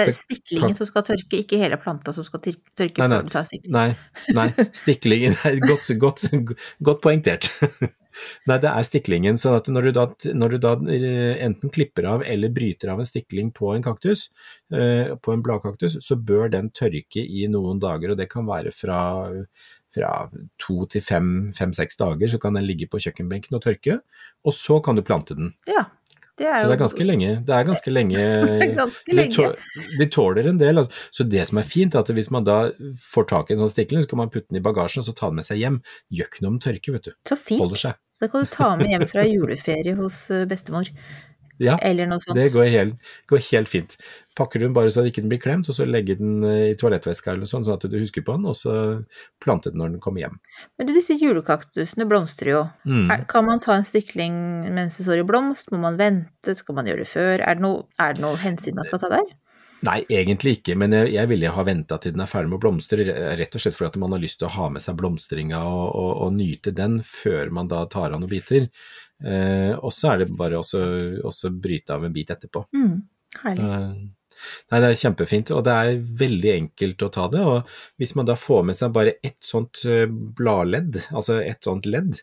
stiklingen 0.46 0.76
som 0.78 0.88
skal 0.88 1.06
tørke, 1.06 1.40
ikke 1.44 1.58
hele 1.60 1.78
planta 1.80 2.14
som 2.14 2.26
skal 2.26 2.42
tørke 2.42 3.02
Nei, 3.02 3.08
nei. 3.08 3.18
før 3.18 3.26
du 3.26 3.32
tar 3.34 3.48
stiklingen. 3.48 3.74
Nei, 3.78 4.36
nei, 4.38 4.68
stiklingen 4.76 5.36
er 5.48 5.58
godt, 5.62 5.90
godt, 6.02 6.24
godt 6.82 7.02
poengtert. 7.04 7.50
Nei, 8.48 8.58
det 8.60 8.70
er 8.70 8.86
stiklingen. 8.86 9.38
Så 9.40 9.54
at 9.58 9.68
når 9.72 9.88
du 9.88 9.92
da, 9.96 10.06
når 10.36 10.54
du 10.54 10.58
da 10.62 10.72
eh, 10.92 11.34
enten 11.44 11.72
klipper 11.72 12.08
av 12.10 12.24
eller 12.28 12.52
bryter 12.54 12.92
av 12.92 13.02
en 13.02 13.08
stikling 13.08 13.52
på 13.56 13.72
en 13.74 13.84
kaktus, 13.84 14.28
eh, 14.74 15.14
på 15.16 15.34
en 15.34 15.44
bladkaktus, 15.44 15.98
så 16.04 16.18
bør 16.18 16.52
den 16.52 16.72
tørke 16.76 17.24
i 17.24 17.46
noen 17.50 17.80
dager, 17.82 18.12
og 18.12 18.20
det 18.20 18.28
kan 18.32 18.48
være 18.48 18.74
fra, 18.76 19.00
fra 19.94 20.12
to 20.60 20.84
til 20.92 21.04
fem, 21.04 21.32
fem-seks 21.56 22.00
dager, 22.00 22.28
så 22.32 22.40
kan 22.42 22.58
den 22.58 22.68
ligge 22.68 22.90
på 22.90 23.00
kjøkkenbenken 23.02 23.58
og 23.58 23.64
tørke, 23.64 24.00
og 24.44 24.56
så 24.56 24.80
kan 24.84 24.98
du 24.98 25.06
plante 25.06 25.38
den. 25.38 25.54
Ja, 25.70 25.86
det 26.40 26.48
Så 26.48 26.68
det 26.68 26.74
er 26.74 26.80
ganske 26.80 27.04
lenge. 27.04 27.30
Det 27.46 27.54
er 27.54 27.64
ganske 27.68 27.92
lenge. 27.92 28.16
Det 28.48 28.66
er 28.68 28.74
ganske 28.78 29.10
de, 29.10 29.16
lenge. 29.18 29.34
tå- 29.36 29.96
de 30.00 30.06
tåler 30.14 30.48
en 30.48 30.58
del. 30.58 30.78
altså. 30.80 31.02
Så 31.12 31.26
det 31.28 31.44
som 31.48 31.58
er 31.60 31.66
fint, 31.68 31.94
er 31.94 32.00
at 32.00 32.12
hvis 32.16 32.30
man 32.32 32.44
da 32.48 32.56
får 33.12 33.28
tak 33.28 33.50
i 33.50 33.54
en 33.56 33.60
sånn 33.64 33.72
stikkel, 33.74 34.00
så 34.02 34.08
kan 34.14 34.22
man 34.22 34.30
putte 34.32 34.48
den 34.50 34.60
i 34.60 34.64
bagasjen 34.64 35.02
og 35.04 35.08
så 35.10 35.14
ta 35.18 35.28
den 35.28 35.36
med 35.42 35.44
seg 35.48 35.60
hjem. 35.60 35.80
Gjør 36.10 36.30
ikke 36.30 36.44
noe 36.46 36.54
om 36.54 36.62
tørke, 36.64 36.94
vet 36.96 37.10
du. 37.10 37.12
Så 37.28 37.36
fint. 37.38 37.60
Holder 37.60 37.82
seg. 37.84 38.00
Så 38.16 38.24
det 38.24 38.30
kan 38.32 38.46
du 38.46 38.50
ta 38.54 38.70
med 38.80 38.90
hjem 38.94 39.04
fra 39.10 39.26
juleferie 39.28 39.94
hos 39.98 40.18
eh, 40.32 40.46
bestemor, 40.48 40.88
Ja, 41.60 41.76
eller 41.84 42.08
noe 42.08 42.22
sånt. 42.22 42.36
det 42.38 42.48
går 42.54 42.70
helt, 42.72 43.10
går 43.30 43.42
helt 43.50 43.70
fint. 43.70 43.96
Pakker 44.38 44.60
du 44.60 44.66
den 44.66 44.76
bare 44.76 44.90
så 44.92 45.04
ikke 45.06 45.20
den 45.20 45.32
blir 45.32 45.42
klemt, 45.42 45.68
og 45.68 45.76
så 45.76 45.84
legger 45.88 46.16
den 46.20 46.40
eh, 46.48 46.70
i 46.72 46.78
toalettveska 46.78 47.32
eller 47.32 47.44
noe 47.44 47.50
sånt, 47.50 47.68
sånn 47.68 47.76
at 47.76 47.86
du 47.92 47.98
husker 48.00 48.24
på 48.24 48.38
den, 48.38 48.48
og 48.48 48.56
så 48.58 48.74
plante 49.42 49.72
den 49.72 49.82
når 49.82 49.94
den 49.94 50.02
kommer 50.04 50.24
hjem. 50.24 50.40
Men 50.80 50.88
du, 50.88 50.94
disse 50.96 51.18
julekaktusene 51.20 52.08
blomstrer 52.08 52.54
jo. 52.54 52.64
Mm. 52.88 53.06
Er, 53.12 53.26
kan 53.30 53.46
man 53.48 53.62
ta 53.64 53.76
en 53.76 53.86
stikling 53.86 54.34
mens 54.72 54.98
det 54.98 55.06
står 55.06 55.22
i 55.22 55.28
blomst? 55.28 55.70
Må 55.74 55.82
man 55.84 56.00
vente? 56.00 56.56
Skal 56.58 56.78
man 56.78 56.88
gjøre 56.88 57.04
det 57.04 57.12
før? 57.12 57.36
Er 57.44 57.60
det 57.60 57.66
noe, 57.66 57.86
er 58.00 58.16
det 58.16 58.24
noe 58.24 58.40
hensyn 58.40 58.78
man 58.78 58.88
skal 58.88 59.04
ta 59.04 59.12
der? 59.12 59.30
Nei, 59.82 60.04
egentlig 60.14 60.60
ikke, 60.60 60.76
men 60.78 60.94
jeg, 60.94 61.08
jeg 61.16 61.28
ville 61.32 61.50
ha 61.50 61.62
venta 61.66 61.96
til 61.98 62.12
den 62.14 62.22
er 62.22 62.30
ferdig 62.30 62.52
med 62.52 62.60
å 62.60 62.62
blomstre, 62.62 63.02
rett 63.38 63.56
og 63.58 63.62
slett 63.64 63.74
fordi 63.74 63.88
at 63.90 63.96
man 63.98 64.14
har 64.14 64.20
lyst 64.22 64.38
til 64.38 64.46
å 64.46 64.54
ha 64.54 64.68
med 64.70 64.84
seg 64.84 64.94
blomstringa 65.00 65.58
og, 65.66 65.86
og, 65.98 66.12
og 66.26 66.36
nyte 66.36 66.70
den 66.76 67.00
før 67.06 67.50
man 67.56 67.70
da 67.70 67.82
tar 67.90 68.14
av 68.14 68.22
noen 68.22 68.30
biter. 68.30 68.68
Eh, 69.22 69.72
og 69.78 69.92
så 69.94 70.12
er 70.12 70.22
det 70.22 70.32
bare 70.38 70.60
også 70.62 71.52
bryte 71.54 71.94
av 71.94 72.04
en 72.06 72.14
bit 72.14 72.32
etterpå. 72.34 72.66
Mm, 72.74 72.98
herlig. 73.44 73.68
Eh, 73.68 73.94
Nei, 74.72 74.78
det 74.80 74.88
er 74.88 74.98
kjempefint, 74.98 75.52
og 75.54 75.62
det 75.66 75.72
er 75.76 76.02
veldig 76.22 76.52
enkelt 76.56 77.04
å 77.04 77.10
ta 77.12 77.28
det. 77.32 77.42
Og 77.46 77.72
hvis 78.00 78.14
man 78.18 78.28
da 78.28 78.36
får 78.38 78.66
med 78.68 78.78
seg 78.78 78.94
bare 78.96 79.16
ett 79.24 79.40
sånt 79.44 79.84
eh, 79.88 80.06
bladledd, 80.08 81.02
altså 81.12 81.38
ett 81.42 81.62
sånt 81.68 81.86
ledd, 81.86 82.16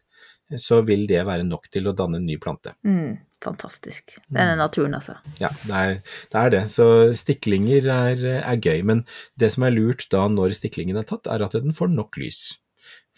så 0.57 0.81
vil 0.81 1.05
det 1.09 1.21
være 1.27 1.45
nok 1.45 1.67
til 1.69 1.89
å 1.89 1.93
danne 1.93 2.17
en 2.17 2.25
ny 2.25 2.39
plante. 2.41 2.73
Mm, 2.87 3.19
fantastisk. 3.43 4.15
Denne 4.25 4.55
naturen, 4.57 4.95
altså. 4.97 5.19
Ja, 5.41 5.51
det 5.61 5.75
er 5.75 5.91
det. 5.93 6.39
Er 6.41 6.53
det. 6.55 6.63
Så 6.73 6.87
stiklinger 7.17 7.85
er, 7.93 8.23
er 8.39 8.57
gøy, 8.57 8.81
men 8.89 9.03
det 9.39 9.51
som 9.53 9.67
er 9.67 9.75
lurt 9.75 10.07
da 10.09 10.25
når 10.31 10.57
stiklingen 10.57 10.97
er 10.97 11.05
tatt, 11.09 11.29
er 11.29 11.45
at 11.45 11.57
den 11.57 11.77
får 11.77 11.93
nok 11.93 12.17
lys. 12.21 12.57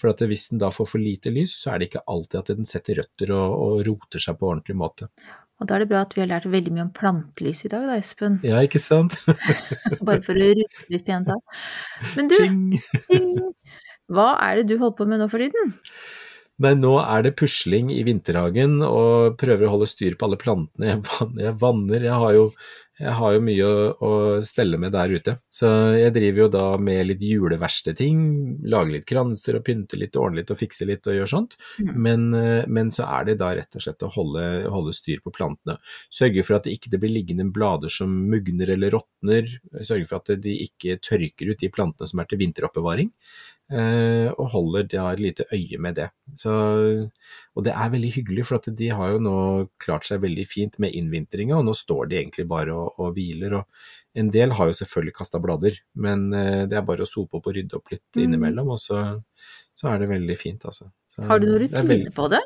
For 0.02 0.10
at 0.10 0.24
hvis 0.26 0.48
den 0.50 0.62
da 0.62 0.72
får 0.74 0.90
for 0.96 1.02
lite 1.02 1.30
lys, 1.34 1.54
så 1.62 1.74
er 1.74 1.82
det 1.82 1.92
ikke 1.92 2.02
alltid 2.10 2.40
at 2.40 2.52
den 2.58 2.70
setter 2.70 2.98
røtter 3.04 3.34
og, 3.38 3.54
og 3.54 3.86
roter 3.86 4.24
seg 4.24 4.40
på 4.40 4.50
ordentlig 4.50 4.78
måte. 4.82 5.12
Og 5.62 5.70
da 5.70 5.78
er 5.78 5.84
det 5.84 5.92
bra 5.92 6.02
at 6.02 6.16
vi 6.18 6.24
har 6.24 6.32
lært 6.32 6.48
veldig 6.50 6.74
mye 6.74 6.88
om 6.88 6.96
plantelys 6.96 7.62
i 7.68 7.70
dag, 7.70 7.86
da, 7.86 8.00
Espen. 8.02 8.40
Ja, 8.46 8.64
ikke 8.66 8.82
sant? 8.82 9.20
Bare 10.08 10.24
for 10.26 10.34
å 10.34 10.42
rulle 10.42 10.66
litt 10.90 11.06
pent 11.06 11.30
av. 11.30 11.62
Men 12.18 12.32
du, 12.32 12.40
hva 14.10 14.32
er 14.42 14.58
det 14.58 14.72
du 14.72 14.80
holder 14.82 14.98
på 14.98 15.08
med 15.12 15.22
nå 15.22 15.30
for 15.30 15.44
tiden? 15.44 15.76
Men 16.62 16.82
nå 16.82 16.96
er 17.02 17.24
det 17.26 17.36
pusling 17.40 17.90
i 17.94 18.02
vinterhagen 18.06 18.82
og 18.86 19.38
prøver 19.42 19.68
å 19.68 19.76
holde 19.76 19.90
styr 19.90 20.18
på 20.18 20.28
alle 20.28 20.42
plantene 20.42 20.92
jeg 20.92 21.04
vanner. 21.08 21.44
Jeg, 21.46 21.58
vanner. 21.62 22.08
jeg 22.10 22.20
har 22.24 22.36
jo 22.38 22.44
jeg 23.00 23.14
har 23.18 23.34
jo 23.34 23.42
mye 23.44 23.66
å, 23.66 23.86
å 24.04 24.12
stelle 24.46 24.78
med 24.82 24.94
der 24.94 25.14
ute. 25.16 25.36
Så 25.52 25.70
jeg 25.98 26.14
driver 26.16 26.44
jo 26.44 26.50
da 26.54 26.66
med 26.82 27.08
litt 27.10 27.24
juleverste-ting. 27.26 28.20
Lager 28.70 28.98
litt 28.98 29.08
kranser 29.10 29.58
og 29.58 29.66
pynter 29.66 30.02
litt, 30.02 30.20
ordner 30.20 30.42
litt 30.42 30.54
og 30.54 30.60
fikser 30.60 30.90
litt 30.90 31.08
og 31.10 31.18
gjør 31.18 31.32
sånt. 31.32 31.56
Mm. 31.80 31.92
Men, 31.96 32.28
eh, 32.38 32.68
men 32.68 32.92
så 32.94 33.08
er 33.08 33.30
det 33.30 33.38
da 33.42 33.54
rett 33.58 33.80
og 33.80 33.86
slett 33.86 34.06
å 34.06 34.12
holde, 34.14 34.46
holde 34.74 34.94
styr 34.98 35.24
på 35.24 35.34
plantene. 35.34 35.80
Sørge 36.14 36.46
for 36.46 36.60
at 36.60 36.68
det 36.68 36.76
ikke 36.78 37.02
blir 37.02 37.16
liggende 37.16 37.48
blader 37.54 37.94
som 37.94 38.14
mugner 38.32 38.76
eller 38.76 38.94
råtner. 38.98 39.50
Sørge 39.80 40.12
for 40.12 40.22
at 40.22 40.36
de 40.44 40.60
ikke 40.68 41.00
tørker 41.02 41.56
ut 41.56 41.64
de 41.64 41.72
plantene 41.74 42.12
som 42.12 42.22
er 42.22 42.30
til 42.30 42.44
vinteroppbevaring. 42.44 43.10
Eh, 43.72 44.28
og 44.36 44.50
holder 44.52 44.88
da 44.92 45.06
et 45.14 45.22
lite 45.24 45.46
øye 45.56 45.78
med 45.80 45.96
det. 45.96 46.10
Så, 46.36 46.52
og 47.56 47.64
det 47.64 47.72
er 47.72 47.92
veldig 47.94 48.10
hyggelig, 48.18 48.44
for 48.50 48.60
at 48.60 48.68
de 48.76 48.90
har 48.92 49.14
jo 49.14 49.22
nå 49.24 49.36
klart 49.80 50.10
seg 50.10 50.20
veldig 50.26 50.44
fint 50.48 50.76
med 50.84 50.92
innvintringa, 50.98 51.56
og 51.56 51.70
nå 51.70 51.76
står 51.80 52.10
de 52.12 52.18
egentlig 52.20 52.50
bare 52.52 52.76
og, 52.76 52.91
og 53.00 53.16
hviler. 53.16 53.54
og 53.62 53.66
En 54.16 54.30
del 54.30 54.52
har 54.52 54.68
jo 54.68 54.74
selvfølgelig 54.74 55.14
kasta 55.16 55.40
blader, 55.40 55.78
men 55.96 56.34
eh, 56.34 56.66
det 56.68 56.78
er 56.78 56.82
bare 56.88 57.06
å 57.06 57.08
sope 57.10 57.38
opp 57.40 57.48
og 57.48 57.56
rydde 57.56 57.76
opp 57.80 57.92
litt 57.92 58.04
Mm. 58.16 58.24
innimellom, 58.26 58.70
og 58.76 58.80
så, 58.80 59.22
så 59.76 59.88
er 59.94 60.00
det 60.00 60.10
veldig 60.10 60.38
fint, 60.38 60.66
altså. 60.66 60.92
Så 61.08 61.24
Har 61.28 61.40
du 61.40 61.48
noen 61.48 61.60
rutine 61.64 61.88
veldig- 61.88 62.14
på 62.16 62.30
det? 62.30 62.42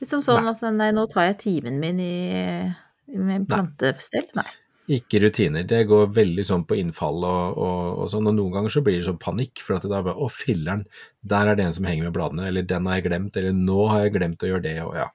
Liksom 0.00 0.22
sånn 0.22 0.48
at 0.48 0.62
nei, 0.72 0.90
nå 0.92 1.08
tar 1.10 1.26
jeg 1.32 1.38
timen 1.38 1.78
min 1.80 1.98
i, 2.00 2.72
med 3.14 3.46
plantestell? 3.48 4.26
Nei. 4.34 4.46
Ikke 4.90 5.20
rutiner. 5.22 5.62
Det 5.66 5.84
går 5.86 6.08
veldig 6.14 6.42
sånn 6.46 6.64
på 6.66 6.74
innfall 6.80 7.22
og, 7.22 7.58
og, 7.62 7.98
og 8.02 8.08
sånn, 8.10 8.26
og 8.26 8.34
noen 8.34 8.50
ganger 8.56 8.70
så 8.74 8.82
blir 8.82 8.96
det 8.98 9.06
sånn 9.06 9.20
panikk, 9.22 9.60
for 9.62 9.76
at 9.76 9.82
det 9.86 9.92
er 9.94 10.02
bare 10.02 10.18
å 10.18 10.26
filler'n, 10.26 10.84
der 11.22 11.46
er 11.46 11.54
det 11.54 11.64
en 11.66 11.72
som 11.76 11.84
henger 11.86 12.08
med 12.08 12.14
bladene, 12.16 12.48
eller 12.48 12.62
den 12.66 12.86
har 12.86 12.98
jeg 12.98 13.04
glemt, 13.06 13.36
eller 13.36 13.52
nå 13.54 13.88
har 13.88 14.00
jeg 14.06 14.14
glemt 14.16 14.42
å 14.42 14.50
gjøre 14.50 14.62
det, 14.62 14.78
og 14.82 14.94
ja. 14.98 15.06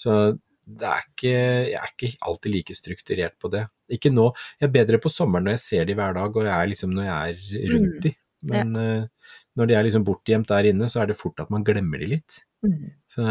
Så 0.00 0.38
det 0.68 0.88
er 0.88 1.04
ikke, 1.04 1.34
jeg 1.72 1.76
er 1.82 1.92
ikke 1.92 2.16
alltid 2.28 2.54
like 2.54 2.74
strukturert 2.78 3.36
på 3.40 3.50
det. 3.52 3.66
Ikke 3.94 4.12
nå. 4.14 4.30
Jeg 4.60 4.68
er 4.68 4.74
bedre 4.74 5.00
på 5.02 5.12
sommeren 5.12 5.48
når 5.48 5.56
jeg 5.56 5.64
ser 5.64 5.86
de 5.88 5.96
hver 5.98 6.16
dag, 6.18 6.34
og 6.36 6.48
jeg 6.48 6.54
er 6.54 6.72
liksom 6.72 6.96
når 6.96 7.08
jeg 7.08 7.36
er 7.36 7.70
rundt 7.74 8.02
de. 8.06 8.14
Men 8.48 8.74
eh, 8.78 9.30
når 9.58 9.70
de 9.70 9.74
er 9.74 9.86
liksom 9.88 10.04
bortgjemt 10.06 10.50
der 10.50 10.68
inne, 10.70 10.90
så 10.92 11.02
er 11.02 11.10
det 11.10 11.18
fort 11.18 11.40
at 11.42 11.48
man 11.50 11.64
glemmer 11.66 11.98
de 11.98 12.12
litt. 12.14 12.42
Mm. 12.66 12.92
Så 13.10 13.24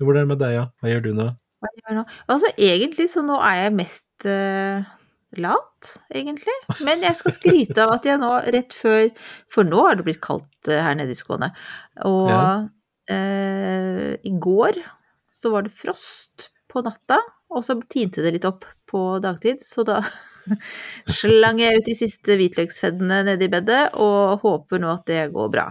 hvordan 0.00 0.22
er 0.22 0.28
det 0.28 0.30
med 0.34 0.40
deg, 0.44 0.54
ja? 0.56 0.68
Hva 0.80 0.92
gjør 0.92 1.04
du 1.04 1.10
nå? 1.16 1.26
Hva 1.64 1.72
gjør 1.72 1.90
jeg 1.90 1.98
nå? 1.98 2.04
Altså 2.32 2.52
egentlig 2.68 3.08
så 3.12 3.24
nå 3.26 3.40
er 3.44 3.64
jeg 3.64 3.76
mest 3.80 4.28
uh 4.30 4.94
lat, 5.40 5.92
egentlig. 6.14 6.54
Men 6.86 7.04
jeg 7.04 7.18
skal 7.18 7.34
skryte 7.34 7.84
av 7.84 7.96
at 7.96 8.06
jeg 8.08 8.20
nå 8.22 8.32
rett 8.54 8.76
før 8.76 9.08
For 9.52 9.66
nå 9.68 9.82
har 9.88 9.98
det 9.98 10.06
blitt 10.08 10.22
kaldt 10.24 10.70
eh, 10.70 10.82
her 10.82 10.96
nede 10.98 11.14
i 11.14 11.18
Skåne. 11.18 11.52
Og 12.06 12.30
Ja. 12.30 12.68
eh, 13.12 14.12
i 14.22 14.32
går 14.40 14.80
så 15.30 15.52
var 15.52 15.66
det 15.66 15.74
frost 15.76 16.50
på 16.76 16.84
natta, 16.84 17.18
og 17.52 17.64
så 17.64 17.78
tinte 17.88 18.24
det 18.24 18.34
litt 18.36 18.46
opp 18.48 18.66
på 18.90 19.02
dagtid. 19.24 19.62
Så 19.64 19.84
da 19.86 20.02
slang 21.20 21.62
jeg 21.62 21.80
ut 21.80 21.88
de 21.88 21.96
siste 21.96 22.36
hvitløksfeddene 22.38 23.22
nede 23.30 23.48
i 23.48 23.52
bedet, 23.52 23.88
og 23.98 24.44
håper 24.44 24.82
nå 24.82 24.92
at 24.94 25.08
det 25.08 25.24
går 25.34 25.50
bra. 25.56 25.70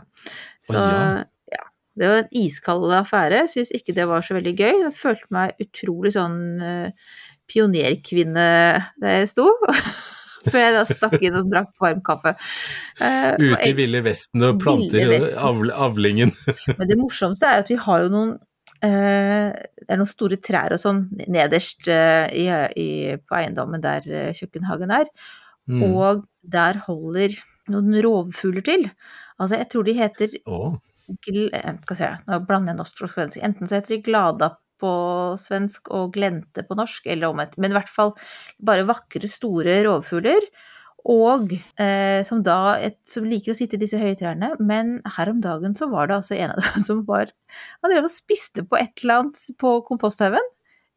Så 0.65 0.81
ja. 0.81 1.63
Det 1.95 2.09
var 2.11 2.23
en 2.23 2.33
iskald 2.35 2.91
affære. 2.91 3.45
Syns 3.47 3.71
ikke 3.75 3.95
det 3.95 4.09
var 4.09 4.25
så 4.25 4.35
veldig 4.35 4.55
gøy. 4.57 4.73
Jeg 4.87 4.97
følte 4.97 5.31
meg 5.31 5.63
utrolig 5.63 6.11
sånn 6.17 6.41
eh, 6.59 7.07
pionerkvinne 7.51 8.49
der 8.99 9.17
jeg 9.21 9.31
sto. 9.31 9.47
Før 10.45 10.61
jeg 10.61 10.73
da 10.75 10.81
stakk 10.85 11.23
inn 11.25 11.37
og 11.39 11.47
drakk 11.49 11.71
varm 11.81 12.01
kaffe. 12.05 12.35
Uh, 12.99 13.33
Ute 13.39 13.61
i 13.65 13.71
Ville 13.77 14.03
Vesten 14.05 14.43
og 14.45 14.59
Ville 14.59 14.61
planter 14.61 15.07
Vesten. 15.09 15.39
avl, 15.41 15.71
avlingen. 15.73 16.33
Men 16.77 16.91
det 16.91 16.99
morsomste 16.99 17.49
er 17.49 17.63
at 17.63 17.71
vi 17.71 17.79
har 17.81 18.03
jo 18.03 18.11
noen 18.13 18.35
Det 18.89 19.89
er 19.89 20.00
noen 20.00 20.10
store 20.10 20.38
trær 20.43 20.76
og 20.76 20.82
sånn 20.82 21.04
nederst 21.32 21.89
eh, 21.91 22.26
i, 22.34 22.45
i, 22.82 22.89
på 23.21 23.38
eiendommen 23.39 23.84
der 23.84 24.08
eh, 24.10 24.32
kjøkkenhagen 24.38 24.93
er. 24.95 25.10
Mm. 25.69 25.84
Og 25.89 26.26
der 26.41 26.82
holder 26.86 27.34
noen 27.74 27.98
rovfugler 28.06 28.65
til. 28.65 28.86
Altså, 29.39 29.58
jeg 29.60 29.69
tror 29.71 29.88
de 29.88 29.98
heter 29.98 30.36
gl 31.26 31.50
eh, 31.54 31.74
Skal 31.84 32.00
vi 32.00 32.12
nå 32.30 32.39
blander 32.48 32.74
jeg 32.74 32.82
norsk 32.82 33.04
og 33.06 33.12
svensk. 33.12 33.41
Enten 33.45 33.69
så 33.69 33.80
heter 33.80 33.95
de 33.95 34.04
Glada 34.06 34.52
på 34.82 34.91
svensk 35.39 35.91
og 35.95 36.13
Glente 36.15 36.65
på 36.67 36.78
norsk, 36.78 37.06
eller 37.12 37.32
omvendt. 37.32 37.58
Men 37.62 37.74
i 37.74 37.78
hvert 37.78 37.91
fall 37.91 38.13
bare 38.65 38.88
vakre, 38.88 39.30
store 39.32 39.80
rovfugler. 39.88 40.50
Og 41.05 41.51
eh, 41.53 42.21
som 42.25 42.41
da 42.45 42.77
et, 42.81 42.97
som 43.05 43.27
liker 43.29 43.53
å 43.53 43.57
sitte 43.57 43.77
i 43.77 43.81
disse 43.83 43.99
høye 44.01 44.15
trærne. 44.17 44.55
Men 44.57 44.97
her 45.17 45.29
om 45.29 45.41
dagen 45.43 45.77
så 45.77 45.89
var 45.91 46.09
det 46.09 46.17
altså 46.17 46.37
en 46.37 46.55
av 46.55 46.61
dem 46.63 46.85
som 46.89 47.03
var 47.07 47.29
Han 47.83 47.93
drev 47.93 48.07
og 48.07 48.13
spiste 48.13 48.65
på 48.65 48.79
et 48.79 49.03
eller 49.03 49.21
annet 49.21 49.43
på 49.61 49.77
komposthaugen 49.85 50.53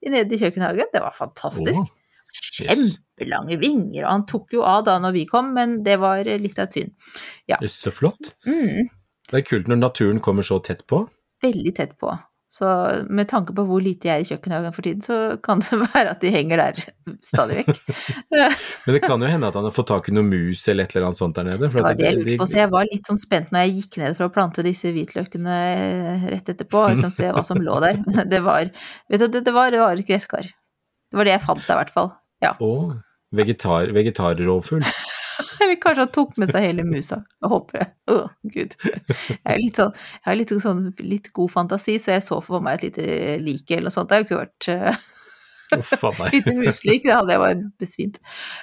nede 0.08 0.34
i 0.34 0.40
kjøkkenhagen. 0.40 0.92
Det 0.94 1.02
var 1.04 1.16
fantastisk. 1.16 1.82
Oh, 1.82 1.94
Kjempelange 2.38 3.56
vinger, 3.58 4.04
og 4.04 4.10
han 4.12 4.24
tok 4.28 4.52
jo 4.54 4.62
av 4.68 4.84
da 4.86 4.98
når 5.02 5.14
vi 5.16 5.24
kom, 5.28 5.48
men 5.56 5.78
det 5.84 5.96
var 6.00 6.20
litt 6.28 6.58
av 6.60 6.68
et 6.68 6.76
syn. 6.76 6.90
Det 7.48 7.56
er 7.56 7.72
så 7.72 7.92
flott. 7.92 8.34
Mm. 8.46 8.90
Det 9.28 9.40
er 9.40 9.46
kult 9.48 9.68
når 9.68 9.80
naturen 9.80 10.20
kommer 10.24 10.46
så 10.46 10.60
tett 10.64 10.84
på. 10.88 11.06
veldig 11.42 11.72
tett 11.76 11.96
på. 12.00 12.12
Så 12.48 12.64
med 13.12 13.28
tanke 13.28 13.52
på 13.52 13.60
hvor 13.68 13.82
lite 13.84 14.08
jeg 14.08 14.22
er 14.22 14.24
i 14.24 14.28
kjøkkenhagen 14.30 14.72
for 14.72 14.86
tiden, 14.86 15.02
så 15.04 15.16
kan 15.44 15.60
det 15.60 15.76
være 15.92 16.14
at 16.14 16.22
de 16.24 16.30
henger 16.32 16.62
der 16.62 16.78
stadig 17.26 17.58
vekk. 17.60 17.80
Men 18.32 18.94
det 18.96 19.02
kan 19.04 19.20
jo 19.20 19.28
hende 19.28 19.50
at 19.50 19.58
han 19.58 19.66
har 19.68 19.74
fått 19.76 19.90
tak 19.90 20.08
i 20.08 20.14
noe 20.16 20.24
mus 20.24 20.62
eller 20.72 20.88
et 20.88 20.96
eller 20.96 21.10
annet 21.10 21.20
sånt 21.20 21.36
der 21.36 21.44
nede. 21.50 21.68
For 21.74 21.84
ja, 21.84 21.92
det 21.98 22.06
jeg 22.06 22.22
de- 22.24 22.38
på, 22.40 22.46
så 22.48 22.62
jeg 22.62 22.70
var 22.72 22.88
litt 22.88 23.10
sånn 23.10 23.20
spent 23.20 23.52
når 23.52 23.66
jeg 23.66 23.74
gikk 23.82 23.98
ned 24.00 24.16
for 24.16 24.30
å 24.30 24.32
plante 24.38 24.64
disse 24.64 24.94
hvitløkene 24.96 25.58
rett 26.32 26.48
etterpå, 26.54 26.86
og 26.86 26.90
liksom 26.94 27.12
se 27.18 27.28
hva 27.36 27.44
som 27.44 27.60
lå 27.60 27.76
der. 27.84 28.00
Det 28.32 28.40
var, 28.46 28.72
vet 29.12 29.26
du, 29.26 29.28
det, 29.36 29.44
det 29.44 29.54
var, 29.56 29.68
det 29.74 29.82
var 29.84 30.00
et 30.00 30.08
gresskar. 30.08 30.48
Det 30.48 31.20
var 31.20 31.28
det 31.28 31.36
jeg 31.36 31.44
fant 31.44 31.60
der, 31.66 31.74
i 31.76 31.80
hvert 31.82 31.92
fall. 31.94 32.10
Ja. 32.44 32.54
Og 32.64 32.96
vegetar, 33.36 33.92
vegetarrovfugl. 33.92 34.88
Eller 35.62 35.76
kanskje 35.82 36.04
han 36.04 36.14
tok 36.14 36.38
med 36.40 36.52
seg 36.52 36.66
hele 36.66 36.84
musa. 36.86 37.20
Jeg 37.42 37.52
håper 37.52 37.78
det. 37.78 37.86
Å, 38.12 38.16
gud. 38.54 38.76
Jeg 38.82 39.38
er 39.44 39.60
litt 39.62 39.78
sånn, 39.78 39.94
jeg 40.18 40.26
har 40.30 40.38
litt, 40.40 40.54
sånn, 40.64 40.82
litt 41.04 41.30
god 41.36 41.54
fantasi, 41.54 41.98
så 42.02 42.16
jeg 42.16 42.26
så 42.26 42.40
for 42.44 42.64
meg 42.64 42.78
et 42.78 42.88
lite 42.88 43.38
like 43.44 43.76
eller 43.76 43.90
noe 43.90 43.94
sånt. 43.94 44.10
Det 44.10 44.18
har 44.18 44.24
jo 44.24 44.28
ikke 44.28 44.42
vært 44.42 44.70
eh, 44.74 45.06
Uff 45.76 46.04
meg. 46.18 46.32
muslik, 46.56 47.02
det 47.04 47.12
hadde 47.12 47.34
jeg 47.34 47.40
bare 47.42 47.58
besvimt. 47.82 48.18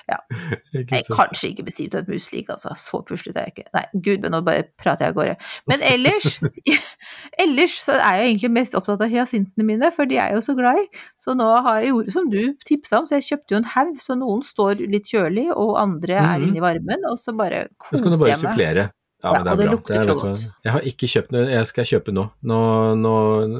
Ja. 0.09 0.17
Nei, 0.73 0.99
er 1.01 1.09
kanskje 1.11 1.51
ikke 1.51 1.65
besvimt 1.67 1.95
av 1.95 2.01
et 2.05 2.09
muslik, 2.15 2.49
altså. 2.49 2.73
Så 2.79 3.01
puslete 3.05 3.37
er 3.41 3.49
jeg 3.49 3.53
ikke. 3.57 3.67
Nei, 3.77 3.83
gud, 4.07 4.21
men 4.25 4.31
nå 4.33 4.41
bare 4.47 4.63
prater 4.81 5.05
jeg 5.05 5.13
av 5.13 5.19
gårde. 5.19 5.35
Men 5.69 5.83
ellers, 5.85 6.39
ellers 7.45 7.77
så 7.85 7.97
er 7.99 8.19
jeg 8.21 8.31
egentlig 8.33 8.51
mest 8.57 8.75
opptatt 8.79 9.03
av 9.05 9.11
hyasintene 9.13 9.67
mine, 9.67 9.91
for 9.95 10.09
de 10.09 10.17
er 10.17 10.31
jeg 10.33 10.39
jo 10.39 10.45
så 10.49 10.57
glad 10.57 10.81
i. 10.81 10.85
Så 11.21 11.35
nå 11.37 11.47
har 11.67 11.81
jeg 11.83 11.93
gjort 11.93 12.11
som 12.15 12.29
du 12.33 12.41
tipsa 12.67 12.99
om, 13.01 13.07
så 13.09 13.19
jeg 13.19 13.27
kjøpte 13.29 13.55
jo 13.55 13.61
en 13.61 13.69
haug, 13.75 13.95
så 14.01 14.17
noen 14.19 14.43
står 14.45 14.83
litt 14.91 15.09
kjølig, 15.11 15.47
og 15.55 15.75
andre 15.81 16.17
er 16.19 16.37
Mhm. 16.39 16.47
inne 16.49 16.57
i 16.57 16.63
varmen, 16.65 17.05
og 17.11 17.17
så 17.21 17.35
bare 17.37 17.67
Så 17.69 17.77
koser 17.77 18.03
kan 18.03 18.11
du 18.11 18.17
bare 18.17 18.29
jeg 18.33 18.41
meg. 18.41 18.53
supplere. 18.53 18.85
Ja, 19.25 19.31
men 19.33 19.43
det 19.43 19.51
og 19.51 19.53
er 19.53 19.57
det 19.57 19.65
bra. 19.65 19.73
lukter 19.75 19.95
er- 19.97 20.05
så 20.07 20.15
godt. 20.21 20.43
Jeg 20.67 20.71
har 20.75 20.81
ikke 20.91 21.07
kjøpt 21.15 21.31
noe, 21.35 21.45
jeg 21.49 21.65
skal 21.71 21.85
kjøpe 21.91 22.13
nå. 22.13 22.25
nå, 22.45 22.59
nå 23.01 23.13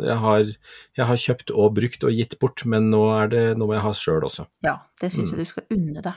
jeg, 0.05 0.17
har, 0.21 0.43
jeg 1.01 1.05
har 1.11 1.15
kjøpt 1.25 1.51
og 1.55 1.73
brukt 1.79 2.03
og 2.05 2.11
gitt 2.13 2.37
bort, 2.39 2.65
men 2.65 2.91
nå, 2.93 3.03
er 3.23 3.27
det, 3.33 3.43
nå 3.57 3.65
må 3.67 3.73
jeg 3.73 3.81
ha 3.87 3.93
sjøl 3.97 4.23
også. 4.29 4.45
Ja, 4.63 4.77
det 5.01 5.11
syns 5.11 5.33
Mm. 5.33 5.37
jeg 5.37 5.45
du 5.45 5.51
skal 5.51 5.63
unne 5.73 6.01
deg. 6.05 6.13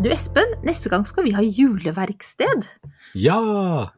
Du 0.00 0.08
Espen, 0.08 0.48
neste 0.64 0.88
gang 0.88 1.02
skal 1.04 1.26
vi 1.26 1.32
ha 1.36 1.42
juleverksted. 1.44 2.64
Ja! 3.20 3.90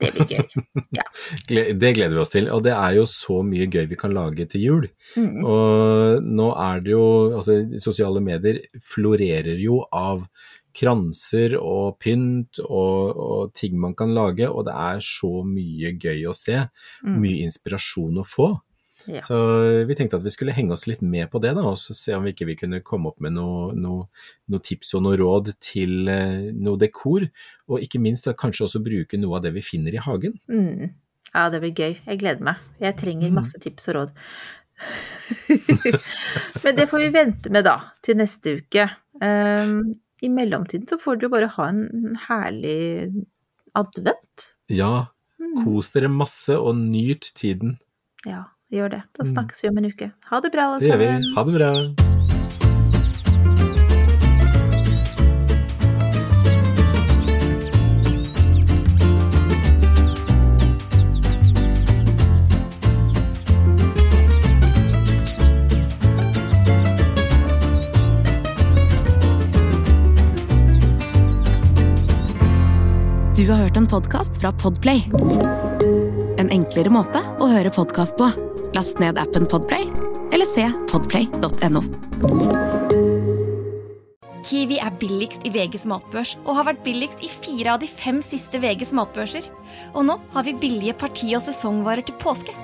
Det 0.00 0.14
blir 0.14 0.30
gøy. 0.30 0.62
Ja. 0.96 1.02
Det 1.50 1.90
gleder 1.98 2.14
vi 2.16 2.22
oss 2.22 2.32
til. 2.32 2.46
Og 2.48 2.62
det 2.64 2.72
er 2.72 2.94
jo 2.96 3.02
så 3.04 3.42
mye 3.44 3.66
gøy 3.68 3.84
vi 3.90 3.98
kan 4.00 4.14
lage 4.16 4.46
til 4.48 4.62
jul. 4.64 4.86
Mm. 5.20 5.44
Og 5.44 6.24
nå 6.24 6.46
er 6.56 6.80
det 6.80 6.94
jo 6.94 7.02
Altså, 7.36 7.58
sosiale 7.84 8.22
medier 8.24 8.62
florerer 8.80 9.60
jo 9.60 9.82
av 9.92 10.24
kranser 10.76 11.56
og 11.58 11.98
pynt 12.02 12.60
og, 12.64 13.16
og 13.16 13.52
ting 13.58 13.76
man 13.80 13.94
kan 13.98 14.14
lage, 14.16 14.48
og 14.50 14.66
det 14.68 14.74
er 14.74 15.00
så 15.04 15.40
mye 15.46 15.94
gøy 15.98 16.26
å 16.30 16.34
se. 16.36 16.58
Mm. 17.04 17.16
Mye 17.22 17.46
inspirasjon 17.46 18.20
å 18.22 18.26
få. 18.26 18.50
Ja. 19.08 19.22
Så 19.24 19.36
vi 19.88 19.94
tenkte 19.96 20.18
at 20.18 20.24
vi 20.26 20.32
skulle 20.34 20.52
henge 20.52 20.74
oss 20.76 20.84
litt 20.86 21.00
med 21.00 21.30
på 21.32 21.40
det, 21.40 21.54
da, 21.56 21.62
og 21.70 21.78
så 21.80 21.94
se 21.96 22.12
om 22.12 22.26
vi 22.26 22.34
ikke 22.34 22.50
vi 22.50 22.56
kunne 22.60 22.82
komme 22.84 23.08
opp 23.08 23.22
med 23.24 23.32
noe, 23.32 23.70
noe, 23.72 24.10
noe 24.52 24.60
tips 24.66 24.92
og 24.98 25.06
noe 25.06 25.16
råd 25.16 25.54
til 25.64 26.10
eh, 26.12 26.50
noe 26.52 26.76
dekor. 26.82 27.24
Og 27.72 27.80
ikke 27.86 28.02
minst 28.04 28.28
da, 28.28 28.34
kanskje 28.36 28.66
også 28.68 28.82
bruke 28.84 29.16
noe 29.20 29.38
av 29.38 29.46
det 29.46 29.54
vi 29.56 29.64
finner 29.64 29.96
i 29.96 30.02
hagen. 30.04 30.36
Mm. 30.52 30.90
Ja, 31.32 31.46
det 31.48 31.62
blir 31.62 31.72
gøy. 31.72 31.94
Jeg 32.10 32.20
gleder 32.20 32.44
meg. 32.52 32.60
Jeg 32.82 32.98
trenger 33.00 33.30
Mm. 33.32 33.40
masse 33.40 33.60
tips 33.62 33.88
og 33.88 33.96
råd. 34.00 34.14
Men 36.64 36.76
det 36.76 36.86
får 36.90 36.98
vi 37.04 37.08
vente 37.14 37.50
med 37.52 37.64
da, 37.66 37.76
til 38.04 38.16
neste 38.20 38.58
uke. 38.60 38.86
Um, 39.20 39.94
I 40.22 40.28
mellomtiden 40.28 40.86
så 40.86 40.98
får 41.00 41.16
du 41.20 41.26
jo 41.26 41.30
bare 41.32 41.46
ha 41.48 41.68
en 41.68 42.16
herlig 42.28 43.24
advent. 43.74 44.52
Ja, 44.68 45.06
Mm. 45.40 45.64
kos 45.64 45.88
dere 45.94 46.08
masse 46.12 46.52
og 46.60 46.76
nyt 46.76 47.32
tiden. 47.34 47.78
Ja, 48.26 48.44
gjør 48.70 48.90
det. 48.90 49.02
Da 49.16 49.24
Mm. 49.24 49.30
snakkes 49.32 49.62
vi 49.62 49.68
om 49.70 49.78
en 49.78 49.84
uke. 49.86 50.12
Ha 50.28 50.40
det 50.40 50.52
bra, 50.52 50.62
alle 50.68 50.80
Det 50.80 50.88
gjør 50.90 50.98
vi. 50.98 51.06
sammen. 51.06 51.34
Ha 51.34 51.44
det 51.44 51.54
bra. 51.56 52.19
Du 73.50 73.54
har 73.54 73.64
hørt 73.64 73.76
en 73.76 73.86
podkast 73.86 74.36
fra 74.38 74.52
Podplay. 74.52 75.00
En 76.38 76.52
enklere 76.54 76.90
måte 76.94 77.18
å 77.42 77.48
høre 77.50 77.72
podkast 77.74 78.14
på. 78.14 78.28
Last 78.76 79.00
ned 79.02 79.16
appen 79.18 79.48
Podplay, 79.50 79.88
eller 80.30 80.46
se 80.46 80.68
podplay.no. 80.86 81.80
Kiwi 84.46 84.78
er 84.78 84.94
billigst 85.00 85.42
i 85.42 85.50
VGs 85.50 85.82
matbørs 85.90 86.36
og 86.44 86.60
har 86.60 86.68
vært 86.68 86.84
billigst 86.86 87.24
i 87.26 87.30
fire 87.32 87.72
av 87.72 87.80
de 87.82 87.88
fem 87.90 88.20
siste 88.22 88.60
VGs 88.62 88.94
matbørser. 88.94 89.48
Og 89.96 90.06
nå 90.06 90.14
har 90.36 90.46
vi 90.46 90.54
billige 90.54 90.94
parti- 91.00 91.34
og 91.34 91.42
sesongvarer 91.48 92.06
til 92.06 92.14
påske. 92.22 92.54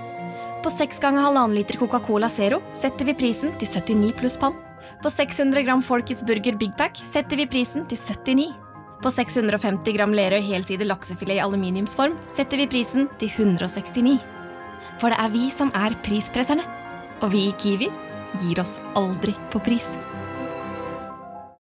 På 0.63 0.71
6 0.71 1.03
ganger 1.03 1.27
halvannen 1.27 1.59
liter 1.59 1.81
Coca-Cola 1.83 2.31
Zero 2.31 2.61
setter 2.71 3.11
vi 3.11 3.17
prisen 3.25 3.59
til 3.59 3.75
79 3.75 4.15
pluss 4.23 4.39
pann. 4.39 4.55
På 5.03 5.11
600 5.11 5.67
gram 5.67 5.83
Folkets 5.83 6.23
Burger 6.23 6.55
Big 6.63 6.79
Pack 6.79 7.03
setter 7.03 7.43
vi 7.43 7.49
prisen 7.57 7.91
til 7.91 7.99
79. 7.99 8.66
På 9.03 9.13
650 9.13 9.93
gram 9.97 10.15
Lerøy 10.17 10.41
helside 10.45 10.87
laksefilet 10.89 11.39
i 11.39 11.45
aluminiumsform 11.45 12.17
setter 12.33 12.63
vi 12.63 12.69
prisen 12.71 13.11
til 13.21 13.29
169. 13.29 14.17
For 15.01 15.13
det 15.13 15.21
er 15.21 15.33
vi 15.35 15.51
som 15.53 15.73
er 15.77 15.97
prispresserne. 16.07 16.65
Og 17.25 17.33
vi 17.33 17.47
i 17.49 17.55
Kiwi 17.61 17.89
gir 18.43 18.61
oss 18.61 18.77
aldri 18.97 19.37
på 19.53 19.61
pris. 19.65 19.95